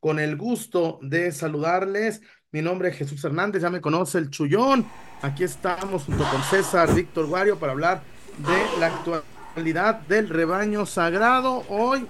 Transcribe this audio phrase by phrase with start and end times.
[0.00, 2.22] con el gusto de saludarles.
[2.52, 4.84] Mi nombre es Jesús Hernández, ya me conoce el Chullón.
[5.22, 8.02] Aquí estamos junto con César Víctor Guario para hablar
[8.38, 11.64] de la actualidad del rebaño sagrado.
[11.68, 12.06] Hoy,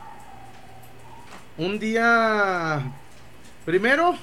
[1.58, 2.80] un día,
[3.66, 4.14] primero,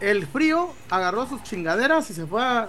[0.00, 2.68] el frío agarró sus chingaderas y se fue a,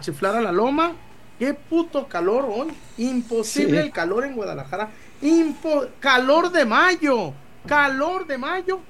[0.00, 0.92] chiflar a la loma.
[1.38, 2.72] Qué puto calor hoy.
[2.96, 4.88] Imposible el calor en Guadalajara.
[5.20, 7.34] Impo calor de mayo.
[7.66, 8.80] Calor de mayo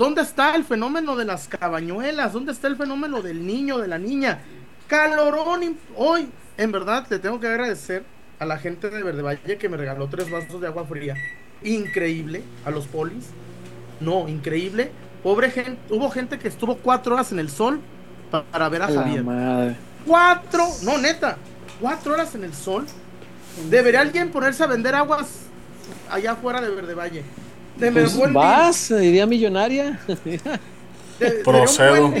[0.00, 2.32] ¿Dónde está el fenómeno de las cabañuelas?
[2.32, 4.40] ¿Dónde está el fenómeno del niño, de la niña?
[4.86, 5.76] Calorón.
[5.94, 6.26] Hoy,
[6.56, 8.02] en verdad, le tengo que agradecer
[8.38, 11.16] a la gente de Verde Valle que me regaló tres vasos de agua fría.
[11.62, 12.42] Increíble.
[12.64, 13.26] A los polis.
[14.00, 14.90] No, increíble.
[15.22, 15.78] Pobre gente.
[15.90, 17.78] Hubo gente que estuvo cuatro horas en el sol
[18.30, 19.22] para ver a Javier.
[20.06, 20.66] Cuatro.
[20.82, 21.36] No, neta.
[21.78, 22.86] Cuatro horas en el sol.
[23.68, 25.40] ¿Debería alguien ponerse a vender aguas
[26.10, 27.22] allá afuera de Verde Valle?
[27.92, 29.98] Pues vas, idea millonaria.
[31.44, 32.12] Procedo.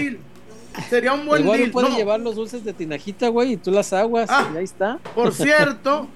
[0.88, 4.30] Sería un buen Igual puede llevar los dulces de tinajita, güey, y tú las aguas,
[4.30, 4.98] ah, y ahí está.
[5.14, 6.08] Por cierto,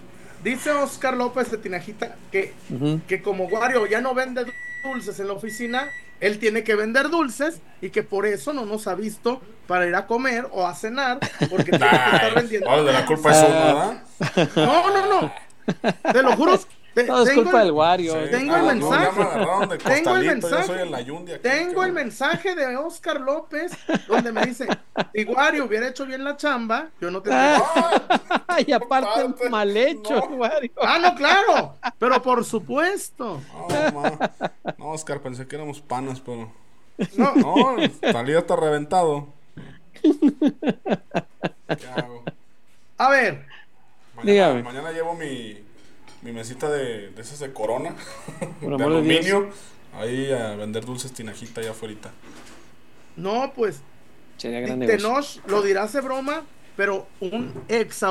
[0.43, 2.53] dice Oscar López de Tinajita que,
[3.09, 4.47] que como Wario ya no vende
[4.85, 5.89] dulces en la oficina,
[6.21, 9.95] él tiene que vender dulces y que por eso no nos ha visto para ir
[9.95, 11.19] a comer o a cenar,
[11.51, 12.85] porque tiene que estar vendiendo.
[12.85, 14.03] de la culpa es uno, ¿verdad?
[14.57, 15.33] No, no, no.
[16.13, 16.61] Te lo juro
[17.03, 18.15] todo es culpa del Wario.
[18.31, 19.21] Tengo el mensaje.
[19.85, 21.39] tengo el mensaje.
[21.43, 23.73] tengo el mensaje de Oscar López
[24.07, 24.69] donde me dice,
[25.15, 30.19] si Wario hubiera hecho bien la chamba, yo no te ah, Y aparte mal hecho,
[30.31, 30.71] Wario.
[30.81, 31.75] Ah, no, claro.
[31.99, 33.41] Pero por supuesto.
[34.79, 36.53] No, Oscar, pensé que éramos panas, pero.
[37.17, 37.77] No, no,
[38.13, 39.29] salía hasta reventado.
[40.03, 42.23] ¿Qué hago?
[42.99, 43.47] A ver.
[44.15, 45.65] Mañana, mañana llevo mi
[46.25, 47.95] mi mesita de, de esas de corona,
[48.61, 49.51] de aluminio,
[49.97, 52.11] ahí a vender dulces tinajita allá afuera.
[53.17, 53.81] No, pues,
[54.39, 56.43] Tenoch lo dirás de broma,
[56.77, 58.03] pero un ex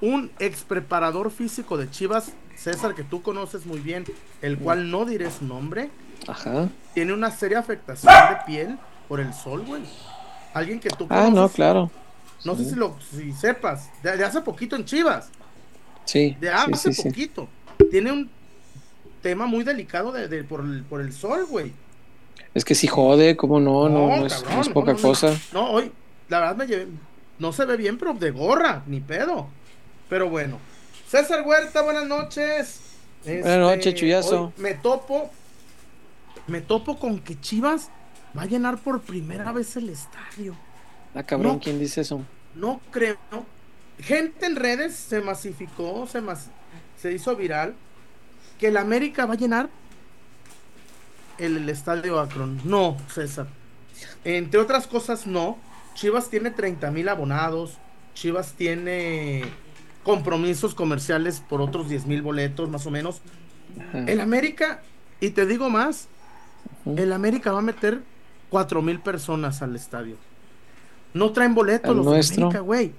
[0.00, 4.04] un ex preparador físico de Chivas, César, que tú conoces muy bien,
[4.42, 5.90] el cual no diré su nombre,
[6.28, 6.68] Ajá.
[6.94, 8.78] tiene una seria afectación de piel
[9.08, 9.82] por el sol, güey.
[10.54, 11.28] Alguien que tú conoces.
[11.28, 11.90] Ah, no, claro.
[12.44, 15.30] No sé si lo si sepas, de, hace poquito en Chivas.
[16.04, 16.36] Sí.
[16.40, 17.48] De hace poquito.
[17.90, 18.30] Tiene un
[19.22, 21.72] tema muy delicado de, por, el, por el sol, güey.
[22.54, 23.88] Es que si jode, ¿cómo no?
[23.88, 25.38] No, es, poca cosa.
[25.52, 25.92] No, hoy,
[26.28, 26.88] la verdad me llevé,
[27.38, 29.48] no se ve bien, pero de gorra, ni pedo.
[30.08, 30.58] Pero bueno.
[31.06, 32.80] César Huerta, buenas noches.
[33.24, 34.52] buenas noches, este, Chuyazo.
[34.56, 35.30] Me topo,
[36.46, 37.90] me topo con que Chivas
[38.36, 40.56] va a llenar por primera vez el estadio.
[41.14, 42.24] Ah, cabrón, ¿quién dice eso?
[42.54, 43.16] No creo,
[44.02, 46.22] gente en redes se masificó, se,
[46.96, 47.74] se hizo viral,
[48.58, 49.70] que el América va a llenar
[51.38, 52.60] el, estadio Akron.
[52.64, 53.46] No, César.
[54.24, 55.58] Entre otras cosas, no.
[55.94, 57.78] Chivas tiene 30 mil abonados.
[58.14, 59.44] Chivas tiene
[60.02, 63.22] compromisos comerciales por otros 10 mil boletos, más o menos.
[63.94, 64.82] El América,
[65.20, 66.08] y te digo más,
[66.84, 68.02] el América va a meter
[68.50, 70.16] 4 mil personas al estadio.
[71.14, 72.46] No traen boletos los nuestro.
[72.46, 72.92] América, güey.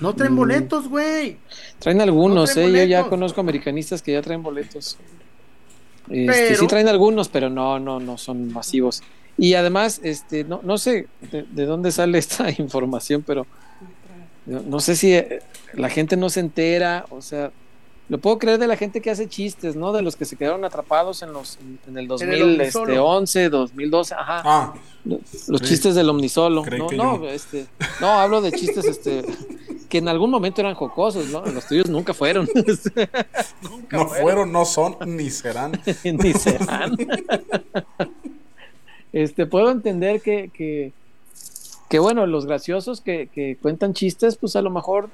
[0.00, 0.36] No traen mm.
[0.36, 1.38] boletos, güey.
[1.78, 2.70] Traen algunos, eh.
[2.70, 4.98] Yo ya conozco americanistas que ya traen boletos.
[6.10, 9.02] Este, Sí traen algunos, pero no, no, no son masivos.
[9.36, 13.46] Y además, este, no, no sé de, dónde sale esta información, pero
[14.46, 15.40] no, sé si eh,
[15.74, 17.52] la gente no se entera, o sea,
[18.08, 19.92] lo puedo creer de la gente que hace chistes, ¿no?
[19.92, 24.42] De los que se quedaron atrapados en los en el 2011, 2012, este, ajá.
[24.44, 26.64] Ah, los, chistes del omnisolo.
[26.64, 27.66] No, no, este,
[28.00, 29.22] no, hablo de chistes este
[29.88, 31.44] que en algún momento eran jocosos, ¿no?
[31.46, 32.48] Los tuyos nunca fueron.
[33.90, 34.52] no fueron.
[34.52, 35.72] no son, ni serán.
[36.04, 36.96] ni serán.
[39.12, 40.92] este, puedo entender que, que,
[41.88, 45.10] que bueno, los graciosos que, que cuentan chistes, pues a lo mejor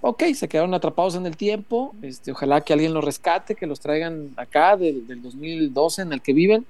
[0.00, 3.80] ok, se quedaron atrapados en el tiempo, este, ojalá que alguien los rescate, que los
[3.80, 6.66] traigan acá del, 2012 en el que viven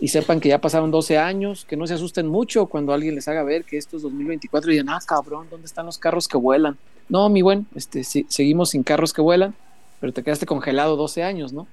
[0.00, 3.28] y sepan que ya pasaron 12 años, que no se asusten mucho cuando alguien les
[3.28, 6.36] haga ver que esto es 2024 y digan, ah, cabrón, ¿dónde están los carros que
[6.36, 6.76] vuelan?
[7.08, 9.54] No, mi buen, este, seguimos sin carros que vuelan,
[10.00, 11.66] pero te quedaste congelado 12 años, ¿no?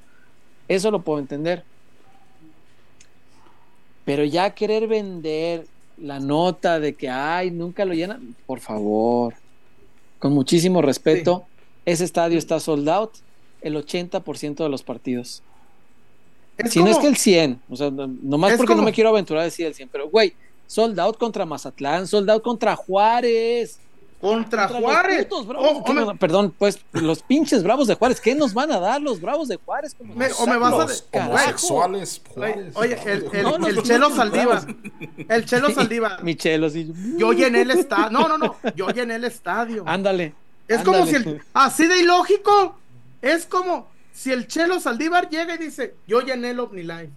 [0.68, 1.64] Eso lo puedo entender.
[4.06, 9.36] Pero ya querer vender la nota de que, ay, nunca lo llenan, por favor,
[10.20, 11.46] con muchísimo respeto,
[11.86, 13.12] ese estadio está sold out
[13.62, 15.44] el 80% de los partidos.
[16.70, 19.46] Si no es que el 100, o sea, nomás porque no me quiero aventurar a
[19.46, 20.34] decir el 100, pero güey,
[20.68, 23.80] sold out contra Mazatlán, sold out contra Juárez.
[24.22, 25.28] Contra, Juárez.
[25.32, 29.48] Oh, perdón, pues los pinches bravos de Juárez, ¿qué nos van a dar los bravos
[29.48, 29.96] de Juárez?
[30.00, 32.76] o me vas a los homosexuales Juárez.
[32.76, 34.76] Oye, el, el, el Chelo Saldívar.
[35.28, 36.24] El Chelo Saldívar.
[36.24, 36.94] Mi Chelo, sí.
[37.18, 38.12] Yo llené el estadio.
[38.12, 38.56] No, no, no.
[38.76, 39.84] Yo llené el estadio.
[39.88, 40.36] Ándale.
[40.68, 41.42] Es como si el.
[41.54, 42.76] Así de ilógico.
[43.24, 47.10] Es como si el Chelo Saldívar llega y dice: Yo llené el OmniLife.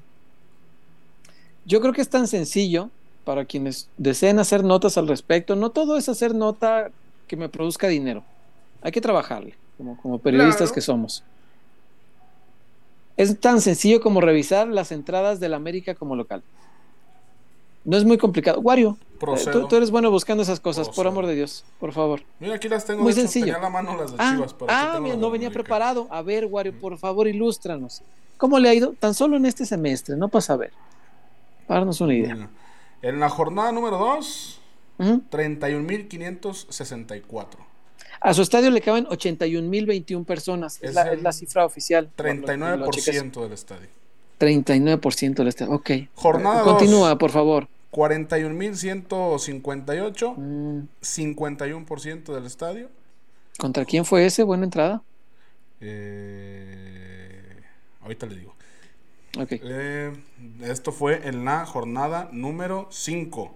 [1.66, 2.90] Yo creo que es tan sencillo
[3.24, 5.56] para quienes deseen hacer notas al respecto.
[5.56, 6.90] No todo es hacer nota
[7.26, 8.22] que me produzca dinero.
[8.82, 11.24] Hay que trabajarle, como, como periodistas que somos.
[13.16, 16.42] Es tan sencillo como revisar las entradas del América como local.
[17.84, 18.60] No es muy complicado.
[18.60, 18.98] Wario,
[19.68, 22.22] tú, eres bueno buscando esas cosas, por amor de Dios, por favor.
[22.40, 23.02] Mira, aquí las tengo.
[23.02, 23.54] Muy sencillo.
[24.18, 26.06] ah, ah no venía preparado.
[26.10, 28.02] A ver, Wario, por favor, ilústranos.
[28.36, 28.94] ¿Cómo le ha ido?
[28.98, 30.72] Tan solo en este semestre, no pasa a ver.
[31.66, 32.48] Para darnos una idea.
[33.02, 34.60] En la jornada número 2,
[34.98, 37.46] 31.564.
[38.20, 40.78] A su estadio le caben 81.021 personas.
[40.82, 42.08] Es, la, es, la, cifra oficial.
[42.16, 43.88] 39% del estadio.
[44.40, 45.72] 39% del estadio.
[45.72, 45.90] Ok.
[46.14, 47.68] Jornada Continúa, por favor.
[47.94, 50.36] 41.158.
[51.00, 52.32] 51% mm.
[52.32, 52.90] del estadio.
[53.58, 54.42] ¿Contra quién fue ese?
[54.42, 55.04] Buena entrada.
[55.80, 57.62] Eh,
[58.02, 58.52] ahorita le digo.
[59.38, 59.60] Okay.
[59.62, 60.12] Eh,
[60.62, 63.54] esto fue en la jornada número 5.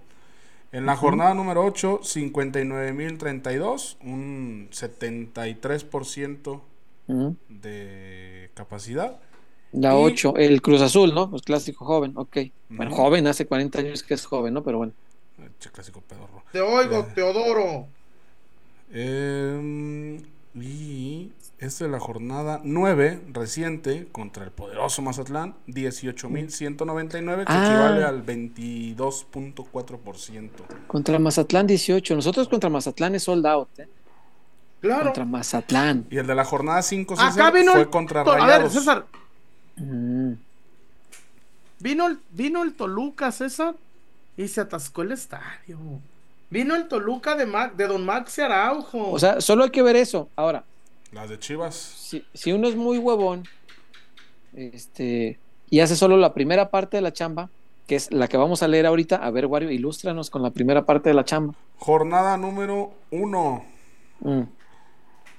[0.71, 6.61] En la jornada número 8, 59.032, un 73%
[7.49, 9.19] de capacidad.
[9.73, 11.31] La 8, el Cruz Azul, ¿no?
[11.31, 12.39] Pues clásico joven, ok.
[12.71, 14.63] Bueno, joven, hace 40 años que es joven, ¿no?
[14.63, 14.93] Pero bueno.
[15.73, 16.43] clásico pedorro.
[16.53, 17.87] Te oigo, eh, Teodoro.
[18.91, 20.23] Eh,
[20.55, 27.67] y esta es la jornada 9 reciente contra el poderoso Mazatlán, 18.199, que ah.
[27.67, 30.51] equivale al 22.4%.
[30.87, 32.15] Contra Mazatlán 18.
[32.15, 33.89] Nosotros contra Mazatlán es sold out, ¿eh?
[34.81, 35.07] Claro.
[35.07, 36.07] Contra Mazatlán.
[36.11, 38.43] Y el de la jornada 5 fue contra Rayados.
[38.43, 39.07] A ver, César.
[39.79, 40.33] Mm.
[41.81, 43.75] Vino, el, vino el Toluca, César,
[44.37, 45.79] y se atascó el estadio.
[46.51, 47.47] Vino el Toluca de,
[47.77, 49.11] de Don Max Araujo.
[49.11, 50.29] O sea, solo hay que ver eso.
[50.35, 50.65] Ahora,
[51.13, 51.75] las de Chivas.
[51.75, 53.45] Si, si uno es muy huevón
[54.55, 55.39] este,
[55.71, 57.51] y hace solo la primera parte de la chamba,
[57.87, 60.85] que es la que vamos a leer ahorita, a ver, Wario, ilústranos con la primera
[60.85, 61.55] parte de la chamba.
[61.79, 63.65] Jornada número 1.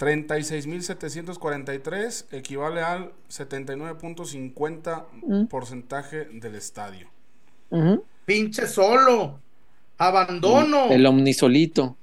[0.00, 2.34] 36.743 mm.
[2.34, 5.44] equivale al 79.50 mm.
[5.44, 7.10] porcentaje del estadio.
[8.24, 9.38] Pinche solo.
[9.98, 10.90] Abandono.
[10.90, 11.98] El omnisolito.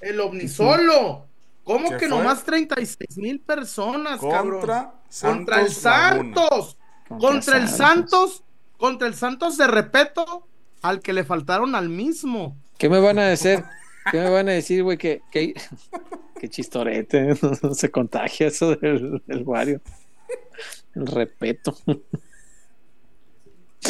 [0.00, 1.26] El omnisolo.
[1.62, 6.76] ¿Cómo que nomás 36 mil personas, contra contra el Santos.
[7.06, 8.42] Contra, el Santos.
[8.78, 10.48] Contra el Santos de respeto
[10.80, 12.56] al que le faltaron al mismo.
[12.78, 13.62] ¿Qué me van a decir?
[14.10, 14.98] ¿Qué me van a decir, güey?
[14.98, 15.54] Que, que,
[16.48, 19.80] chistorete, no, se contagia eso del, del Wario.
[20.94, 21.76] El respeto.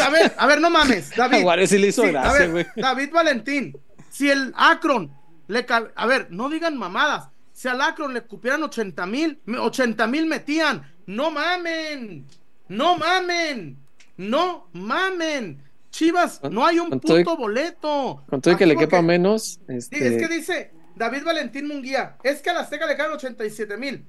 [0.01, 1.45] A ver, a ver, no mames, David.
[1.45, 2.67] Wario sí le hizo gracia, güey.
[2.77, 3.77] David Valentín,
[4.11, 5.13] si el Akron
[5.49, 7.29] le a ver, no digan mamadas.
[7.53, 10.91] Si al Akron le cupieran 80 mil, 80 mil metían.
[11.07, 12.27] No mamen,
[12.69, 13.77] no mamen,
[14.17, 15.63] no mamen.
[15.93, 18.25] Chivas, no hay un puto boleto.
[18.29, 19.61] Con todo que le quepa menos.
[19.69, 20.09] Este...
[20.09, 24.05] Es que dice David Valentín Munguía, es que a la Azteca le caen 87 mil.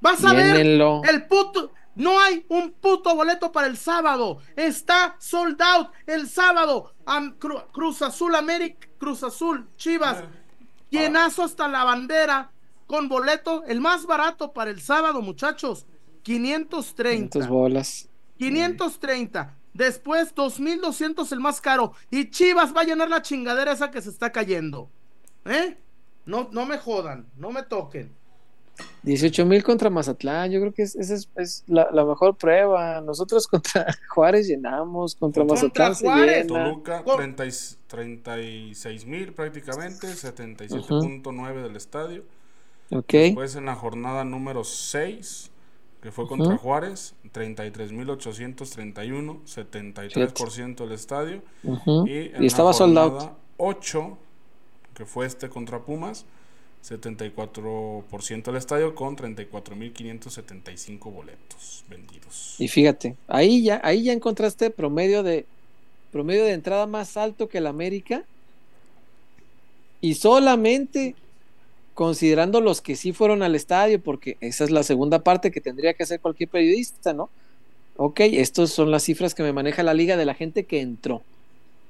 [0.00, 1.72] Vas a ver el puto.
[1.94, 4.38] No hay un puto boleto para el sábado.
[4.56, 6.94] Está sold out el sábado.
[7.72, 10.24] Cruz Azul América, Cruz Azul, Chivas.
[10.90, 12.50] Llenazo hasta la bandera
[12.86, 15.86] con boleto, el más barato para el sábado, muchachos,
[16.22, 17.30] 530.
[17.30, 18.08] 500 bolas.
[18.38, 19.56] 530.
[19.74, 21.92] Después 2200 el más caro.
[22.10, 24.88] Y Chivas va a llenar la chingadera esa que se está cayendo.
[25.44, 25.76] ¿Eh?
[26.24, 28.12] No, no me jodan, no me toquen.
[29.02, 33.00] 18 mil contra Mazatlán, yo creo que esa es, la, mejor prueba.
[33.00, 36.46] Nosotros contra Juárez llenamos, contra, Mazatlán Juárez.
[36.46, 37.04] Toluca,
[37.86, 42.24] 36 mil prácticamente, 77.9 del estadio.
[42.90, 45.50] Después en la jornada número 6,
[46.04, 51.42] que fue contra Juárez, 33.831, 73% del estadio.
[52.04, 54.18] Y, en estaba la jornada 8,
[54.92, 56.26] que fue este contra Pumas,
[56.86, 62.56] 74% del estadio con 34.575 boletos vendidos.
[62.58, 65.46] Y fíjate, ahí ya, ahí ya encontraste promedio de
[66.12, 68.24] promedio de entrada más alto que el América.
[70.02, 71.14] Y solamente
[71.94, 75.94] considerando los que sí fueron al estadio, porque esa es la segunda parte que tendría
[75.94, 77.30] que hacer cualquier periodista, ¿no?
[77.96, 81.22] Ok, estas son las cifras que me maneja la liga de la gente que entró.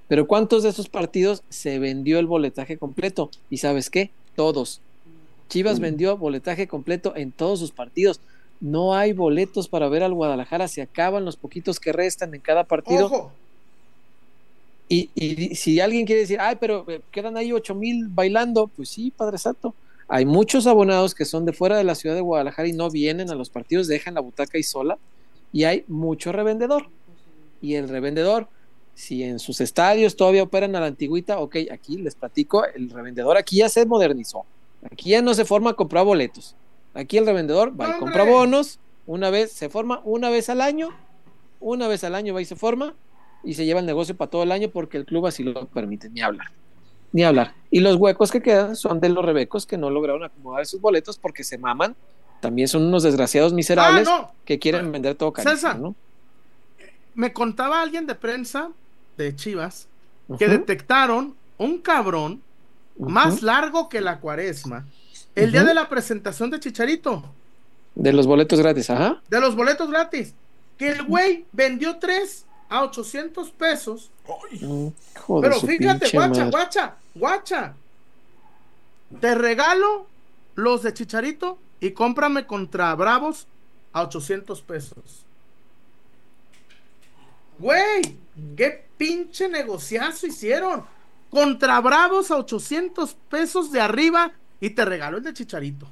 [0.07, 3.31] Pero ¿cuántos de esos partidos se vendió el boletaje completo?
[3.49, 4.11] Y sabes qué?
[4.37, 4.83] Todos.
[5.49, 8.21] Chivas vendió boletaje completo en todos sus partidos.
[8.61, 12.65] No hay boletos para ver al Guadalajara, se acaban los poquitos que restan en cada
[12.65, 13.31] partido.
[14.89, 18.91] Y, y, si alguien quiere decir, ay, pero eh, quedan ahí ocho mil bailando, pues
[18.91, 19.75] sí, Padre Santo.
[20.09, 23.31] Hay muchos abonados que son de fuera de la ciudad de Guadalajara y no vienen
[23.31, 24.99] a los partidos, dejan la butaca ahí sola.
[25.53, 26.89] Y hay mucho revendedor.
[27.63, 28.49] Y el revendedor,
[28.95, 33.37] si en sus estadios todavía operan a la antigüita, ok, aquí les platico, el revendedor
[33.37, 34.45] aquí ya se modernizó.
[34.91, 36.55] Aquí ya no se forma a comprar boletos.
[36.93, 40.91] Aquí el revendedor va y compra bonos, una vez, se forma una vez al año,
[41.61, 42.95] una vez al año va y se forma
[43.43, 46.09] y se lleva el negocio para todo el año porque el club así lo permite,
[46.11, 46.49] ni hablar.
[47.15, 47.55] Ni hablar.
[47.71, 51.17] Y los huecos que quedan son de los rebecos que no lograron acomodar sus boletos
[51.17, 51.95] porque se maman.
[52.41, 55.95] También son unos desgraciados miserables ah, que quieren vender todo César, ¿no?
[57.15, 58.71] Me contaba alguien de prensa
[59.17, 59.87] de Chivas
[60.41, 62.43] que detectaron un cabrón
[62.99, 64.85] más largo que la cuaresma
[65.37, 67.23] el día de la presentación de Chicharito.
[67.95, 69.23] De los boletos gratis, ajá.
[69.29, 70.35] De los boletos gratis.
[70.77, 74.11] Que el güey vendió tres a 800 pesos.
[74.61, 74.89] Mm,
[75.41, 77.75] Pero fíjate, guacha, guacha, guacha.
[79.21, 80.07] Te regalo
[80.55, 83.47] los de Chicharito y cómprame contra Bravos
[83.93, 85.25] a 800 pesos.
[87.59, 88.17] Güey,
[88.57, 90.85] qué pinche negociazo hicieron.
[91.31, 95.87] Contra Bravos a 800 pesos de arriba y te regaló el de Chicharito.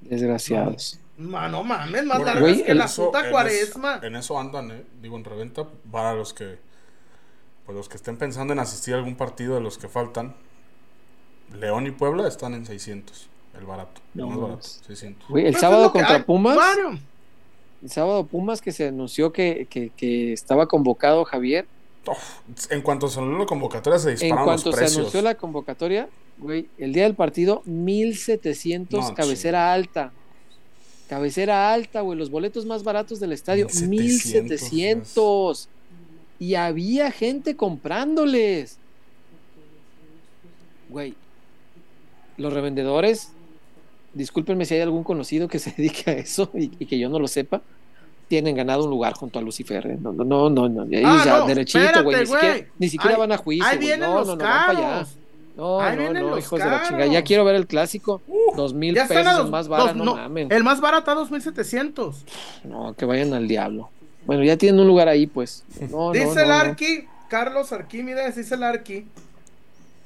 [0.00, 1.00] Desgraciados.
[1.16, 4.00] No, mames, más largo que la puta cuaresma.
[4.02, 4.84] en eso andan, eh.
[5.00, 6.58] Digo, en reventa, para los que
[7.64, 10.36] pues los que estén pensando en asistir a algún partido de los que faltan,
[11.60, 15.28] León y Puebla están en 600, el barato, el más barato, 600.
[15.28, 16.58] el pues sábado contra Pumas,
[17.82, 21.66] el sábado Pumas que se anunció que, que, estaba convocado Javier.
[22.70, 26.08] en cuanto se anunció la convocatoria se dispararon En cuanto se anunció la convocatoria,
[26.38, 30.12] güey, el día del partido 1700 cabecera alta.
[31.08, 35.68] Cabecera alta, güey, los boletos más baratos del estadio, 1700.
[36.38, 38.78] Y había gente comprándoles.
[40.88, 41.14] Güey,
[42.36, 43.32] los revendedores,
[44.14, 47.28] discúlpenme si hay algún conocido que se dedique a eso y, que yo no lo
[47.28, 47.62] sepa,
[48.28, 49.86] tienen ganado un lugar junto a Lucifer.
[49.86, 49.98] ¿eh?
[50.00, 50.82] No, no, no, no, no.
[51.04, 52.26] Ah, ya, derechito, güey.
[52.78, 53.66] Ni siquiera, van a juicio.
[53.66, 55.06] Ahí vienen no, los no, no, van para allá.
[55.56, 57.06] No, no, no, hijos de la chingada.
[57.06, 58.20] Ya quiero ver el clásico.
[58.56, 60.16] dos mil pesos más barato, no.
[60.36, 62.24] El más barato a dos mil setecientos.
[62.64, 63.90] No, que vayan al diablo.
[64.26, 65.64] Bueno, ya tienen un lugar ahí, pues.
[66.12, 69.06] dice el Arqui, Carlos Arquímedes, dice el Arqui,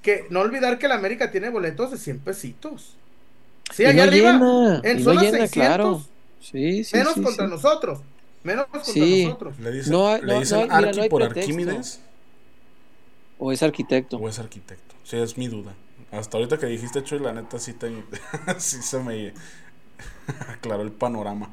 [0.03, 2.97] que no olvidar que la América tiene boletos de 100 pesitos.
[3.73, 5.51] Sí, allá arriba, en zona 600.
[5.51, 6.03] Claro.
[6.41, 8.01] Sí, sí, menos contra nosotros.
[8.43, 9.59] Menos contra nosotros.
[9.61, 12.01] Le dicen, no, ¿le dicen Arqui por Arquímedes.
[13.39, 14.19] ¿O es arquitecto?
[14.19, 14.95] O es arquitecto.
[15.03, 15.75] Sí, es mi duda.
[16.13, 17.91] Hasta ahorita que dijiste, Chuy, la neta sí, te,
[18.59, 19.33] sí se me
[20.49, 21.51] aclaró el panorama.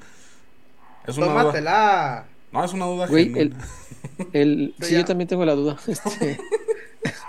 [1.06, 2.26] Es una Tómatela.
[2.52, 3.56] No, es una duda Güey, el,
[4.34, 5.78] el, sí, yo también tengo la duda.
[5.88, 6.40] Este,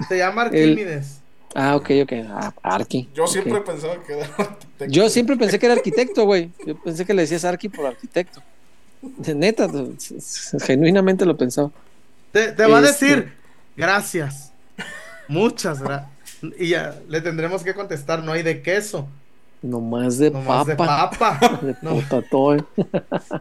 [0.09, 1.21] se llama Arquímedes.
[1.55, 2.13] Ah, ok, ok.
[2.29, 3.09] Ah, Arqui.
[3.15, 4.87] Yo siempre pensaba que era arquitecto.
[4.87, 6.51] Yo siempre pensé que era arquitecto, güey.
[6.67, 8.43] Yo pensé que le decías Arqui por arquitecto.
[9.35, 9.69] Neta,
[10.61, 11.71] genuinamente lo pensaba.
[12.33, 13.33] Te, te va a este, decir,
[13.77, 14.53] gracias.
[15.29, 16.11] Muchas gracias.
[16.59, 19.09] Y ya le tendremos que contestar, no hay de queso.
[19.63, 20.71] Nomás de Nomás papa.
[20.71, 21.59] de papa.
[21.63, 22.01] de no.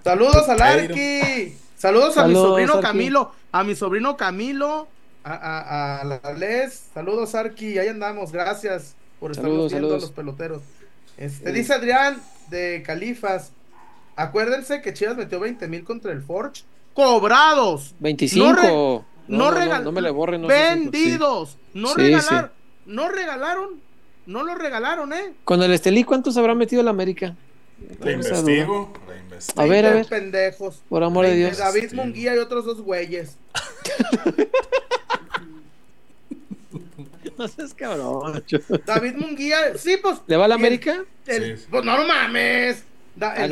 [0.04, 1.56] Saludos al Arqui.
[1.78, 3.32] Saludos a mi sobrino Camilo.
[3.52, 4.88] A mi sobrino Camilo.
[5.30, 6.86] A, a, a la Les.
[6.94, 7.78] Saludos, Arqui.
[7.78, 8.32] Ahí andamos.
[8.32, 10.62] Gracias por estar viendo a los peloteros.
[11.18, 13.52] Este, Dice Adrián de Califas.
[14.16, 16.64] Acuérdense que Chivas metió 20 mil contra el Forge.
[16.94, 17.94] Cobrados.
[18.00, 19.06] 25.
[19.28, 20.48] No, no, no, me le borren.
[20.48, 21.58] vendidos.
[21.74, 22.52] No regalaron.
[22.86, 23.82] No regalaron.
[24.26, 25.34] No lo regalaron, ¿eh?
[25.44, 27.36] Con el Estelí, ¿cuántos habrá metido la América?
[28.00, 28.94] Reinvestigo.
[29.56, 30.06] A ver, a ver.
[30.06, 30.82] pendejos.
[30.90, 31.58] Por amor de Dios.
[31.58, 33.38] David Munguía y otros dos güeyes.
[37.40, 38.44] no seas cabrón.
[38.86, 40.22] David Munguía, sí, pues.
[40.28, 41.04] ¿Le va a la América?
[41.26, 41.56] sí.
[41.70, 42.84] Pues no, no mames.
[43.16, 43.44] Da, ah,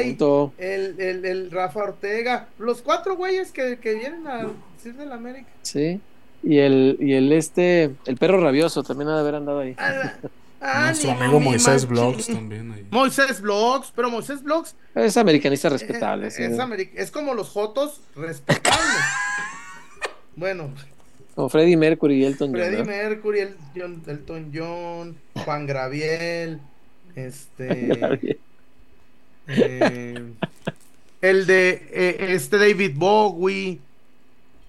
[0.00, 4.94] el, no, el, el, el, Rafa Ortega, los cuatro güeyes que, que vienen a decir
[4.94, 5.50] de la América.
[5.60, 6.00] Sí.
[6.42, 9.74] Y el, y el este, el perro rabioso también ha de haber andado ahí.
[9.76, 10.14] Ah,
[10.62, 12.86] ah, Nuestro amigo Moisés Vlogs también ahí.
[12.90, 16.28] Moisés Vlogs, pero Moisés Vlogs es americanista respetable.
[16.28, 18.80] Es, es, como los Jotos respetables.
[20.36, 20.70] bueno.
[21.36, 22.60] Como Freddie Mercury y Elton John.
[22.60, 23.56] Freddie Mercury, el,
[24.06, 26.60] Elton John, Juan Graviel,
[27.14, 28.00] este.
[29.48, 30.32] Eh,
[31.20, 33.78] el de eh, este David Bowie.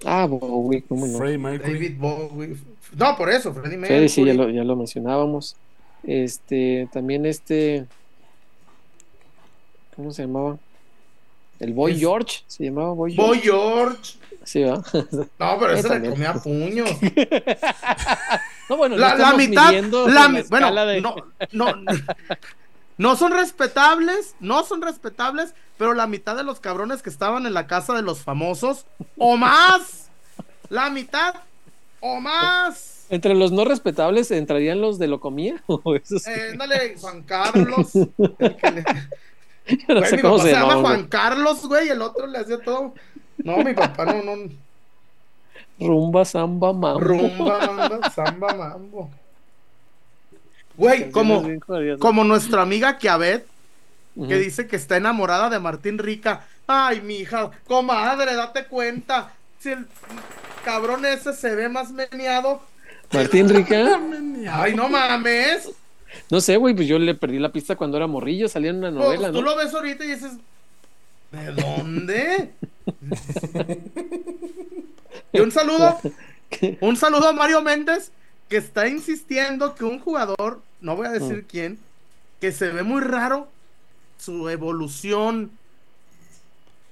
[0.06, 1.18] Ah, Bowie, ¿cómo no?
[1.18, 2.58] David Bowie.
[2.96, 4.10] No, por eso, Freddie Mercury.
[4.10, 5.56] sí, ya lo, ya lo mencionábamos.
[6.04, 7.86] Este, también este.
[9.96, 10.60] ¿Cómo se llamaba?
[11.60, 13.32] El Boy George, se llamaba Boy George.
[13.32, 14.18] Boy George.
[14.48, 14.82] Sí, va.
[15.40, 16.90] No, pero ese le comía puños.
[18.70, 19.74] no, bueno, la, la mitad.
[20.08, 21.16] La, bueno, no,
[21.52, 21.74] no,
[22.98, 27.54] no son respetables, no son respetables, pero la mitad de los cabrones que estaban en
[27.54, 28.86] la casa de los famosos,
[29.18, 30.08] o más,
[30.70, 31.36] la mitad,
[32.00, 33.06] o más.
[33.10, 35.62] Entre los no respetables entrarían los de Locomía.
[36.26, 37.94] Eh, dale, Juan Carlos.
[39.90, 42.94] no sé cómo se, llama Juan Carlos, güey, el otro le hacía todo.
[43.38, 44.50] No, mi papá no, no.
[45.80, 47.00] Rumba, samba, mambo.
[47.00, 49.12] Rumba, samba, mambo.
[50.76, 51.44] Güey, como,
[52.00, 53.46] como nuestra amiga Kiabet,
[54.28, 56.46] que dice que está enamorada de Martín Rica.
[56.66, 59.34] Ay, mi hija, comadre, date cuenta.
[59.60, 59.88] Si el
[60.66, 62.62] cabrón ese se ve más meneado.
[63.12, 64.00] Martín Rica.
[64.52, 65.70] Ay, no mames.
[66.30, 68.92] No sé, güey, pues yo le perdí la pista cuando era morrillo, salía en una
[68.92, 69.40] pues, novela, ¿no?
[69.40, 70.34] Tú lo ves ahorita y dices,
[71.32, 72.52] ¿de dónde?
[75.34, 76.00] y un saludo,
[76.82, 78.12] un saludo a Mario Méndez,
[78.50, 81.48] que está insistiendo que un jugador, no voy a decir mm.
[81.50, 81.80] quién,
[82.40, 83.48] que se ve muy raro
[84.18, 85.52] su evolución,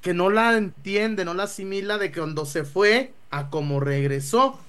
[0.02, 4.60] que no la entiende, no la asimila de que cuando se fue a como regresó.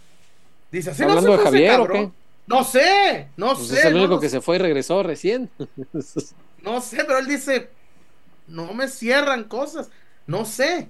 [0.72, 2.10] Dice, así no se de Javier o qué?
[2.46, 3.80] No sé, no pues sé.
[3.80, 5.50] Es el único que se fue y regresó recién.
[6.62, 7.70] no sé, pero él dice,
[8.46, 9.90] no me cierran cosas,
[10.26, 10.88] no sé.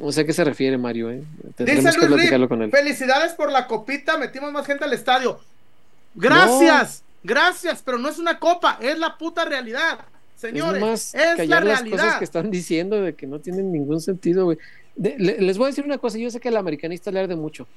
[0.00, 1.22] No sé a qué se refiere Mario, ¿eh?
[1.58, 2.70] Dice Luis con él.
[2.70, 5.38] Felicidades por la copita, metimos más gente al estadio.
[6.14, 10.00] Gracias, gracias, pero no es una copa, es la puta realidad.
[10.36, 11.96] Señores, es, es la realidad.
[11.96, 14.58] las cosas que están diciendo de que no tienen ningún sentido, güey.
[14.96, 17.68] les voy a decir una cosa, yo sé que el americanista le arde mucho.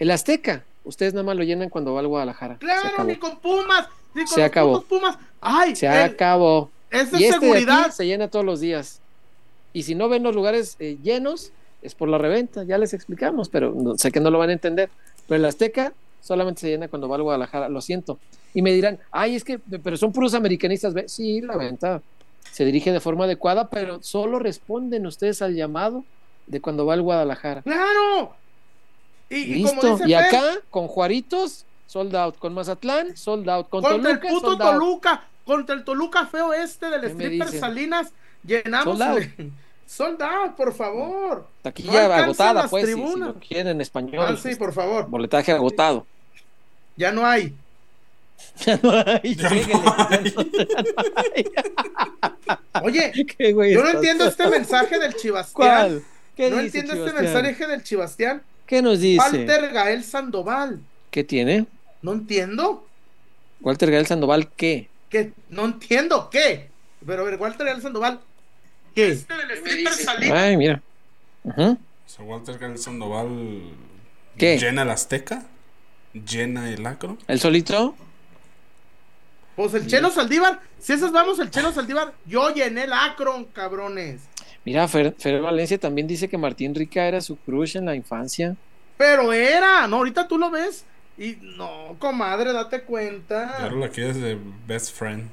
[0.00, 2.56] El Azteca, ustedes nada más lo llenan cuando va al Guadalajara.
[2.56, 4.82] Claro, ni con Pumas, ni con se acabó.
[4.82, 5.16] Pumas.
[5.40, 6.71] Ay, se acabó.
[6.92, 7.90] Es de y este seguridad.
[7.90, 9.00] se llena todos los días.
[9.72, 13.48] Y si no ven los lugares eh, llenos, es por la reventa, ya les explicamos,
[13.48, 14.90] pero sé que no lo van a entender.
[15.26, 18.18] Pero el Azteca solamente se llena cuando va al Guadalajara, lo siento.
[18.54, 20.94] Y me dirán, ay, es que, pero son puros americanistas.
[21.06, 22.02] Sí, la venta
[22.50, 26.04] se dirige de forma adecuada, pero solo responden ustedes al llamado
[26.46, 27.62] de cuando va al Guadalajara.
[27.62, 28.34] ¡Claro!
[29.30, 29.98] Y, Listo.
[30.06, 32.36] Y, acá, con Juaritos, sold out.
[32.38, 33.68] Con Mazatlán, sold out.
[33.70, 38.12] Con contra el puto Toluca, contra el Toluca feo este del stripper Salinas,
[38.44, 38.98] llenamos.
[39.86, 40.54] Sold out.
[40.56, 41.46] por favor.
[41.60, 42.86] Taquilla agotada, pues.
[42.86, 44.24] Si, lo quieren en español.
[44.26, 45.06] Ah, sí, por favor.
[45.08, 46.06] Boletaje agotado.
[46.96, 47.54] Ya no hay.
[48.66, 49.36] Ya no hay.
[52.82, 53.12] Oye,
[53.72, 56.02] yo no entiendo este mensaje del Chivastián.
[56.38, 59.20] no entiendo este mensaje del Chivastián ¿Qué nos dice?
[59.20, 60.80] Walter Gael Sandoval.
[61.10, 61.66] ¿Qué tiene?
[62.00, 62.86] No entiendo.
[63.60, 64.88] Walter Gael Sandoval, ¿qué?
[65.12, 65.32] ¿Qué?
[65.50, 66.70] No entiendo, ¿qué?
[67.06, 68.18] Pero a ver, Walter Gael Sandoval,
[68.94, 69.08] ¿qué?
[69.08, 69.34] Este
[70.32, 70.80] Ay, mira.
[72.18, 73.74] Walter Gael Sandoval
[74.38, 74.56] ¿Qué?
[74.58, 75.44] llena el Azteca,
[76.14, 77.18] llena el Acro.
[77.28, 77.94] ¿El solito?
[79.54, 84.22] Pues el Chelo Saldívar, si esas vamos, el Chelo Saldívar, yo llené el Acron, cabrones.
[84.64, 88.56] Mira, Fer, Valencia también dice que Martín Rica era su crush en la infancia.
[88.96, 90.86] Pero era, no, ahorita tú lo ves
[91.18, 93.56] y no, comadre, date cuenta.
[93.58, 95.28] Claro, la quieres de best friend.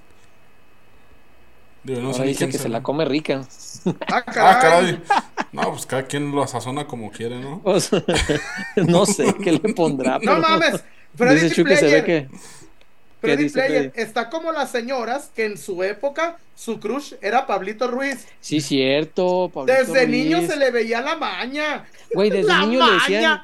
[1.84, 3.42] Digo, no Ahora dice que se la come rica.
[4.12, 5.02] Ah, ah caray.
[5.52, 7.62] No, pues cada quien lo sazona como quiere, ¿no?
[7.64, 7.90] Pues,
[8.76, 10.20] no sé qué le pondrá.
[10.22, 10.84] No mames.
[11.16, 12.30] Freddy dice que se ve que
[13.22, 18.28] Freddy Player está como las señoras que en su época su crush era Pablito Ruiz.
[18.40, 19.52] Sí, cierto.
[19.66, 21.86] desde niño se le veía la maña.
[22.14, 23.44] Güey, desde niño le decían.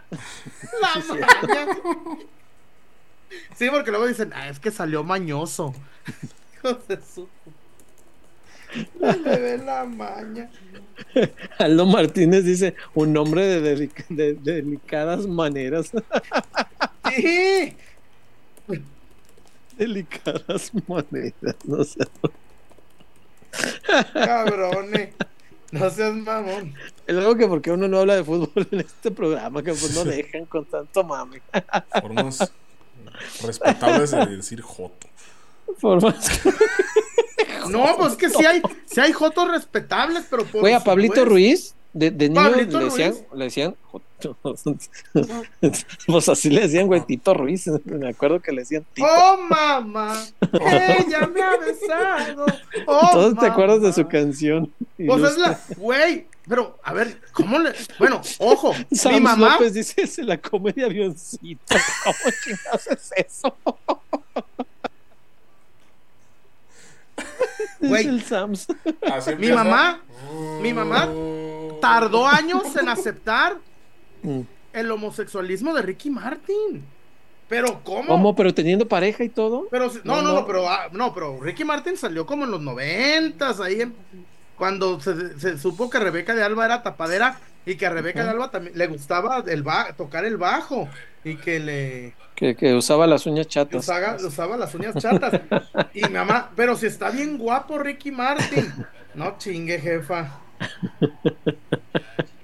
[0.81, 1.67] La maña.
[3.55, 5.73] Sí, porque luego dicen, ah, es que salió mañoso.
[8.99, 10.49] Le ve la maña.
[11.59, 15.91] Aldo Martínez dice, un hombre de, de delicadas maneras.
[17.09, 17.75] Sí
[19.77, 22.05] delicadas monedas, no sé.
[24.13, 25.09] Cabrones.
[25.71, 26.73] No seas mamón.
[27.05, 30.05] Es algo que porque uno no habla de fútbol en este programa, que pues no
[30.05, 31.41] dejan con tanto mame.
[32.01, 32.51] Formas
[33.41, 35.07] respetables de decir joto.
[35.77, 36.41] Formas.
[37.69, 40.69] No, pues que sí hay, sí hay jotos respetables, pero por.
[40.69, 43.75] a Pablito Ruiz de, de niño le decían, le decían,
[46.08, 47.67] pues así le decían, güey, Tito Ruiz.
[47.86, 49.08] Me acuerdo que le decían Tito.
[49.10, 50.15] ¡Oh, mamá!
[50.54, 52.45] ¡Ella me ha besado!
[52.88, 54.71] ¡Oh, Todos te acuerdas de su canción.
[54.97, 57.73] Pues es la, güey, pero a ver, ¿cómo le.?
[57.99, 58.73] Bueno, ojo,
[59.12, 59.54] mi mamá.
[59.54, 61.75] López dice: es la comedia avioncito.
[62.04, 63.56] ¿Cómo chingados es eso?
[67.80, 68.67] Güey, el Sams.
[69.38, 70.01] mi mamá,
[70.62, 71.10] mi mamá
[71.82, 73.58] tardó años en aceptar
[74.25, 74.47] mm.
[74.73, 76.83] el homosexualismo de Ricky Martin.
[77.47, 78.07] Pero ¿cómo?
[78.07, 78.35] ¿Cómo?
[78.35, 79.67] Pero teniendo pareja y todo.
[79.69, 83.59] Pero no, no, no, pero ah, no, pero Ricky Martin salió como en los noventas,
[83.59, 83.83] ahí
[84.57, 88.49] cuando se, supo que Rebeca de Alba era tapadera y que a Rebeca de Alba
[88.49, 89.63] también le gustaba el
[89.97, 90.88] tocar el bajo
[91.23, 93.83] y que le que, usaba las uñas chatas.
[93.83, 95.41] Usaba, usaba las uñas chatas.
[95.93, 98.73] y mi mamá, pero si está bien guapo Ricky Martin.
[99.13, 100.39] No chingue, jefa.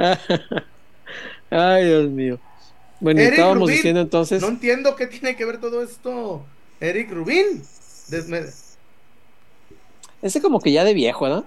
[1.50, 2.38] Ay, Dios mío.
[3.00, 4.42] Bueno, estábamos diciendo entonces.
[4.42, 6.44] No entiendo qué tiene que ver todo esto,
[6.80, 7.62] Eric Rubin.
[10.22, 11.44] Ese como que ya de viejo, ¿no?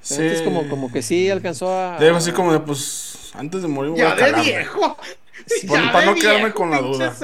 [0.00, 0.22] Sí.
[0.24, 1.98] Es como, como que sí alcanzó a.
[1.98, 3.94] Debe así como de, pues, antes de morir.
[3.96, 4.96] Ya de viejo.
[5.92, 7.14] Para no quedarme con la duda.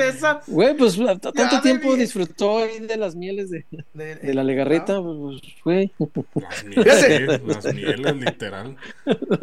[0.46, 5.92] Güey, pues tanto tiempo disfrutó ahí de las mieles de, de, la legarreta, pues, güey.
[6.34, 8.76] Las mieles, las mieles, literal.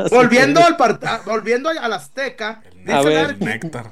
[0.09, 0.77] volviendo al
[1.25, 3.91] volviendo al Azteca, a ver, néctar.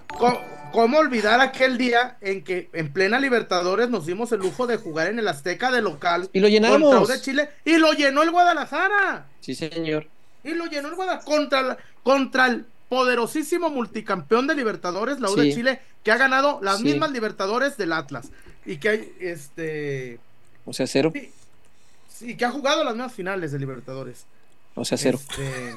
[0.72, 5.08] ¿Cómo olvidar aquel día en que en plena Libertadores nos dimos el lujo de jugar
[5.08, 9.26] en el Azteca de local y lo llenamos de Chile y lo llenó el Guadalajara?
[9.39, 10.08] Sí, señor.
[10.44, 15.54] Y lo llenó el Guadalajara contra, contra el poderosísimo multicampeón de Libertadores, la U de
[15.54, 18.30] Chile, que ha ganado las mismas Libertadores del Atlas.
[18.65, 20.19] Y que hay, este...
[20.65, 21.13] O sea, cero.
[22.10, 24.25] Sí, que ha jugado las mismas finales de Libertadores.
[24.75, 25.19] O sea, cero.
[25.21, 25.75] Este,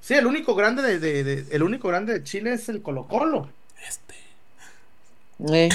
[0.00, 3.48] sí, el único grande de, el único grande de Chile es el Colo Colo.
[3.86, 4.14] Este.
[5.52, 5.68] Eh,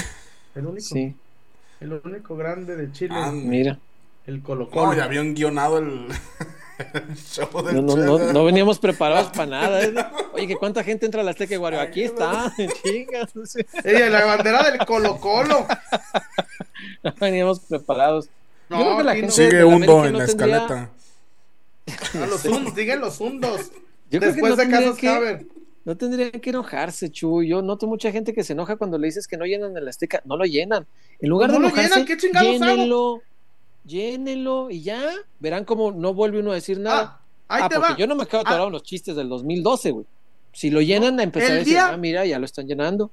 [0.54, 0.80] el único.
[0.80, 1.14] Sí.
[1.80, 3.14] El único grande de Chile.
[3.16, 3.78] Ah, mira.
[4.26, 4.88] El Colo Colo.
[4.88, 6.08] No, ya habían guionado el...
[7.72, 9.82] no, no, no, no, veníamos preparados para nada.
[9.82, 9.94] ¿eh?
[10.32, 11.80] Oye, que cuánta gente entra a la Azteca Guario.
[11.80, 13.32] Aquí está, chingas.
[13.84, 15.66] Ella, la bandera del Colo Colo.
[17.02, 18.28] No veníamos preparados.
[18.68, 20.90] No, la gente sigue hundo en la escaleta.
[22.14, 23.72] A los hundos, siguen los hundos.
[24.10, 25.46] Después de Casos que,
[25.84, 27.42] No tendrían que enojarse, Chu.
[27.42, 30.22] Yo noto mucha gente que se enoja cuando le dices que no llenan el Azteca.
[30.24, 30.86] No lo llenan.
[31.18, 32.04] En lugar de enojarse, llenan?
[32.04, 33.22] ¿Qué chingados llénenlo
[33.88, 35.02] llénenlo y ya.
[35.40, 37.20] Verán cómo no vuelve uno a decir nada.
[37.48, 38.66] Ah, ah porque yo no me quedo atorado ah.
[38.66, 40.06] en los chistes del 2012, güey.
[40.52, 43.10] Si lo llenan, a empezar a decir, ah, mira, ya lo están llenando.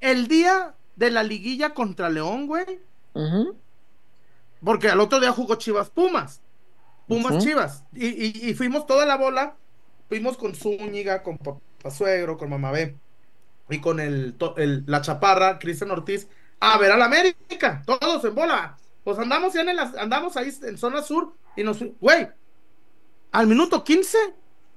[0.00, 2.80] El día de la liguilla contra León, güey.
[4.62, 6.40] Porque al otro día jugó Chivas Pumas.
[7.06, 7.84] Pumas Chivas.
[7.94, 9.56] Y, fuimos toda la bola.
[10.08, 12.96] Fuimos con Zúñiga, con Papá Suegro, con Mamá B.
[13.70, 14.34] Y con el,
[14.86, 16.26] la chaparra, Cristian Ortiz,
[16.60, 17.82] a ver a la América.
[17.86, 18.76] Todos en bola.
[19.08, 22.28] Pues andamos ya en el, andamos ahí en zona sur y nos, güey,
[23.32, 24.18] al minuto 15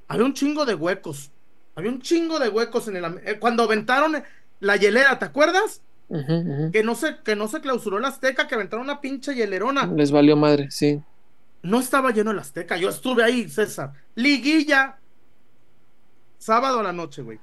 [0.07, 1.31] había un chingo de huecos.
[1.75, 4.23] Había un chingo de huecos en el eh, cuando aventaron
[4.61, 5.81] la hielera, ¿te acuerdas?
[6.07, 9.87] Que no se que no se clausuró la Azteca, que aventaron una pinche hielerona.
[9.87, 11.01] Les valió madre, sí.
[11.61, 13.91] No estaba lleno el Azteca, yo estuve ahí, César.
[14.15, 14.97] Liguilla
[16.37, 17.37] sábado a la noche, güey.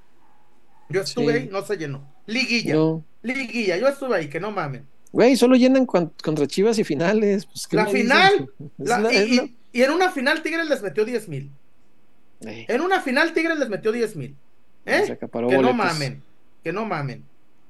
[0.89, 2.11] Yo estuve ahí, no se llenó.
[2.25, 2.77] Liguilla.
[3.21, 4.87] Liguilla, yo estuve ahí, que no mamen.
[5.13, 7.47] Güey, solo llenan contra Chivas y finales.
[7.47, 8.51] Pues, la final.
[9.73, 11.51] y, en una final Tigres les metió 10 mil.
[12.41, 14.37] En una final Tigres les metió 10 mil.
[14.87, 15.19] ¿Eh?
[15.21, 16.23] Que no mamen.
[16.63, 17.25] Que no mamen.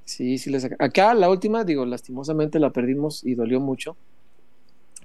[0.05, 3.97] Sí, sí les Acá la última, digo, lastimosamente la perdimos y dolió mucho.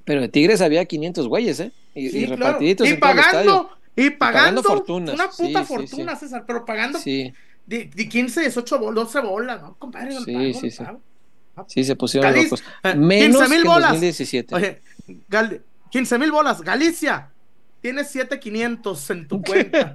[0.06, 1.72] Pero de Tigres había 500 güeyes, ¿eh?
[1.96, 2.88] Y, repartiditos.
[2.90, 5.16] Y pagando, y pagando, fortunas.
[5.16, 7.34] Una puta fortuna, César, pero pagando de,
[7.66, 9.76] de 15, 18, 12 bolas, ¿no?
[9.76, 10.84] Compadre, sí, sí, sí.
[11.68, 12.64] Sí, se pusieron locos.
[12.84, 13.90] Eh, Menos 15 mil bolas.
[13.92, 14.56] 2017.
[14.56, 14.82] Oye,
[15.90, 16.62] 15 mil bolas.
[16.62, 17.30] Galicia,
[17.82, 19.94] tienes 7500 en tu cuenta.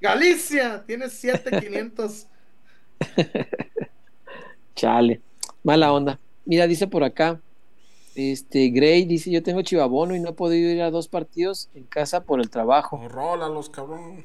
[0.00, 2.26] Galicia, tienes 7500.
[4.74, 5.20] Chale,
[5.62, 6.18] mala onda.
[6.44, 7.40] Mira, dice por acá,
[8.14, 11.84] este Gray dice, yo tengo chivabono y no he podido ir a dos partidos en
[11.84, 13.00] casa por el trabajo.
[13.14, 14.24] Oh, los cabrón.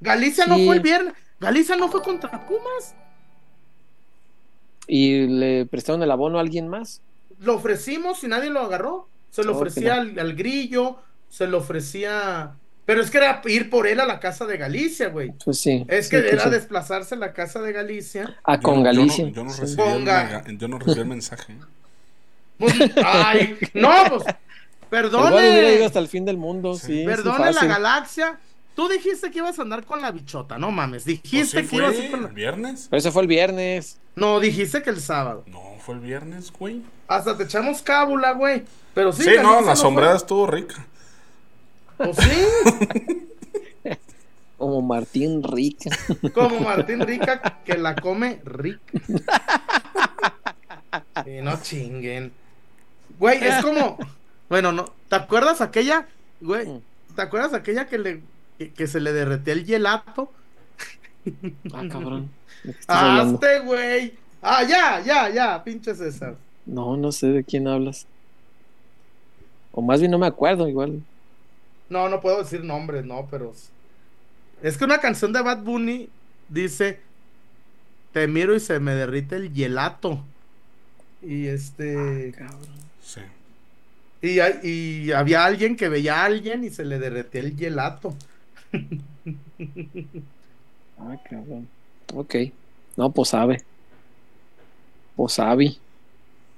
[0.00, 1.14] Galicia no fue el viernes.
[1.38, 2.94] Galicia no fue contra Pumas.
[4.92, 7.00] ¿Y le prestaron el abono a alguien más?
[7.38, 9.08] Lo ofrecimos y nadie lo agarró.
[9.30, 10.96] Se lo ofrecía al, grillo,
[11.28, 12.56] se lo ofrecía.
[12.86, 15.32] Pero es que era ir por él a la casa de Galicia, güey.
[15.44, 15.86] Pues sí.
[15.86, 18.36] Es que era desplazarse a la casa de Galicia.
[18.42, 19.28] Ah, con Galicia.
[19.28, 21.54] Yo no, recibí, el, yo no recibí el mensaje.
[22.58, 22.74] Pues,
[23.04, 24.24] ay, no, pues.
[24.90, 25.28] Perdone.
[25.28, 27.04] Igual ido hasta el fin del mundo, sí.
[27.06, 28.40] perdone la galaxia
[28.74, 31.04] Tú dijiste que ibas a andar con la bichota, no mames.
[31.04, 32.86] Dijiste pues que ibas a ir con ¿El viernes?
[32.88, 33.98] Pero ese fue el viernes.
[34.14, 35.44] No, dijiste que el sábado.
[35.46, 36.82] No, fue el viernes, güey.
[37.08, 38.64] Hasta te echamos cábula, güey.
[38.94, 39.24] Pero sí.
[39.24, 40.86] Sí, no, la sombrada estuvo rica.
[41.96, 43.18] Pues sí.
[44.60, 45.88] Como Martín Rica.
[46.34, 48.92] Como Martín Rica que la come rica.
[51.24, 52.30] Y no chinguen.
[53.18, 53.96] Güey, es como.
[54.50, 54.92] Bueno, no.
[55.08, 56.08] ¿Te acuerdas aquella?
[56.42, 56.82] Güey, mm.
[57.16, 58.22] ¿te acuerdas aquella que le
[58.68, 60.30] que, se le derretía el gelato?
[61.72, 62.30] Ah, cabrón.
[62.86, 64.14] ¡Hazte, güey!
[64.42, 66.36] Ah, ya, ya, ya, pinche César.
[66.66, 68.06] No, no sé de quién hablas.
[69.72, 71.02] O más bien no me acuerdo, igual.
[71.88, 73.52] No, no puedo decir nombres, no, pero.
[74.62, 76.08] Es que una canción de Bad Bunny
[76.48, 77.00] dice:
[78.12, 80.22] Te miro y se me derrite el gelato.
[81.22, 82.34] Y este.
[82.40, 82.50] Ah,
[83.02, 83.20] sí.
[84.22, 88.14] Y, y, había alguien que veía a alguien y se le derretía el gelato.
[90.98, 91.68] Ah, cabrón.
[92.14, 92.34] Ok.
[92.96, 93.62] No, pues sabe.
[95.16, 95.76] Pues sabe.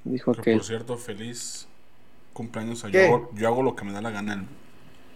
[0.04, 0.54] Dijo que.
[0.54, 1.68] Por cierto, feliz
[2.32, 4.44] cumpleaños a yo, yo hago lo que me da la gana.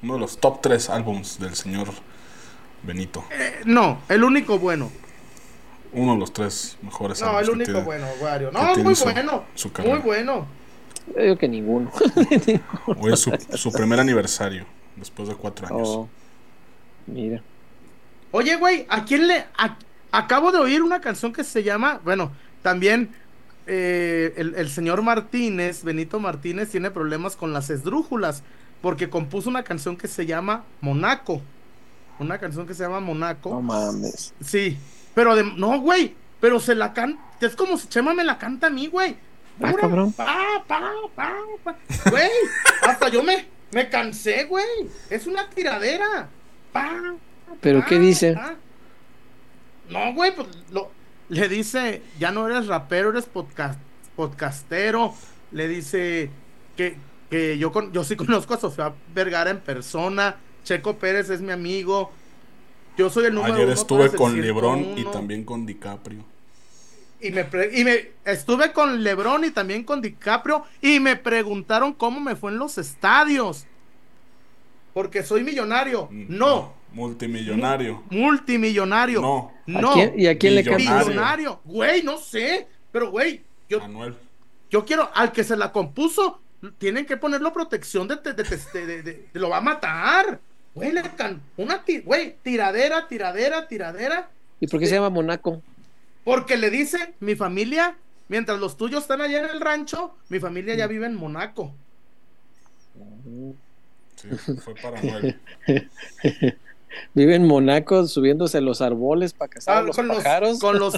[0.03, 1.89] uno de los top 3 álbums del señor
[2.83, 3.25] Benito.
[3.31, 4.91] Eh, no, el único bueno.
[5.93, 7.21] Uno de los tres mejores.
[7.21, 8.51] No, el único bueno, Wario.
[8.53, 9.45] No, muy bueno.
[9.85, 10.47] muy bueno.
[11.15, 11.91] Yo digo que ninguno.
[13.01, 15.89] Hoy es su, primer aniversario, después de cuatro años.
[15.89, 16.09] Oh,
[17.07, 17.43] mira.
[18.33, 19.47] Oye, güey, ¿a quién le...
[20.13, 23.11] acabo de oír una canción que se llama, bueno, también
[23.67, 28.43] eh, el, señor Martínez, Benito Martínez, tiene problemas con las esdrújulas,
[28.81, 31.43] porque compuso una canción que se llama Monaco.
[32.19, 33.51] Una canción que se llama Monaco.
[33.51, 34.35] No mames.
[34.45, 34.79] Sí,
[35.15, 38.69] pero de, no, güey, pero se la canta, es como si Chema me la canta
[38.69, 39.17] a mí, güey.
[39.63, 40.13] Ah, cabrón.
[40.13, 41.77] Pa, pa, pa, pa.
[42.11, 42.31] Güey,
[42.83, 44.65] hasta yo me, me cansé, güey.
[45.11, 46.29] Es una tiradera.
[46.73, 47.17] Pa,
[47.61, 48.37] ¿Pero qué dice?
[49.89, 50.91] No, güey, pues lo,
[51.29, 53.79] le dice, ya no eres rapero, eres podcast,
[54.15, 55.15] podcastero.
[55.53, 56.31] Le dice
[56.77, 56.97] que,
[57.31, 60.37] que yo, con, yo sí conozco a Sofía Vergara en persona.
[60.65, 62.11] Checo Pérez es mi amigo.
[62.97, 66.25] Yo soy el número Ayer estuve con Lebron y también con DiCaprio.
[67.21, 72.21] Y me, y me estuve con Lebron y también con DiCaprio y me preguntaron cómo
[72.21, 73.67] me fue en los estadios.
[74.97, 76.09] Porque soy millonario.
[76.11, 76.73] Mm, no.
[76.93, 78.03] multimillonario.
[78.09, 79.21] multimillonario.
[79.21, 79.53] No.
[79.67, 79.93] No.
[80.17, 81.61] ¿Y a quién le Millonario.
[81.67, 82.67] Güey, no sé.
[82.91, 83.79] Pero, güey, yo,
[84.71, 86.41] yo quiero, al que se la compuso,
[86.79, 90.41] tienen que ponerlo protección de, de, de, lo va a matar.
[90.75, 94.31] Güey, le can, una güey, tiradera, tiradera, tiradera.
[94.61, 95.61] ¿Y por qué se llama Monaco?
[96.25, 100.75] Porque le dice, mi familia, mientras los tuyos están allá en el rancho, mi familia
[100.75, 101.75] ya vive en Monaco.
[104.45, 105.41] Sí, fue para Noel.
[107.15, 110.51] Vive en Monaco subiéndose los árboles para cazar ah, los con pájaros.
[110.51, 110.95] Los, con los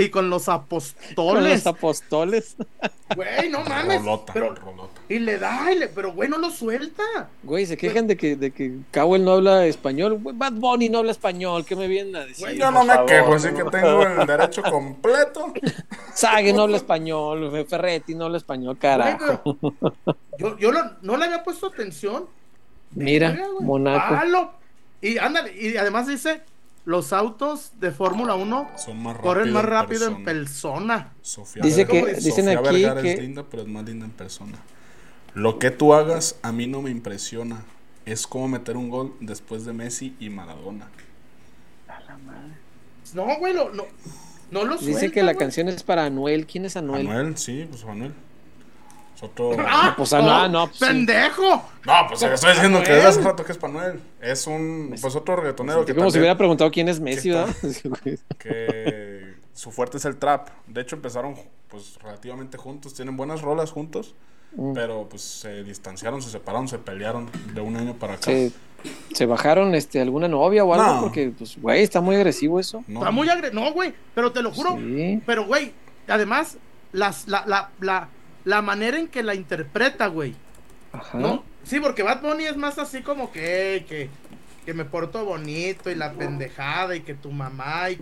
[0.00, 1.14] y con los apostoles.
[1.16, 2.56] Con los apostoles.
[3.14, 4.00] Güey, no mames.
[4.32, 4.54] pero,
[5.08, 7.02] Y le da, y le, pero güey, no lo suelta.
[7.42, 10.18] Güey, se quejan de que, de que Cowell no habla español.
[10.20, 11.64] Bad Bunny no habla español.
[11.64, 12.48] ¿Qué me vienen a decir?
[12.52, 15.52] yo no me quejo, así que tengo el derecho completo.
[16.14, 17.66] Sage no habla español.
[17.66, 19.56] Ferretti no habla español, carajo.
[20.38, 20.70] yo yo
[21.02, 22.26] no, le había puesto atención.
[22.94, 24.54] Mira, Monaco.
[25.00, 26.42] Y y además dice,
[26.84, 28.70] los autos de Fórmula 1
[29.20, 31.12] corren más rápido en persona.
[31.62, 34.58] dice que dicen aquí que es linda, pero es más linda en persona.
[35.34, 37.64] Lo que tú hagas a mí no me impresiona.
[38.04, 40.88] Es como meter un gol después de Messi y Maradona.
[41.86, 42.54] A la madre.
[43.14, 43.70] No, güey, no,
[44.50, 46.46] no, lo Dice que la canción es para Anuel.
[46.46, 47.06] ¿Quién es Anuel?
[47.06, 48.12] Anuel, sí, pues Anuel.
[49.22, 49.56] Otro...
[49.60, 51.62] Ah, pues, ah, no, pues, ¡Pendejo!
[51.84, 54.00] No, pues estoy diciendo que desde hace rato que es Manuel.
[54.20, 55.84] Es un, pues otro reggaetonero.
[55.84, 57.54] que como si hubiera preguntado quién es Messi, ¿verdad?
[58.38, 60.48] que su fuerte es el trap.
[60.66, 61.36] De hecho, empezaron
[61.68, 62.94] pues relativamente juntos.
[62.94, 64.16] Tienen buenas rolas juntos.
[64.56, 64.72] Mm.
[64.74, 68.30] Pero pues se distanciaron, se separaron, se pelearon de un año para acá.
[69.12, 71.02] ¿Se bajaron este, alguna novia o algo?
[71.02, 72.82] Porque, pues, güey, está muy agresivo eso.
[72.88, 72.98] No.
[73.00, 73.62] Está muy agresivo.
[73.62, 74.76] No, güey, pero te lo juro.
[75.24, 75.72] Pero, güey,
[76.08, 76.58] además,
[76.90, 78.08] las, la, la, la
[78.44, 80.34] la manera en que la interpreta, güey.
[80.92, 81.18] Ajá.
[81.18, 81.44] ¿No?
[81.64, 84.10] Sí, porque Bad Bunny es más así como que, que,
[84.64, 87.98] que me porto bonito y la pendejada y que tu mamá y...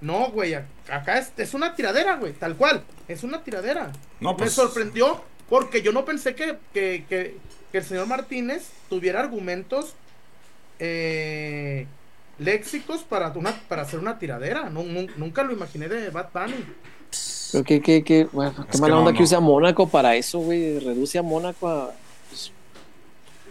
[0.00, 3.92] No, güey, acá es, es una tiradera, güey, tal cual, es una tiradera.
[4.20, 4.50] No, pues...
[4.50, 7.36] Me sorprendió porque yo no pensé que, que, que,
[7.70, 9.94] que el señor Martínez tuviera argumentos
[10.78, 11.86] eh,
[12.38, 14.70] léxicos para, una, para hacer una tiradera.
[14.70, 14.82] No,
[15.16, 16.64] nunca lo imaginé de Bad Bunny.
[17.52, 20.78] Pero qué, qué, qué, bueno, qué mala onda que use a Mónaco para eso, güey.
[20.78, 21.92] Reduce a Mónaco a.
[22.28, 22.52] Pues,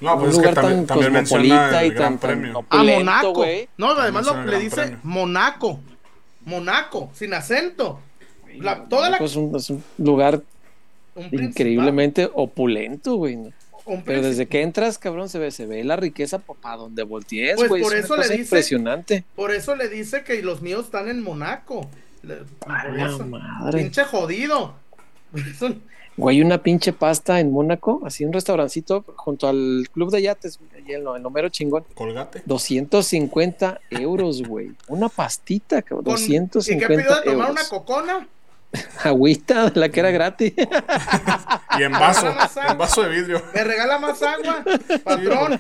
[0.02, 2.66] no, pues un lugar es que tan también, cosmopolita y tan, premio.
[2.70, 3.46] a Monaco.
[3.78, 5.80] No, además lo, le dice Monaco.
[6.46, 8.00] Monaco, sin acento.
[8.58, 9.18] La, toda la...
[9.18, 10.42] es, un, es un lugar
[11.32, 13.38] increíblemente opulento, güey.
[14.06, 17.70] Pero desde que entras, cabrón, se ve, se ve la riqueza para donde voltees, pues
[17.70, 17.82] güey.
[17.82, 19.24] por eso le dice, impresionante.
[19.36, 21.90] Por eso le dice que los míos están en Monaco.
[23.72, 24.76] Pinche jodido.
[26.20, 31.08] Güey, una pinche pasta en Mónaco, así un restaurancito junto al club de yates, el,
[31.08, 31.86] el número chingón.
[31.94, 32.42] Colgate.
[32.46, 34.74] 250 euros, güey.
[34.90, 36.04] Una pastita, cabrón.
[36.04, 38.28] 250 ¿Y qué pidió de tomar una cocona?
[39.04, 40.54] Agüita, la que era gratis.
[41.80, 42.28] y en vaso,
[42.68, 43.42] en vaso de vidrio.
[43.54, 44.64] Me regala más agua,
[45.04, 45.58] patrón.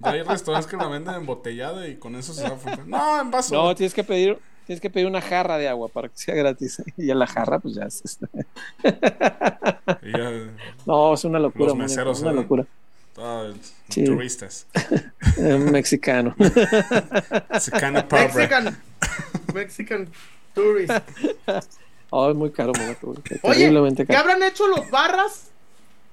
[0.00, 3.54] hay restaurantes que la venden embotellada y con eso se va a No, en vaso.
[3.54, 6.82] No, tienes que pedir Tienes que pedir una jarra de agua para que sea gratis.
[6.98, 8.02] Y a la jarra, pues ya es.
[8.04, 8.26] Este.
[10.84, 11.68] no, es una locura.
[11.68, 12.66] Los meseros, una locura.
[13.94, 14.66] Turistas.
[15.72, 16.36] mexicano.
[17.50, 18.78] Mexicano Mexican,
[19.54, 20.08] Mexican
[20.54, 20.92] tourist.
[22.10, 22.72] Oh, es muy caro,
[23.40, 25.50] Oye, ¿qué habrán hecho los barras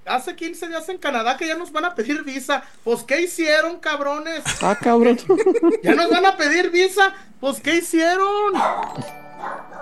[0.05, 2.63] hace 15 días en Canadá que ya nos van a pedir visa.
[2.83, 4.43] Pues, ¿qué hicieron, cabrones?
[4.61, 5.17] Ah, cabrón.
[5.83, 7.13] ya nos van a pedir visa.
[7.39, 8.53] Pues, ¿qué hicieron?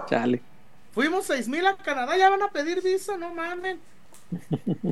[0.10, 0.42] Chale.
[0.94, 3.80] Fuimos 6 mil a Canadá, ya van a pedir visa, no mamen.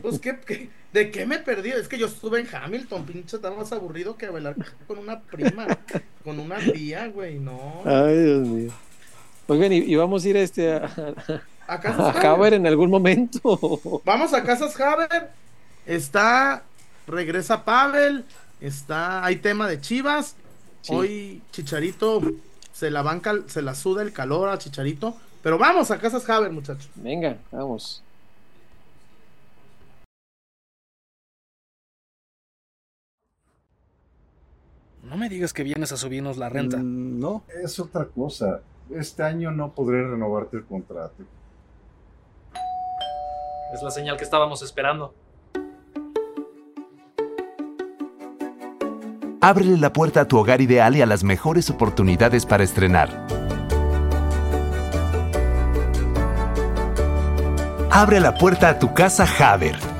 [0.01, 1.69] Pues, ¿qué, de qué me perdí?
[1.69, 4.55] Es que yo estuve en Hamilton, pinche, estaba más aburrido que bailar
[4.87, 5.67] con una prima,
[6.23, 7.81] con una tía, güey, no.
[7.85, 8.71] Ay, Dios mío.
[9.47, 11.41] Oigan, y, vamos a ir a este a,
[11.71, 14.01] a, Haber en algún momento.
[14.05, 15.29] Vamos a Casas Haber.
[15.85, 16.63] Está,
[17.07, 18.25] regresa Pavel.
[18.59, 20.35] Está, hay tema de Chivas.
[20.89, 22.21] Hoy Chicharito
[22.73, 25.15] se la banca, se la suda el calor a Chicharito.
[25.41, 26.89] Pero vamos a Casas Haber, muchachos.
[26.95, 28.03] Venga, vamos.
[35.03, 36.77] No me digas que vienes a subirnos la renta.
[36.77, 38.61] Mm, no, es otra cosa.
[38.91, 41.23] Este año no podré renovarte el contrato.
[43.73, 45.13] Es la señal que estábamos esperando.
[49.39, 53.09] Ábrele la puerta a tu hogar ideal y a las mejores oportunidades para estrenar.
[57.89, 59.90] Abre la puerta a tu casa Haber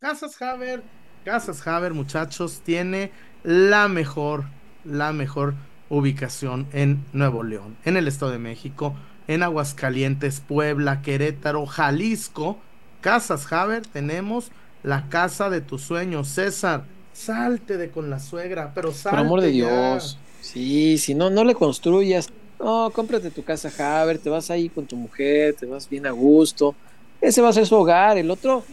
[0.00, 0.82] Casas Haber,
[1.24, 3.10] Casas Haber, muchachos, tiene
[3.42, 4.44] la mejor,
[4.84, 5.54] la mejor
[5.88, 8.94] ubicación en Nuevo León, en el Estado de México,
[9.26, 12.58] en Aguascalientes, Puebla, Querétaro, Jalisco.
[13.00, 14.50] Casas Haber, tenemos
[14.82, 16.84] la casa de tus sueños, César.
[17.14, 19.16] Salte de con la suegra, pero salte.
[19.16, 20.18] Por amor de Dios.
[20.40, 22.28] Sí, si no, no le construyas.
[22.58, 26.10] No, cómprate tu casa Haber, te vas ahí con tu mujer, te vas bien a
[26.10, 26.74] gusto.
[27.20, 28.64] Ese va a ser su hogar, el otro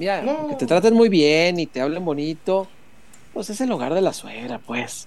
[0.00, 2.66] Mira, que te traten muy bien y te hablen bonito,
[3.34, 5.06] pues es el hogar de la suegra, pues.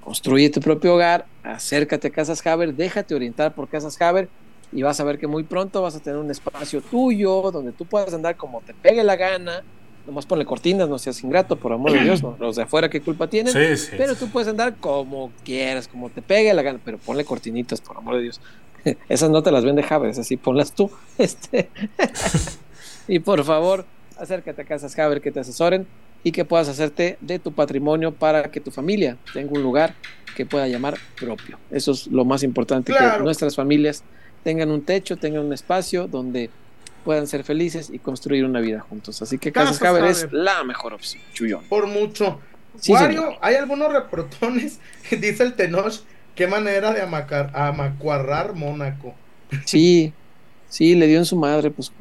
[0.00, 4.28] Construye tu propio hogar, acércate a Casas Haber, déjate orientar por Casas Haber
[4.72, 7.84] y vas a ver que muy pronto vas a tener un espacio tuyo donde tú
[7.84, 9.62] puedas andar como te pegue la gana.
[10.04, 13.28] Nomás ponle cortinas, no seas ingrato, por amor de Dios, los de afuera qué culpa
[13.28, 13.54] tienen.
[13.96, 17.98] pero tú puedes andar como quieras, como te pegue la gana, pero ponle cortinitas, por
[17.98, 18.40] amor de Dios.
[19.08, 20.90] Esas no te las vende Haber, esas sí ponlas tú.
[21.18, 21.70] Este.
[23.08, 23.84] Y por favor,
[24.18, 25.86] acércate a Casas Haber que te asesoren
[26.24, 29.94] y que puedas hacerte de tu patrimonio para que tu familia tenga un lugar
[30.36, 31.58] que pueda llamar propio.
[31.70, 34.04] Eso es lo más importante, que nuestras familias
[34.44, 36.50] tengan un techo, tengan un espacio donde
[37.04, 39.20] puedan ser felices y construir una vida juntos.
[39.22, 41.64] Así que Casas, Haber, es la mejor opción, Chuyón.
[41.68, 42.40] Por mucho.
[43.40, 44.78] hay algunos reportones,
[45.10, 45.94] dice el Tenoch,
[46.34, 49.14] qué manera de amacuarrar Mónaco.
[49.66, 50.12] Sí,
[50.68, 51.92] sí, le dio en su madre, pues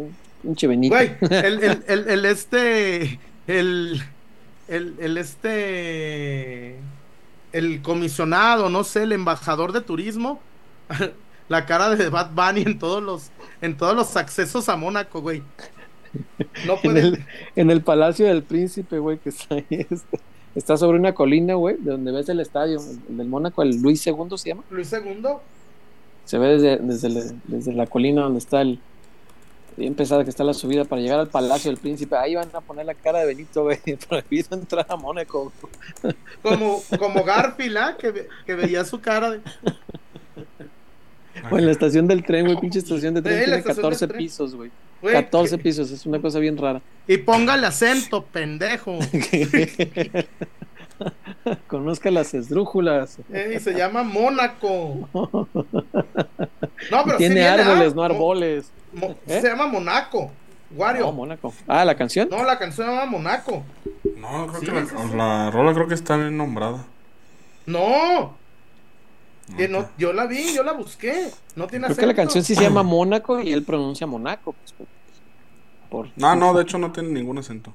[0.42, 0.96] Pinche Benito.
[0.96, 3.20] Güey, el, el, el, el, este.
[3.48, 4.02] El.
[4.68, 6.78] El, el este.
[7.52, 10.40] El comisionado, no sé, el embajador de turismo.
[11.50, 13.32] La cara de Bad Bunny en todos los.
[13.62, 15.44] En todos los accesos a Mónaco, güey.
[16.66, 17.00] No puede...
[17.00, 17.26] en, el,
[17.56, 19.66] en el Palacio del Príncipe, güey, que está ahí.
[19.70, 20.20] Este,
[20.56, 22.80] está sobre una colina, güey, de donde ves el estadio,
[23.10, 24.64] el del Mónaco, el Luis II se llama.
[24.70, 25.24] Luis II.
[26.26, 28.80] Se ve desde, desde, desde la colina donde está el,
[29.78, 32.16] bien pesada que está la subida para llegar al Palacio del Príncipe.
[32.16, 35.52] Ahí van a poner la cara de Benito, güey, prohibido entrar a Mónaco.
[36.42, 37.98] Como, como Garfield, ¿ah?
[38.00, 39.32] que, que, veía su cara.
[39.32, 39.42] De...
[41.50, 44.72] O en la estación del tren, güey, pinche estación de tren tiene 14 pisos, güey.
[45.02, 46.82] 14 pisos, es una cosa bien rara.
[47.08, 49.00] Y póngale acento, pendejo.
[51.68, 53.18] Conozca las esdrújulas.
[53.34, 55.10] Eh, se llama Mónaco.
[56.90, 58.72] No, pero tiene árboles, no árboles.
[59.28, 59.42] ¿Eh?
[59.42, 60.32] Se llama Monaco.
[60.74, 61.06] Wario.
[61.06, 61.54] No, Mónaco.
[61.68, 62.30] Ah, ¿la canción?
[62.30, 63.64] No, la canción se llama Monaco.
[64.16, 66.86] No, creo que la, la, rola creo que está bien nombrada.
[67.66, 68.36] No.
[69.70, 71.30] No, yo la vi, yo la busqué.
[71.56, 74.54] No tiene Creo que la canción sí se llama Mónaco y él pronuncia Monaco.
[74.54, 74.90] Pues,
[75.90, 76.08] por...
[76.16, 77.74] No, no, de hecho no tiene ningún acento.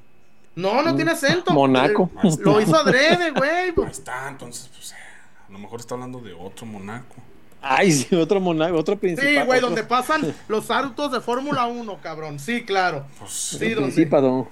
[0.54, 1.52] No, no tiene acento.
[1.52, 2.10] Monaco.
[2.40, 3.74] Lo hizo adrede, güey.
[3.76, 7.16] Ahí está, entonces, pues, a lo mejor está hablando de otro Monaco.
[7.68, 9.28] Ay, sí, otro monaco, otro principal.
[9.28, 12.38] Sí, güey, donde pasan los autos de Fórmula 1, cabrón.
[12.38, 13.06] Sí, claro.
[13.18, 13.92] Pues, sí, donde...
[13.92, 14.48] Principado.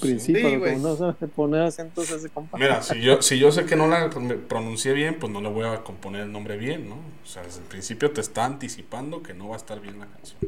[0.00, 0.76] Principado, sí, güey.
[0.76, 2.58] no se pone acentos ese compa.
[2.58, 4.10] Mira, si yo, si yo sé que no la
[4.48, 6.96] pronuncié bien, pues no le voy a componer el nombre bien, ¿no?
[6.96, 10.06] O sea, desde el principio te está anticipando que no va a estar bien la
[10.06, 10.38] canción.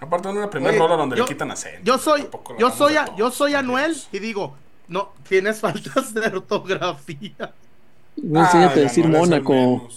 [0.00, 1.80] Aparte de una primera rola donde le quitan acento.
[1.84, 2.26] Yo soy,
[2.58, 4.56] yo soy, a, yo soy Anuel y digo,
[4.88, 7.54] no, tienes faltas de ortografía.
[8.16, 9.88] No ah, a decir Mónaco.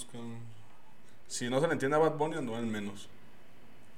[1.28, 3.08] si no se le entiende a Bad Bunny, Anuel menos.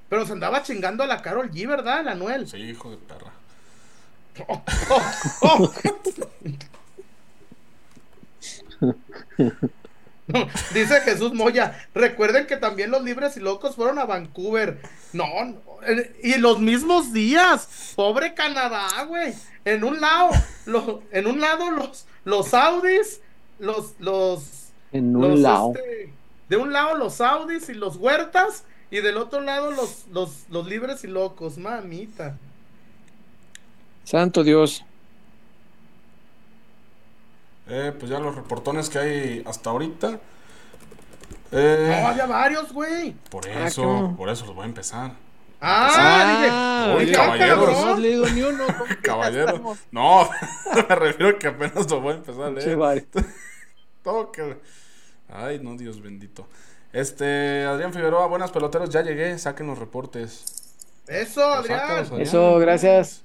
[0.09, 2.01] Pero se andaba chingando a la Carol G, ¿verdad?
[2.01, 2.49] El Anuel.
[2.49, 3.33] Sí, hijo de perra.
[10.75, 14.81] dice Jesús Moya, recuerden que también los libres y locos fueron a Vancouver.
[15.13, 15.27] No,
[16.23, 17.93] y los mismos días.
[17.95, 19.35] Pobre Canadá, güey.
[19.65, 20.31] En un lado,
[21.11, 23.21] en un lado los, los Audis,
[23.59, 25.73] los, los, en un lado.
[25.75, 26.13] Este,
[26.49, 30.67] de un lado los Audis y los Huertas, y del otro lado los, los, los
[30.67, 32.39] libres y locos, mamita.
[34.05, 34.85] Santo Dios.
[37.69, 40.21] Eh, pues ya los reportones que hay hasta ahorita.
[41.51, 43.13] Eh, no, había varios, güey.
[43.31, 45.13] Por ah, eso, por eso los voy a empezar.
[45.61, 47.71] Ah, dije, caballeros.
[47.71, 48.65] No has leído ni uno.
[49.03, 49.79] caballeros.
[49.91, 50.29] No,
[50.89, 53.07] me refiero a que apenas lo voy a empezar a leer.
[54.03, 54.59] Todo que.
[55.29, 56.47] Ay, no, Dios bendito.
[56.93, 60.45] Este, Adrián Figueroa, buenas peloteros, ya llegué, saquen los reportes.
[61.07, 62.21] Eso, Adrián.
[62.21, 63.23] Eso, gracias.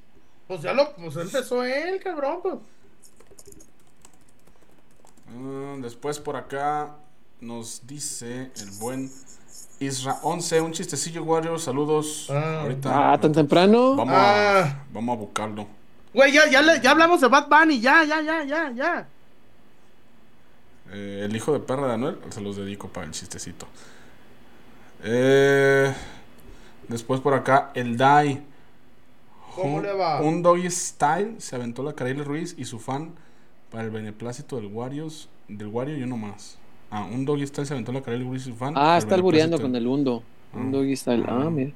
[0.47, 2.55] Pues ya lo, pues empezó él, cabrón, pues.
[5.29, 6.95] Ah, después por acá
[7.39, 9.09] nos dice el buen
[9.81, 11.63] Isra 11, un chistecillo, Warriors.
[11.63, 12.27] Saludos.
[12.29, 13.95] Ah, ahorita, ah tan temprano.
[13.95, 14.83] Vamos, a, ah.
[14.93, 15.67] vamos a buscarlo.
[16.13, 19.07] Güey, ya, ya, ya hablamos de Bad Bunny, ya, ya, ya, ya, ya.
[20.91, 23.65] Eh, el hijo de perra de Anuel, se los dedico para el chistecito.
[25.03, 25.91] Eh,
[26.87, 28.43] después por acá, el Dai.
[29.55, 30.21] ¿Cómo le va?
[30.21, 33.15] Un doggy style se aventó la Kareli Ruiz y su fan
[33.71, 36.60] para el beneplácito del Warriors, del Wario y uno más.
[36.91, 38.73] Ah, un doggy style se aventó la Kareli Ruiz y su fan.
[38.75, 40.23] Ah, está albureando con el hundo.
[40.53, 40.71] Un ah.
[40.71, 41.23] doggy style.
[41.27, 41.71] Ah, mira.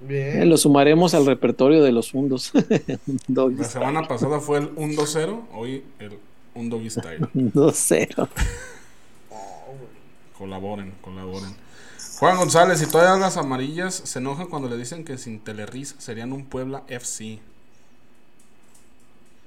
[0.00, 0.42] Bien.
[0.42, 2.52] Eh, lo sumaremos al repertorio de los fundos.
[3.28, 6.18] la semana pasada fue el 1-2-0, hoy el
[6.54, 7.20] un doggy style.
[7.34, 8.28] 2-0.
[10.38, 11.50] colaboren, colaboren.
[12.18, 16.32] Juan González, y todas las amarillas se enojan cuando le dicen que sin Telerris serían
[16.32, 17.38] un Puebla FC.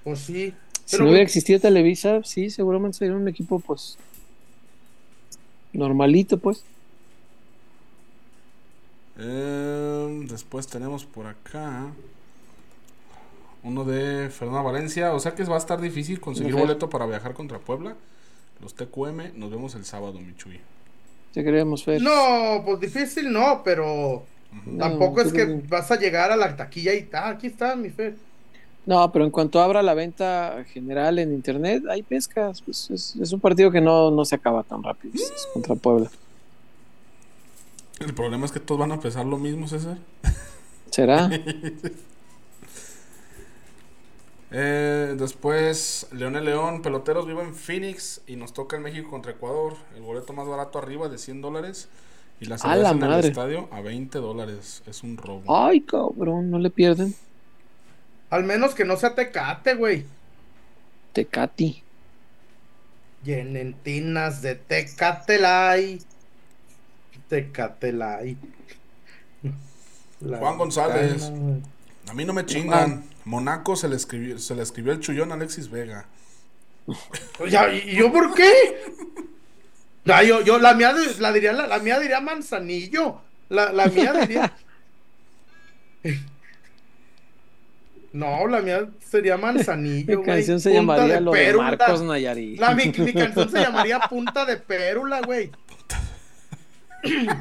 [0.04, 0.54] Pues sí.
[0.86, 3.98] Si no hubiera existido Televisa, sí, seguramente sería un equipo, pues,
[5.74, 6.64] normalito, pues.
[9.18, 11.92] Em, después tenemos por acá
[13.64, 15.14] uno de Fernanda Valencia.
[15.14, 17.96] O sea que va a estar difícil conseguir boleto para viajar contra Puebla.
[18.62, 20.60] Los TQM, nos vemos el sábado, Michuy.
[21.34, 22.02] Te queremos, Fer.
[22.02, 24.26] No, pues difícil no, pero
[24.78, 27.36] tampoco es que vas a llegar a la taquilla y tal.
[27.36, 28.16] Aquí está, mi Fer.
[28.86, 32.62] No, pero en cuanto abra la venta general en internet, hay pescas.
[32.62, 35.14] Pues es, un partido que no, se acaba tan rápido.
[35.54, 36.10] contra Puebla.
[38.00, 39.98] El problema es que todos van a pesar lo mismo, César.
[40.90, 41.30] ¿Será?
[44.52, 49.76] eh, después, Leonel León, peloteros vivo en Phoenix y nos toca el México contra Ecuador.
[49.96, 51.90] El boleto más barato arriba de 100 dólares.
[52.40, 54.82] Y la cerveza en el estadio a 20 dólares.
[54.88, 55.44] Es un robo.
[55.56, 57.14] Ay, cabrón, no le pierden.
[58.32, 60.06] Al menos que no sea Tecate, güey.
[61.12, 61.84] Tecati.
[63.24, 66.02] Llenentinas de Tecatelay.
[67.28, 68.38] Tecatelay.
[70.22, 71.30] Juan González.
[72.08, 73.04] a mí no me chingan.
[73.26, 76.06] Monaco se le escribió, se le escribió el chullón Alexis Vega.
[77.46, 78.50] ¿Y yo por qué?
[80.06, 83.22] yo, yo, la mía, la diría, la, mía diría Manzanillo.
[83.50, 84.54] La, la mía diría.
[88.14, 90.20] No, la mía sería Manzanillo.
[90.20, 92.60] Mi canción se llamaría Lo de Marcos Nayarit.
[92.60, 95.52] La, mi, canción se llamaría Punta de Pérula, güey.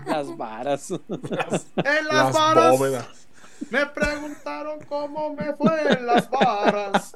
[0.07, 0.91] las varas.
[0.91, 2.81] en las, varas.
[3.69, 7.15] Me preguntaron cómo me fue en las varas.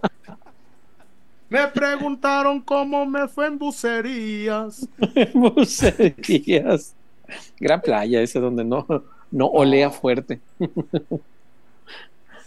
[1.49, 4.89] Me preguntaron cómo me fue en bucerías.
[5.35, 6.95] bucerías.
[7.59, 8.87] Gran playa ese donde no,
[9.31, 10.41] no olea fuerte.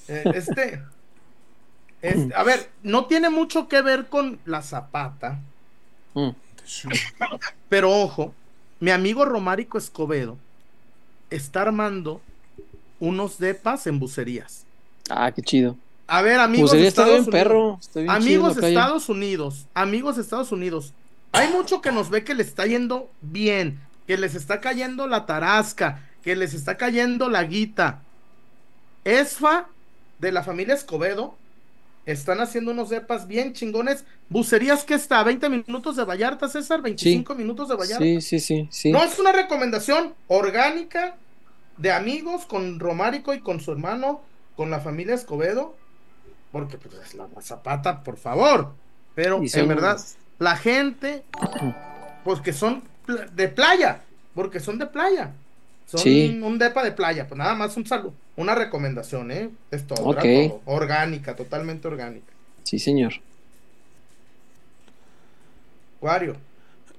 [0.08, 0.82] Eh, este,
[2.02, 5.40] este, a ver, no tiene mucho que ver con la zapata.
[6.14, 6.30] Mm.
[7.70, 8.34] Pero ojo,
[8.80, 10.38] mi amigo Romárico Escobedo
[11.30, 12.22] está armando
[13.00, 14.66] unos depas en bucerías.
[15.10, 15.78] Ah, qué chido.
[16.08, 17.90] A ver, amigos de Estados Unidos.
[18.08, 19.66] amigos de Estados Unidos.
[19.74, 20.94] Amigos de Estados Unidos.
[21.34, 25.26] Hay mucho que nos ve que le está yendo bien, que les está cayendo la
[25.26, 28.02] tarasca, que les está cayendo la guita.
[29.04, 29.68] Esfa
[30.20, 31.36] de la familia Escobedo
[32.08, 34.06] están haciendo unos depas bien chingones.
[34.30, 38.04] Bucerías que está a 20 minutos de Vallarta, César, 25 minutos de Vallarta.
[38.04, 38.92] Sí, sí, sí, sí.
[38.92, 41.18] No es una recomendación orgánica
[41.76, 44.22] de amigos con Romárico y con su hermano,
[44.56, 45.76] con la familia Escobedo,
[46.52, 48.74] porque pues es la zapata, por favor.
[49.14, 50.00] Pero en verdad,
[50.40, 51.24] la gente,
[52.24, 52.84] pues que son
[53.34, 54.04] de playa,
[54.34, 55.34] porque son de playa.
[55.88, 59.50] Son un depa de playa, pues nada más un saludo, una recomendación, ¿eh?
[59.72, 60.04] Es todo,
[60.66, 62.34] orgánica, totalmente orgánica.
[62.64, 63.14] Sí, señor.
[66.02, 66.36] Wario.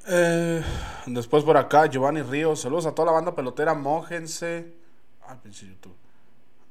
[0.09, 0.63] Eh,
[1.07, 2.63] después por acá, Giovanni Ríos.
[2.63, 3.75] Saludos a toda la banda pelotera.
[3.75, 4.73] Mójense.
[5.27, 5.95] Ay, pinche YouTube.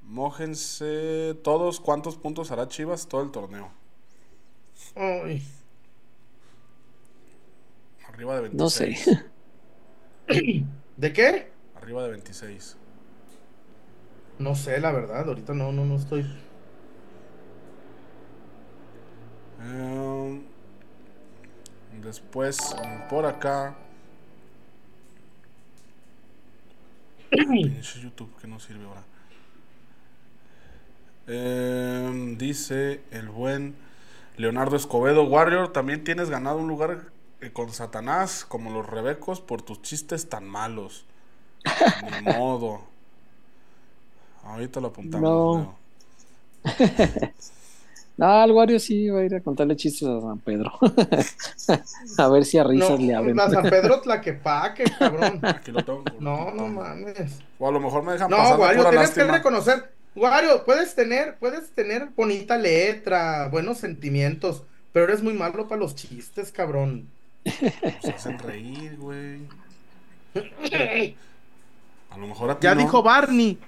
[0.02, 1.80] Mójense todos.
[1.80, 3.70] ¿Cuántos puntos hará Chivas todo el torneo?
[8.08, 8.54] Arriba de 26.
[8.56, 8.96] No sé.
[10.98, 11.57] ¿De qué?
[11.88, 12.76] Arriba de 26.
[14.40, 15.26] No sé, la verdad.
[15.26, 16.26] Ahorita no, no, no estoy.
[19.62, 20.42] Em,
[22.02, 22.76] después,
[23.10, 23.78] por acá.
[27.32, 29.04] YouTube que no sirve ahora.
[31.28, 33.78] Em, dice el buen
[34.36, 39.62] Leonardo Escobedo Warrior, también tienes ganado un lugar eh, con Satanás como los Rebecos por
[39.62, 41.06] tus chistes tan malos.
[42.24, 42.82] Ni modo.
[44.44, 45.22] Ahorita lo apuntamos.
[45.22, 45.78] No.
[48.18, 50.72] no, el Wario sí va a ir a contarle chistes a San Pedro.
[52.18, 53.40] a ver si a risas le abren.
[53.40, 55.40] A San Pedro la que paque, cabrón.
[55.44, 56.04] Aquí lo tengo.
[56.20, 57.40] No, no mames.
[57.60, 59.92] O a lo mejor me dejan no, pasar Wario, tienes que reconocer.
[60.16, 64.64] Wario, puedes tener, puedes tener bonita letra, buenos sentimientos,
[64.94, 67.08] pero eres muy malo para los chistes, cabrón.
[68.02, 69.42] Se hacen reír, güey.
[72.18, 73.60] A lo mejor a ti Ya dijo Barney.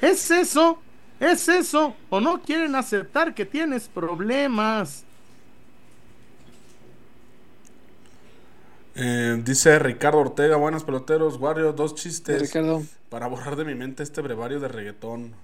[0.00, 0.80] ¿Es eso?
[1.20, 1.94] ¿Es eso?
[2.08, 5.04] ¿O no quieren aceptar que tienes problemas?
[8.94, 12.52] Eh, dice Ricardo Ortega, buenos peloteros, Wario, dos chistes
[13.10, 15.34] para borrar de mi mente este brevario de reggaetón.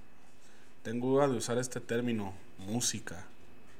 [0.81, 3.25] Tengo duda de usar este término, música.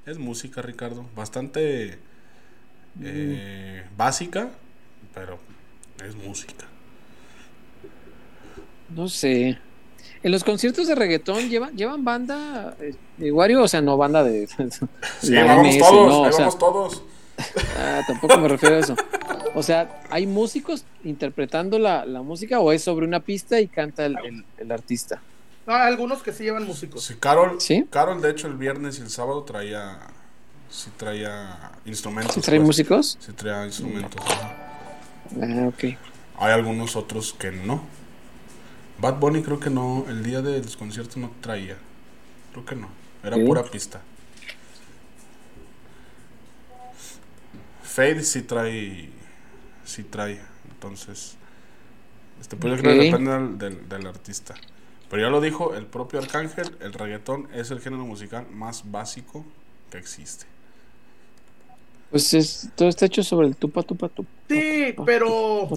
[0.06, 1.98] Es música, Ricardo, bastante
[3.02, 4.48] eh, básica,
[5.12, 5.38] pero
[6.04, 6.66] es música.
[8.88, 9.58] No sé.
[10.22, 14.24] En los conciertos de reggaetón llevan, llevan banda de eh, Wario, o sea, no banda
[14.24, 14.46] de.
[15.20, 17.02] Sí, vamos todos, vamos todos.
[17.78, 18.96] Ah, tampoco me refiero a eso.
[19.54, 24.44] O sea, ¿hay músicos interpretando la, música o es sobre una pista y canta el,
[24.70, 25.20] artista?
[25.66, 27.04] No, hay algunos que sí llevan músicos.
[27.04, 27.86] Sí, Carol, ¿Sí?
[27.90, 29.98] Carol, de hecho, el viernes y el sábado traía.
[30.68, 32.34] Sí, traía instrumentos.
[32.34, 32.66] ¿Sí trae pues.
[32.66, 33.18] músicos?
[33.20, 34.22] Sí, traía instrumentos.
[35.40, 35.84] Ah, ok.
[36.38, 37.82] Hay algunos otros que no.
[38.98, 41.76] Bad Bunny creo que no, el día de los conciertos no traía.
[42.52, 42.88] Creo que no,
[43.22, 44.00] era pura pista.
[47.82, 49.10] Fade sí trae,
[49.84, 50.40] sí trae,
[50.70, 51.36] entonces,
[52.40, 54.54] este, pues yo creo que depende del, artista.
[55.08, 59.44] Pero ya lo dijo el propio Arcángel, el reggaetón es el género musical más básico
[59.90, 60.46] que existe.
[62.10, 64.28] Pues es, todo está hecho sobre el tupa, tupa, tupa.
[64.48, 65.68] Sí, pero.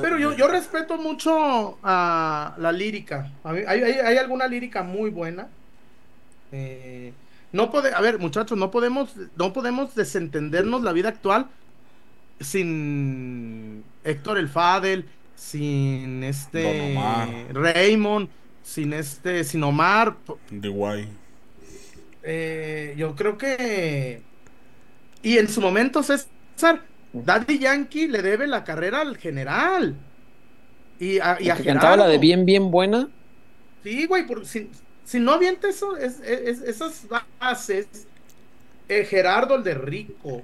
[0.00, 3.32] Pero yo, yo respeto mucho a la lírica.
[3.42, 5.48] hay, hay, alguna lírica muy buena.
[6.52, 7.12] Eh,
[7.52, 11.48] no puede, a ver, muchachos, no podemos, no podemos desentendernos la vida actual
[12.40, 15.06] sin Héctor el Fadel,
[15.36, 16.96] sin este
[17.52, 18.28] Raymond,
[18.62, 20.16] sin este, sin Omar.
[20.50, 21.08] De guay.
[22.22, 24.22] Eh, yo creo que
[25.24, 26.82] y en su momento, César,
[27.14, 29.96] Daddy Yankee le debe la carrera al general.
[31.00, 33.08] Y a, y cantaba la de bien, bien buena.
[33.82, 34.70] Sí, güey, si,
[35.04, 37.06] si, no avienta eso, es, esas
[37.40, 37.86] bases,
[38.88, 40.42] eh, Gerardo el de Rico.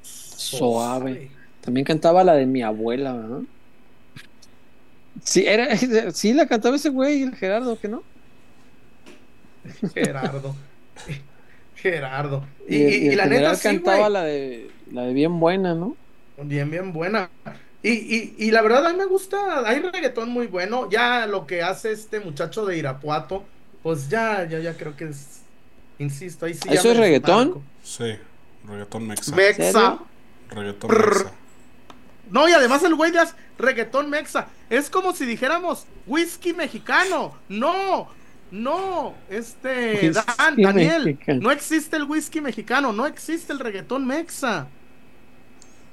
[0.00, 1.30] Suave.
[1.60, 3.40] También cantaba la de mi abuela, ¿verdad?
[5.22, 5.76] Sí, era,
[6.12, 8.02] sí la cantaba ese güey, el Gerardo, ¿que no?
[9.92, 10.56] Gerardo.
[11.82, 12.44] Gerardo.
[12.68, 15.96] Y, la neta sí, cantaba la de la de bien buena, ¿no?
[16.38, 17.28] Bien, bien buena.
[17.82, 20.88] Y, y, la verdad a mí me gusta, hay reggaetón muy bueno.
[20.88, 23.44] Ya lo que hace este muchacho de Irapuato,
[23.82, 25.40] pues ya, ya, ya creo que es,
[25.98, 26.68] insisto, ahí sí.
[26.70, 27.60] ¿Eso es reggaetón?
[27.82, 28.14] Sí,
[28.64, 29.34] reggaetón mexa.
[29.34, 29.98] Mexa.
[30.50, 31.32] Reggaetón mexa.
[32.30, 33.18] No, y además el güey de
[33.58, 34.46] reggaetón mexa.
[34.70, 37.36] Es como si dijéramos whisky mexicano.
[37.48, 38.08] No,
[38.52, 44.66] no, este, Dan, Daniel, no existe el whisky mexicano, no existe el reggaetón mexa.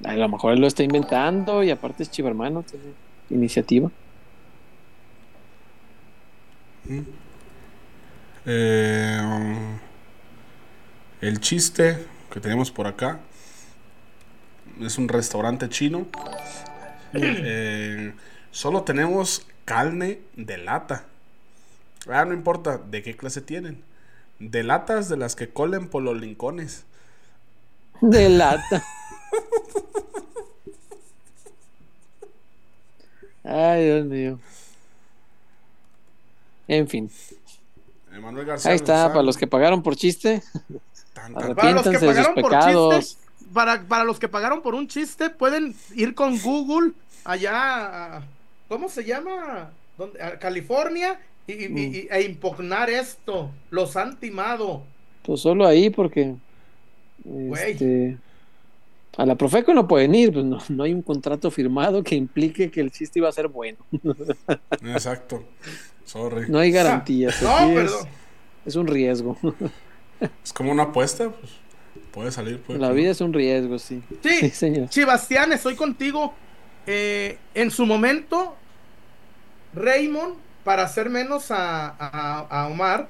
[0.04, 2.94] A lo mejor él lo está inventando y aparte es chivermano, tiene
[3.30, 3.90] iniciativa.
[8.46, 9.58] Eh,
[11.22, 13.22] el chiste que tenemos por acá
[14.82, 16.06] es un restaurante chino.
[17.12, 18.14] Eh,
[18.52, 21.09] solo tenemos carne de lata.
[22.08, 23.84] Ah, no importa de qué clase tienen.
[24.40, 26.86] De latas de las que colen por los lincones.
[28.02, 28.84] De lata.
[33.44, 34.40] Ay, Dios mío.
[36.68, 37.12] En fin.
[38.64, 40.44] Ahí está, para los que pagaron por chiste.
[41.14, 43.18] Para los que pagaron por chiste,
[43.54, 46.94] para, los que pagaron por un chiste, pueden ir con Google
[47.24, 48.22] allá.
[48.68, 49.72] ¿Cómo se llama?
[50.22, 51.20] A California
[51.54, 52.08] y, mm.
[52.12, 53.52] e impugnar esto.
[53.70, 54.84] Los han timado.
[55.24, 56.36] Pues solo ahí, porque.
[57.54, 58.18] Este,
[59.18, 62.80] a la Profeco no pueden ir, pues no, hay un contrato firmado que implique que
[62.80, 63.78] el chiste iba a ser bueno.
[64.82, 65.44] Exacto.
[66.06, 66.50] Sorry.
[66.50, 67.42] No hay garantías.
[67.42, 68.08] no, perdón.
[68.66, 69.38] Es, un riesgo.
[70.44, 71.52] Es como una apuesta, pues
[72.12, 72.62] puede salir.
[72.68, 74.02] la vida es un riesgo, sí.
[74.22, 74.88] Sí, señor.
[74.92, 76.34] Sebastián, estoy contigo.
[76.86, 78.56] Eh, en su momento,
[79.74, 80.36] Raymond,
[80.70, 83.10] para hacer menos a Omar,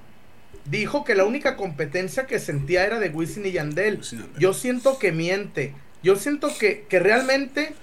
[0.64, 3.99] dijo que la única competencia que sentía era de Wisin y Yandel.
[4.38, 5.76] Yo siento que miente.
[6.01, 7.76] Yo siento que, que realmente.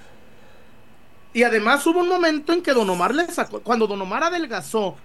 [1.34, 3.60] Y además hubo un momento en que Don Omar le sacó.
[3.60, 4.96] Cuando Don Omar adelgazó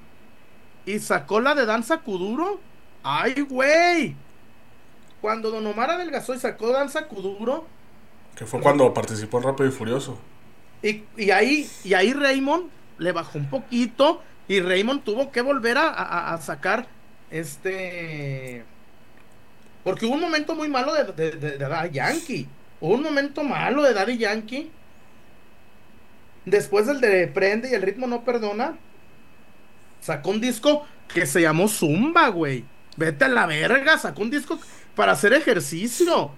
[0.85, 2.61] y sacó la de Danza Kuduro.
[3.03, 4.15] ¡Ay, güey!
[5.19, 7.67] Cuando Don Omar adelgazó y sacó Danza Kuduro.
[8.37, 10.17] Que fue cuando participó en Rápido y Furioso.
[10.81, 12.69] Y, y, ahí, y ahí Raymond
[12.99, 14.21] le bajó un poquito.
[14.51, 16.85] Y Raymond tuvo que volver a, sacar
[17.29, 18.65] este.
[19.81, 22.49] Porque hubo un momento muy malo de, de Yankee
[22.81, 24.69] un momento malo de Daddy Yankee.
[26.43, 28.77] Después del de Prende y el ritmo no perdona.
[30.01, 32.65] Sacó un disco que se llamó Zumba, güey.
[32.97, 34.59] Vete a la verga, sacó un disco
[34.97, 36.31] para hacer ejercicio.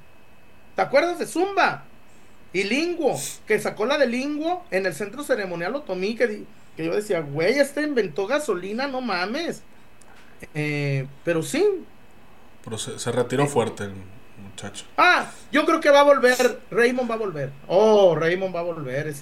[0.76, 1.86] ¿Te acuerdas de Zumba?
[2.52, 6.44] Y Linguo, que sacó la de Linguo en el centro ceremonial Otomí, que,
[6.76, 9.64] que yo decía, güey, este inventó gasolina, no mames.
[10.54, 11.66] Eh, pero sí.
[12.64, 13.94] Pero se, retiró fuerte el,
[14.98, 16.62] Ah, yo creo que va a volver.
[16.72, 17.52] Raymond va a volver.
[17.68, 19.14] Oh, Raymond va a volver.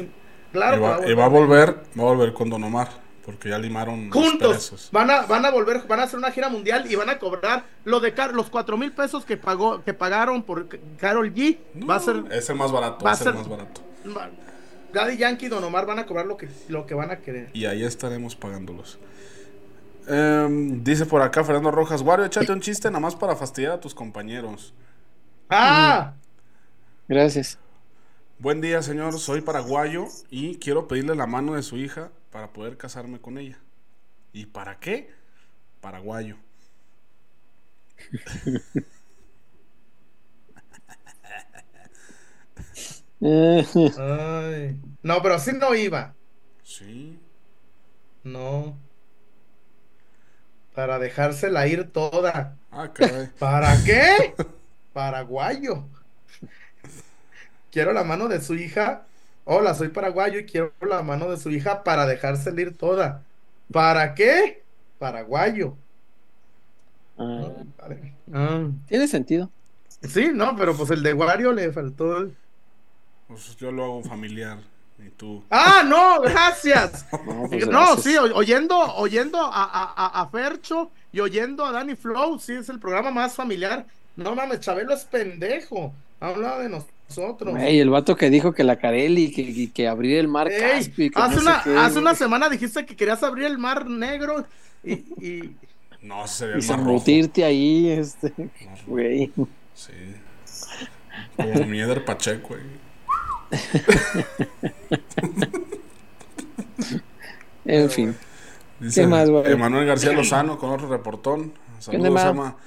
[0.51, 1.75] claro y va, que va a volver.
[1.97, 2.33] va a volver.
[2.33, 2.89] con Don Omar.
[3.25, 4.89] Porque ya limaron juntos.
[4.91, 7.65] van a, van a volver, van a hacer una gira mundial y van a cobrar
[7.85, 11.59] lo de los cuatro mil pesos que pagó, que pagaron por Carol G.
[11.87, 12.23] va a ser.
[12.31, 13.05] Es el más barato.
[13.05, 13.81] Va a ser más barato.
[14.93, 17.49] Daddy Yankee y Don Omar van a cobrar lo que, lo que van a querer.
[17.53, 18.99] Y ahí estaremos pagándolos.
[20.07, 23.79] Em, dice por acá Fernando Rojas, Wario, échate un chiste nada más para fastidiar a
[23.79, 24.73] tus compañeros.
[25.49, 26.13] ¡Ah!
[27.07, 27.57] Gracias.
[28.39, 29.19] Buen día, señor.
[29.19, 33.59] Soy paraguayo y quiero pedirle la mano de su hija para poder casarme con ella.
[34.33, 35.11] ¿Y para qué?
[35.81, 36.37] Paraguayo.
[45.03, 46.13] No, pero así no iba.
[46.63, 47.19] Sí.
[48.23, 48.77] No.
[50.73, 52.57] Para dejársela ir toda.
[52.71, 53.29] Ah, caray.
[53.39, 54.33] ¿Para qué?
[54.93, 55.85] paraguayo.
[57.71, 59.03] quiero la mano de su hija.
[59.45, 63.23] Hola, soy paraguayo y quiero la mano de su hija para dejar salir toda.
[63.71, 64.63] ¿Para qué?
[64.99, 65.75] Paraguayo.
[67.17, 67.51] Ah,
[68.33, 68.67] ah.
[68.87, 69.49] Tiene sentido.
[70.03, 72.17] Sí, no, pero pues el de Wario le faltó.
[72.17, 72.35] El...
[73.31, 74.59] Pues yo lo hago familiar.
[74.99, 75.43] Y tú.
[75.49, 77.05] Ah, no, gracias.
[77.11, 82.53] no, pues sí, oyendo, oyendo a, a, a, Fercho y oyendo a Danny Flow, sí,
[82.53, 85.93] es el programa más familiar no mames, Chabelo es pendejo.
[86.19, 87.57] Habla de nosotros.
[87.59, 91.55] Ey, el vato que dijo que la Carelli, que, que abrir el mar hace, una,
[91.83, 94.45] hace una semana dijiste que querías abrir el mar negro
[94.83, 94.93] y.
[94.93, 95.55] y...
[96.01, 98.33] No, sería el y ahí, este.
[98.87, 99.31] Güey.
[99.75, 99.93] Sí.
[101.37, 102.80] Como Mieder Pacheco, güey.
[107.65, 108.15] En fin.
[108.93, 109.51] ¿Qué más, güey?
[109.51, 111.53] Emanuel García Lozano con otro reportón.
[111.79, 112.57] Saludos, Ama.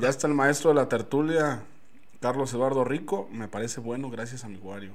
[0.00, 1.62] Ya está el maestro de la tertulia,
[2.20, 3.28] Carlos Eduardo Rico.
[3.32, 4.92] Me parece bueno, gracias a mi Wario.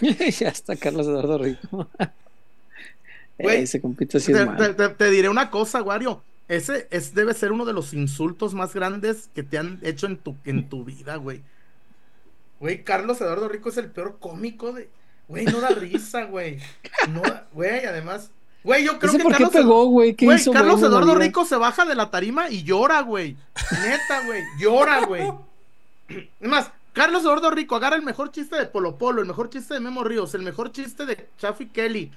[0.00, 1.88] ya está Carlos Eduardo Rico.
[3.40, 6.24] Güey, Ese compito así te, te, diré una cosa, Wario.
[6.48, 10.16] Ese es, debe ser uno de los insultos más grandes que te han hecho en
[10.16, 11.42] tu, en tu vida, güey.
[12.60, 14.90] Güey, Carlos Eduardo Rico es el peor cómico de.
[15.28, 16.58] Güey, no da risa, güey.
[17.10, 18.30] No, güey, además.
[18.64, 20.16] Güey, yo creo que por Carlos, qué pegó, güey?
[20.20, 23.36] güey, Carlos Eduardo Rico se baja de la tarima y llora, güey.
[23.82, 24.42] Neta, güey.
[24.58, 25.32] Llora, güey.
[26.08, 29.74] Es más, Carlos Eduardo Rico agarra el mejor chiste de Polo Polo, el mejor chiste
[29.74, 32.10] de Memo Ríos, el mejor chiste de Chaffy Kelly,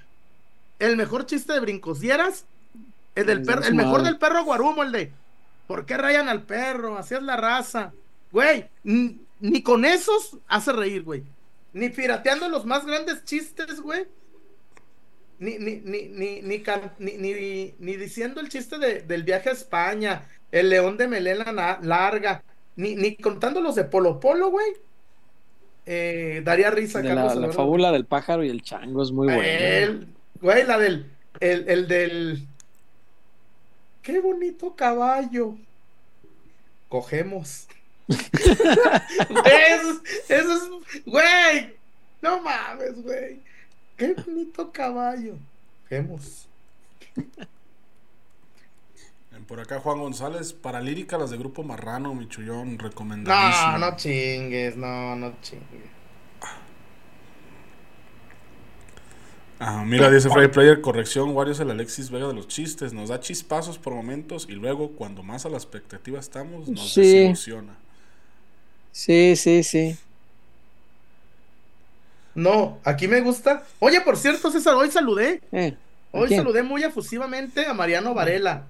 [0.80, 2.46] el mejor chiste de Brincosieras,
[3.14, 5.12] el del perro, el mejor del perro Guarumo, el de
[5.72, 6.98] ¿Por qué rayan al perro?
[6.98, 7.94] Así es la raza.
[8.32, 8.70] Güey,
[9.42, 11.24] ni con esos hace reír, güey.
[11.74, 14.06] Ni pirateando los más grandes chistes, güey.
[15.40, 16.42] Ni, ni, ni, ni,
[17.00, 22.44] ni, ni, diciendo el chiste de, del viaje a España, el león de melena larga,
[22.76, 24.74] ni, ni contando los de Polo Polo, güey.
[25.88, 27.36] Eh, daría risa, Carlos.
[27.36, 30.06] La, la fábula del pájaro y el chango es muy buena.
[30.40, 31.12] Güey, la del.
[31.40, 32.48] El, el del.
[34.04, 35.56] Qué bonito caballo.
[36.88, 37.68] Cogemos.
[39.46, 41.06] Eso, eso es.
[41.06, 41.76] Güey.
[42.22, 43.40] No mames, güey.
[43.98, 45.36] Qué bonito caballo.
[45.84, 46.48] Cogemos.
[49.48, 53.72] Por acá Juan González, para lírica las de Grupo Marrano, Michullón, recomendadísimo.
[53.74, 55.90] No, no chingues, no, no chingues.
[59.60, 63.10] Ah, mira, dice Freddy Player, corrección, Wario es el Alexis Vega de los chistes, nos
[63.10, 67.02] da chispazos por momentos y luego cuando más a la expectativa estamos nos sí.
[67.02, 67.76] desilusiona.
[68.92, 69.98] Sí, sí, sí.
[72.34, 73.64] No, aquí me gusta.
[73.80, 75.42] Oye, por cierto, César, hoy saludé.
[75.52, 75.76] Eh,
[76.12, 78.64] hoy saludé muy efusivamente a Mariano Varela.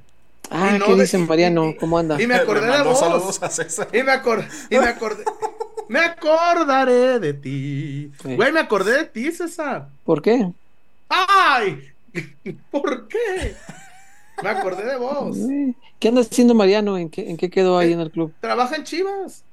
[0.50, 1.74] Ah, ¿qué dice Mariano?
[1.80, 2.22] ¿Cómo anda?
[2.22, 3.00] Y me acordé de vos.
[3.00, 3.88] Saludos a César.
[3.94, 5.24] Y me acordé, y me acordé.
[5.88, 8.12] me acordaré de ti.
[8.24, 9.88] Güey, me acordé de ti, César.
[10.04, 10.52] ¿Por qué?
[11.08, 11.92] ¡Ay!
[12.72, 13.56] ¿Por qué?
[14.42, 15.38] Me acordé de vos.
[16.00, 16.98] ¿Qué anda haciendo Mariano?
[16.98, 18.34] ¿En qué, en qué quedó ahí eh, en el club?
[18.42, 19.44] Trabaja en Chivas.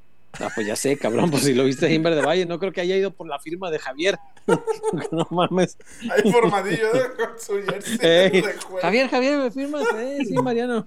[0.41, 2.81] Ah, pues ya sé, cabrón, pues si lo viste en Verde Valle, no creo que
[2.81, 4.19] haya ido por la firma de Javier.
[5.13, 5.77] no mames.
[6.11, 7.09] Hay formadillo de
[7.39, 8.43] su jersey.
[8.81, 9.85] Javier, Javier, ¿me firmas?
[9.97, 10.87] Eh, sí, Mariano.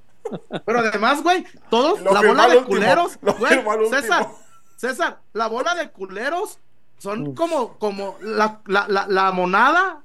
[0.66, 4.28] Pero además, güey, todos, la bola de culeros, güey, César,
[4.78, 6.60] César, la bola de culeros
[7.00, 10.04] son como, como la, la, la, la monada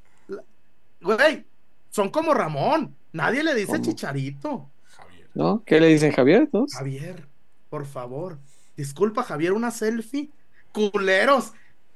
[1.00, 1.44] Güey,
[1.90, 2.96] son como Ramón.
[3.12, 4.70] Nadie le dice Chicharito.
[4.82, 5.30] Javier.
[5.34, 5.62] ¿No?
[5.64, 6.48] ¿Qué le dicen Javier?
[6.72, 7.28] Javier,
[7.70, 8.38] por favor.
[8.76, 10.30] Disculpa, Javier, una selfie.
[10.72, 11.52] Culeros,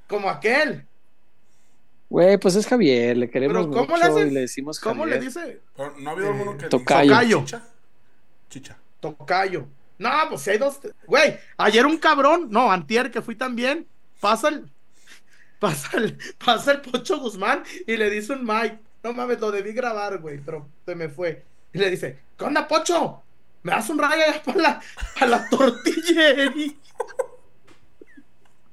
[0.07, 0.87] como aquel.
[2.09, 5.61] Güey, pues es Javier, le queremos mucho le y le decimos ¿Cómo le dice?
[5.77, 7.41] ¿No ha habido alguno que Tocayo.
[7.41, 7.63] Chicha.
[8.49, 8.77] Chicha.
[8.99, 9.67] Tocayo.
[9.97, 10.81] No, pues si hay dos.
[11.07, 13.87] Güey, ayer un cabrón, no, antier que fui también,
[14.19, 14.69] pasa el,
[15.61, 18.79] pasa el, pasa el Pocho Guzmán y le dice un Mike.
[19.05, 21.45] No mames, lo debí grabar, güey, pero se me fue.
[21.73, 23.23] Y le dice, ¿qué onda, Pocho?
[23.63, 24.81] ¿Me das un rayo para la,
[25.15, 26.73] para la tortillería?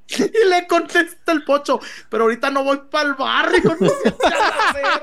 [0.09, 5.01] Y le contesta el pocho, pero ahorita no voy para el barrio, no seas,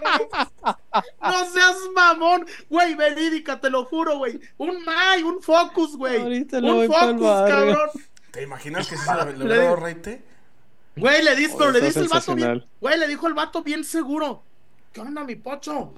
[1.21, 4.41] no seas mamón, güey, verídica, te lo juro, güey.
[4.57, 6.23] Un May, un Focus, güey.
[6.23, 7.91] Ahorita no un Focus, cabrón.
[8.31, 10.25] ¿Te imaginas que se le, le, dado reite?
[10.97, 13.85] Güey, le dijo, oh, le dice el vato bien, güey, le dijo el vato bien
[13.85, 14.43] seguro.
[14.95, 15.93] ¿qué onda, mi pocho?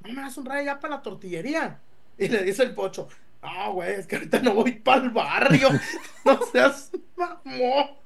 [0.00, 1.78] No me das un rayo ya para la tortillería.
[2.20, 3.08] Y le dice el pocho,
[3.42, 5.68] no, güey, es que ahorita no voy para el barrio.
[6.24, 7.98] no seas mamón.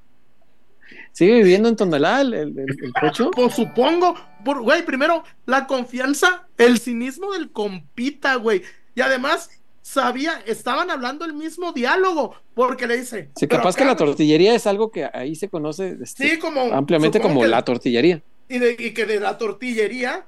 [1.12, 3.30] ¿Sigue viviendo en Tonalá el, el, pocho?
[3.32, 4.14] Pues supongo.
[4.44, 8.62] güey, primero, la confianza, el cinismo del compita, güey.
[8.94, 9.50] Y además,
[9.82, 13.30] sabía, estaban hablando el mismo diálogo, porque le dice.
[13.36, 17.20] Sí, capaz que la tortillería es algo que ahí se conoce este, sí, como, ampliamente
[17.20, 20.26] como la tortillería y, de, y que de la tortillería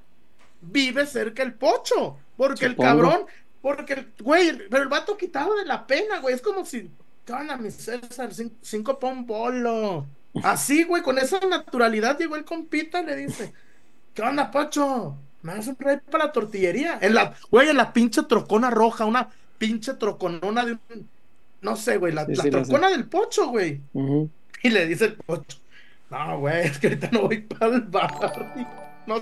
[0.60, 2.18] vive cerca el pocho.
[2.36, 3.24] Porque el cabrón,
[3.66, 6.36] porque el güey, pero el vato quitado de la pena, güey.
[6.36, 6.88] Es como si,
[7.28, 8.30] a mi César,
[8.62, 10.06] cinco, pon bolo.
[10.44, 13.52] Así, güey, con esa naturalidad llegó el compita y le dice,
[14.14, 15.16] ¿qué onda, pocho?
[15.42, 17.00] Me das un rey para la tortillería.
[17.02, 21.08] En la, güey, en la pinche trocona roja, una pinche troconona de un,
[21.60, 23.80] no sé, güey, la, trocona del pocho, güey.
[24.62, 25.58] Y le dice el pocho,
[26.08, 28.30] no, güey, es que ahorita no voy para el barrio.
[29.08, 29.20] No.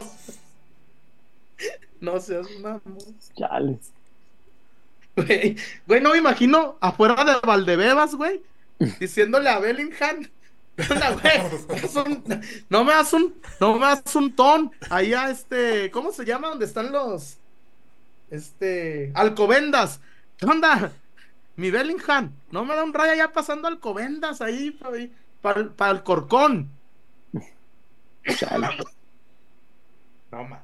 [2.00, 2.98] No seas mamón.
[3.36, 3.78] Chale.
[5.16, 5.56] Güey,
[5.86, 8.42] güey, no me imagino afuera de Valdebebas, güey,
[8.98, 10.28] diciéndole a Bellingham,
[12.68, 14.72] no me das un, no me das un ton.
[14.90, 16.48] Ahí a este, ¿cómo se llama?
[16.48, 17.38] ¿Dónde están los,
[18.30, 20.00] este, alcobendas?
[20.36, 20.92] ¿Qué onda?
[21.56, 24.76] Mi Bellingham, no me da un rayo ya pasando alcobendas ahí,
[25.40, 26.68] para, para el corcón.
[30.32, 30.63] no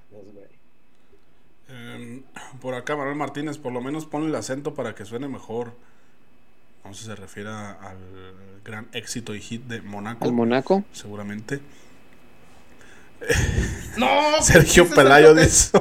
[1.95, 2.22] Em,
[2.61, 5.72] por acá, Manuel Martínez, por lo menos ponle el acento para que suene mejor.
[6.84, 7.99] No sé si se refiere al
[8.64, 10.24] gran éxito y hit de Monaco.
[10.24, 10.84] ¿El Monaco?
[10.93, 11.61] Seguramente.
[13.99, 14.09] No.
[14.41, 15.78] Sergio Pelayo dice: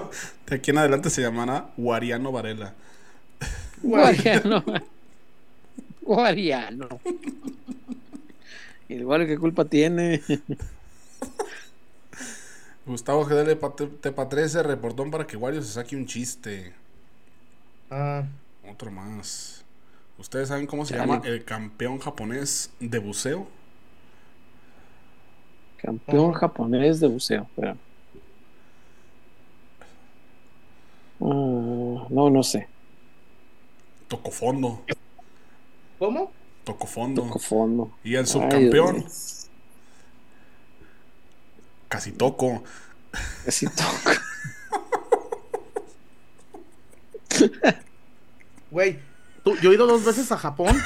[0.47, 2.74] De aquí en adelante se llamará Guariano Varela.
[3.82, 4.64] Guariano.
[6.01, 6.89] Guariano.
[8.89, 10.22] Igual, ¿qué culpa tiene?
[12.89, 16.73] Gustavo GDL Tepa13 reportó para que Wario se saque un chiste.
[17.91, 18.23] Ah.
[18.67, 19.63] Otro más.
[20.17, 23.47] ¿Ustedes saben cómo se llama el campeón japonés de buceo?
[25.77, 27.77] Campeón japonés de buceo, espera.
[31.21, 32.67] Ah, no, no sé.
[34.07, 34.81] Tocó fondo.
[35.99, 36.31] ¿Cómo?
[36.63, 37.21] Tocó fondo.
[37.21, 37.91] Tocó fondo.
[38.03, 39.05] Y el subcampeón.
[41.89, 42.63] Casi toco.
[43.43, 44.11] Casi toco.
[48.71, 48.99] Güey,
[49.61, 50.79] yo he ido dos veces a Japón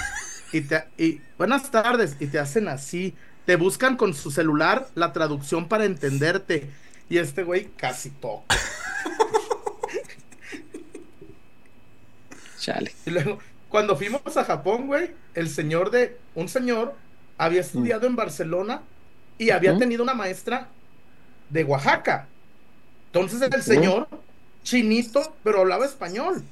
[0.53, 3.13] y te y buenas tardes y te hacen así,
[3.45, 6.69] te buscan con su celular la traducción para entenderte
[7.09, 8.45] y este güey casi toco.
[12.59, 12.95] Chale.
[13.05, 16.95] Y luego cuando fuimos a Japón, güey, el señor de un señor
[17.37, 18.83] había estudiado en Barcelona
[19.37, 20.69] y había tenido una maestra
[21.49, 22.27] de Oaxaca.
[23.13, 24.07] Entonces el señor,
[24.63, 26.43] chinito, pero hablaba español.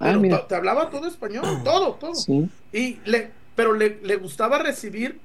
[0.00, 0.18] Ah,
[0.48, 2.48] te hablaba todo español, todo, todo.
[2.72, 5.20] Y le, pero le, le, gustaba recibir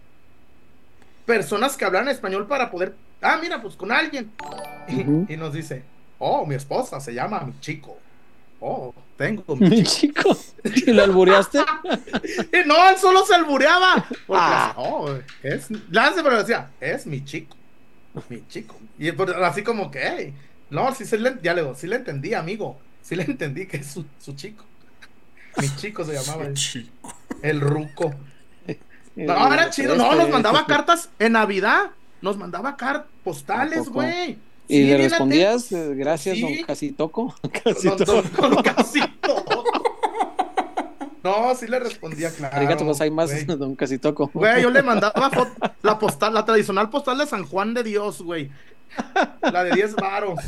[1.26, 4.32] personas que hablan español para poder, ah, mira, pues con alguien.
[4.88, 5.84] y, nos dice,
[6.20, 7.98] oh, mi esposa se llama mi chico.
[8.60, 10.36] Oh, tengo mi chico.
[10.64, 11.60] ¿Y lo albureaste?
[12.66, 14.06] no, él solo se albureaba.
[14.28, 14.74] Porque, ah.
[14.78, 15.10] oh,
[15.42, 17.58] es, Lance, pero decía, es mi chico
[18.30, 18.76] mi chico.
[18.98, 19.10] Y
[19.44, 20.34] así como que,
[20.70, 22.80] no, sí, se le, ya le digo, sí le entendí, amigo.
[23.02, 24.66] Sí le entendí que es su, su chico.
[25.60, 26.46] Mi chico se llamaba.
[26.46, 27.14] El, chico.
[27.42, 28.14] el ruco.
[29.16, 29.96] No, era chido.
[29.96, 31.90] No, nos mandaba cartas en Navidad.
[32.22, 34.38] Nos mandaba cartas postales, güey.
[34.68, 35.72] ¿Y le respondías?
[35.72, 37.36] Eh, gracias, don Casitoco.
[37.64, 38.22] Casitoco.
[38.22, 38.64] Don, don,
[41.24, 42.56] no, sí le respondía, claro.
[42.56, 44.30] Arigato más, don casi toco.
[44.34, 45.32] Güey, yo le mandaba
[45.82, 48.52] la postal, la tradicional postal de San Juan de Dios, güey.
[49.42, 50.40] La de 10 varos.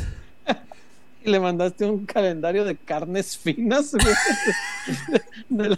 [1.22, 5.76] Y le mandaste un calendario de carnes finas, güey.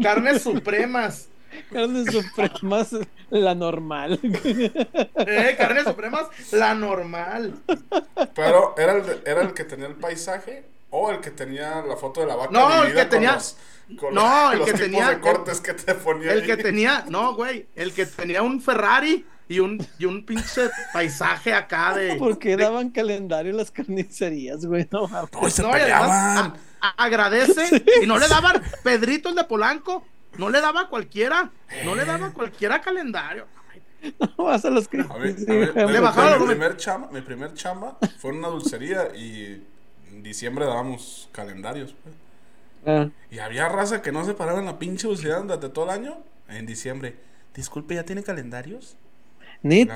[0.00, 1.28] Carnes supremas.
[1.72, 2.94] Carnes supremas,
[3.30, 4.20] la normal.
[4.22, 7.54] Eh, carnes supremas, la normal.
[8.34, 12.20] Pero era el, era el que tenía el paisaje o el que tenía la foto
[12.20, 12.50] de la vaca.
[12.52, 13.38] No, el que tenía
[14.12, 15.20] no, el que tenía.
[15.20, 19.60] cortes que te ponía el que tenía, no, güey, el que tenía un Ferrari y
[19.60, 22.14] un, y un pinche paisaje acá de.
[22.18, 24.86] ¿Por qué daban calendario las carnicerías, güey?
[24.90, 30.04] No, no, se además, agradece y no le daban Pedrito el de Polanco,
[30.36, 31.50] no le daba cualquiera,
[31.84, 33.46] no le daba cualquiera calendario.
[34.38, 34.98] No, vas a los que.
[34.98, 36.42] le bajaron.
[36.42, 39.66] Mi primer, chamba, mi primer chamba fue en una dulcería y
[40.18, 41.94] en diciembre dábamos calendarios.
[42.02, 42.14] Pues.
[42.86, 43.08] Ah.
[43.30, 46.18] Y había raza que no se paraba en la pinche dulcería durante todo el año.
[46.48, 47.14] En diciembre.
[47.54, 48.96] Disculpe, ¿ya tiene calendarios?
[49.62, 49.94] ¿Neta?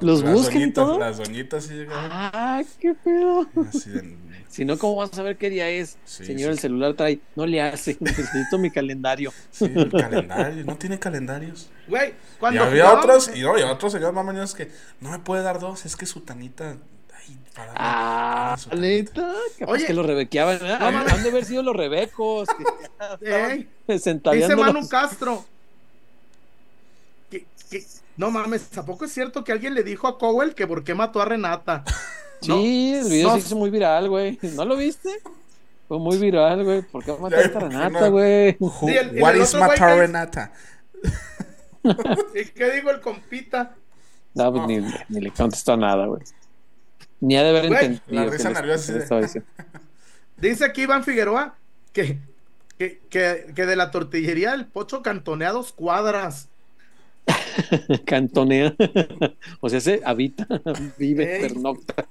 [0.00, 0.98] ¿Los busquen todo?
[0.98, 2.10] Las doñitas sí llegaban.
[2.12, 3.46] Ah, qué pedo.
[4.50, 5.96] Si no, ¿cómo vas a saber qué día es?
[6.04, 7.20] Señor, el celular trae.
[7.36, 7.96] No le hace.
[8.00, 9.32] Necesito mi calendario.
[9.52, 10.64] Sí, el calendario.
[10.64, 11.70] No tiene calendarios.
[11.86, 12.60] Güey, cuando.
[12.60, 14.68] Y había otros, y no, y otros señores más mañanos que
[15.00, 15.86] no me puede dar dos.
[15.86, 16.76] Es que su tanita
[17.76, 19.34] ah, neta.
[19.66, 20.58] Oye, que lo rebequeaban.
[20.62, 22.48] Han de haber sido los rebecos.
[23.20, 24.18] Dice
[24.56, 25.44] Manu Castro.
[28.16, 31.20] no mames, ¿tampoco es cierto que alguien le dijo a Cowell que por qué mató
[31.20, 31.84] a Renata?
[32.40, 34.38] Sí, el video se hizo muy viral, güey.
[34.54, 35.10] ¿No lo viste?
[35.88, 36.82] Fue muy viral, güey.
[36.82, 38.56] ¿Por qué mataste a Renata, güey?
[38.60, 40.52] What is matar Renata?
[42.34, 43.74] ¿Y qué dijo el compita?
[44.34, 46.22] No, pues Ni, ni, le contestó nada, güey.
[47.20, 48.02] Ni ha de haber entendido.
[48.08, 48.94] La risa nerviosa.
[50.38, 51.54] Dice aquí Iván Figueroa
[51.92, 52.18] que,
[52.78, 56.48] que, que, de la tortillería del pocho cantonea dos cuadras.
[58.06, 58.74] cantonea.
[59.60, 60.46] o sea, se habita,
[60.98, 62.06] vive, pernocta.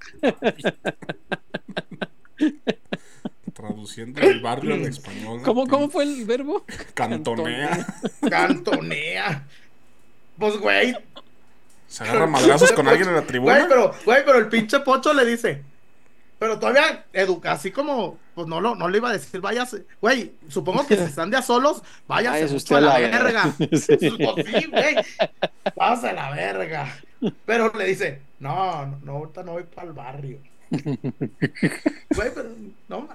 [3.52, 5.42] Traduciendo el barrio al español.
[5.42, 6.64] ¿Cómo, ¿Cómo fue el verbo?
[6.94, 7.86] Cantonea.
[8.30, 9.46] Cantonea.
[10.38, 10.96] Pues, güey.
[11.90, 13.56] Se agarra madrazos con alguien en la tribuna.
[13.56, 15.64] Güey, pero, güey, pero el pinche Pocho le dice.
[16.38, 19.84] Pero todavía educa, así como, pues no, lo, no le iba a decir, váyase.
[20.00, 23.52] Güey, supongo que si están de a solos, váyase usted a la, verga.
[23.58, 24.08] Pues sí,
[24.70, 24.96] güey.
[25.74, 26.96] Váyase a la verga.
[27.44, 30.38] Pero le dice, no, no, ahorita no voy para el barrio.
[30.70, 32.50] Güey, pero
[32.88, 33.08] no.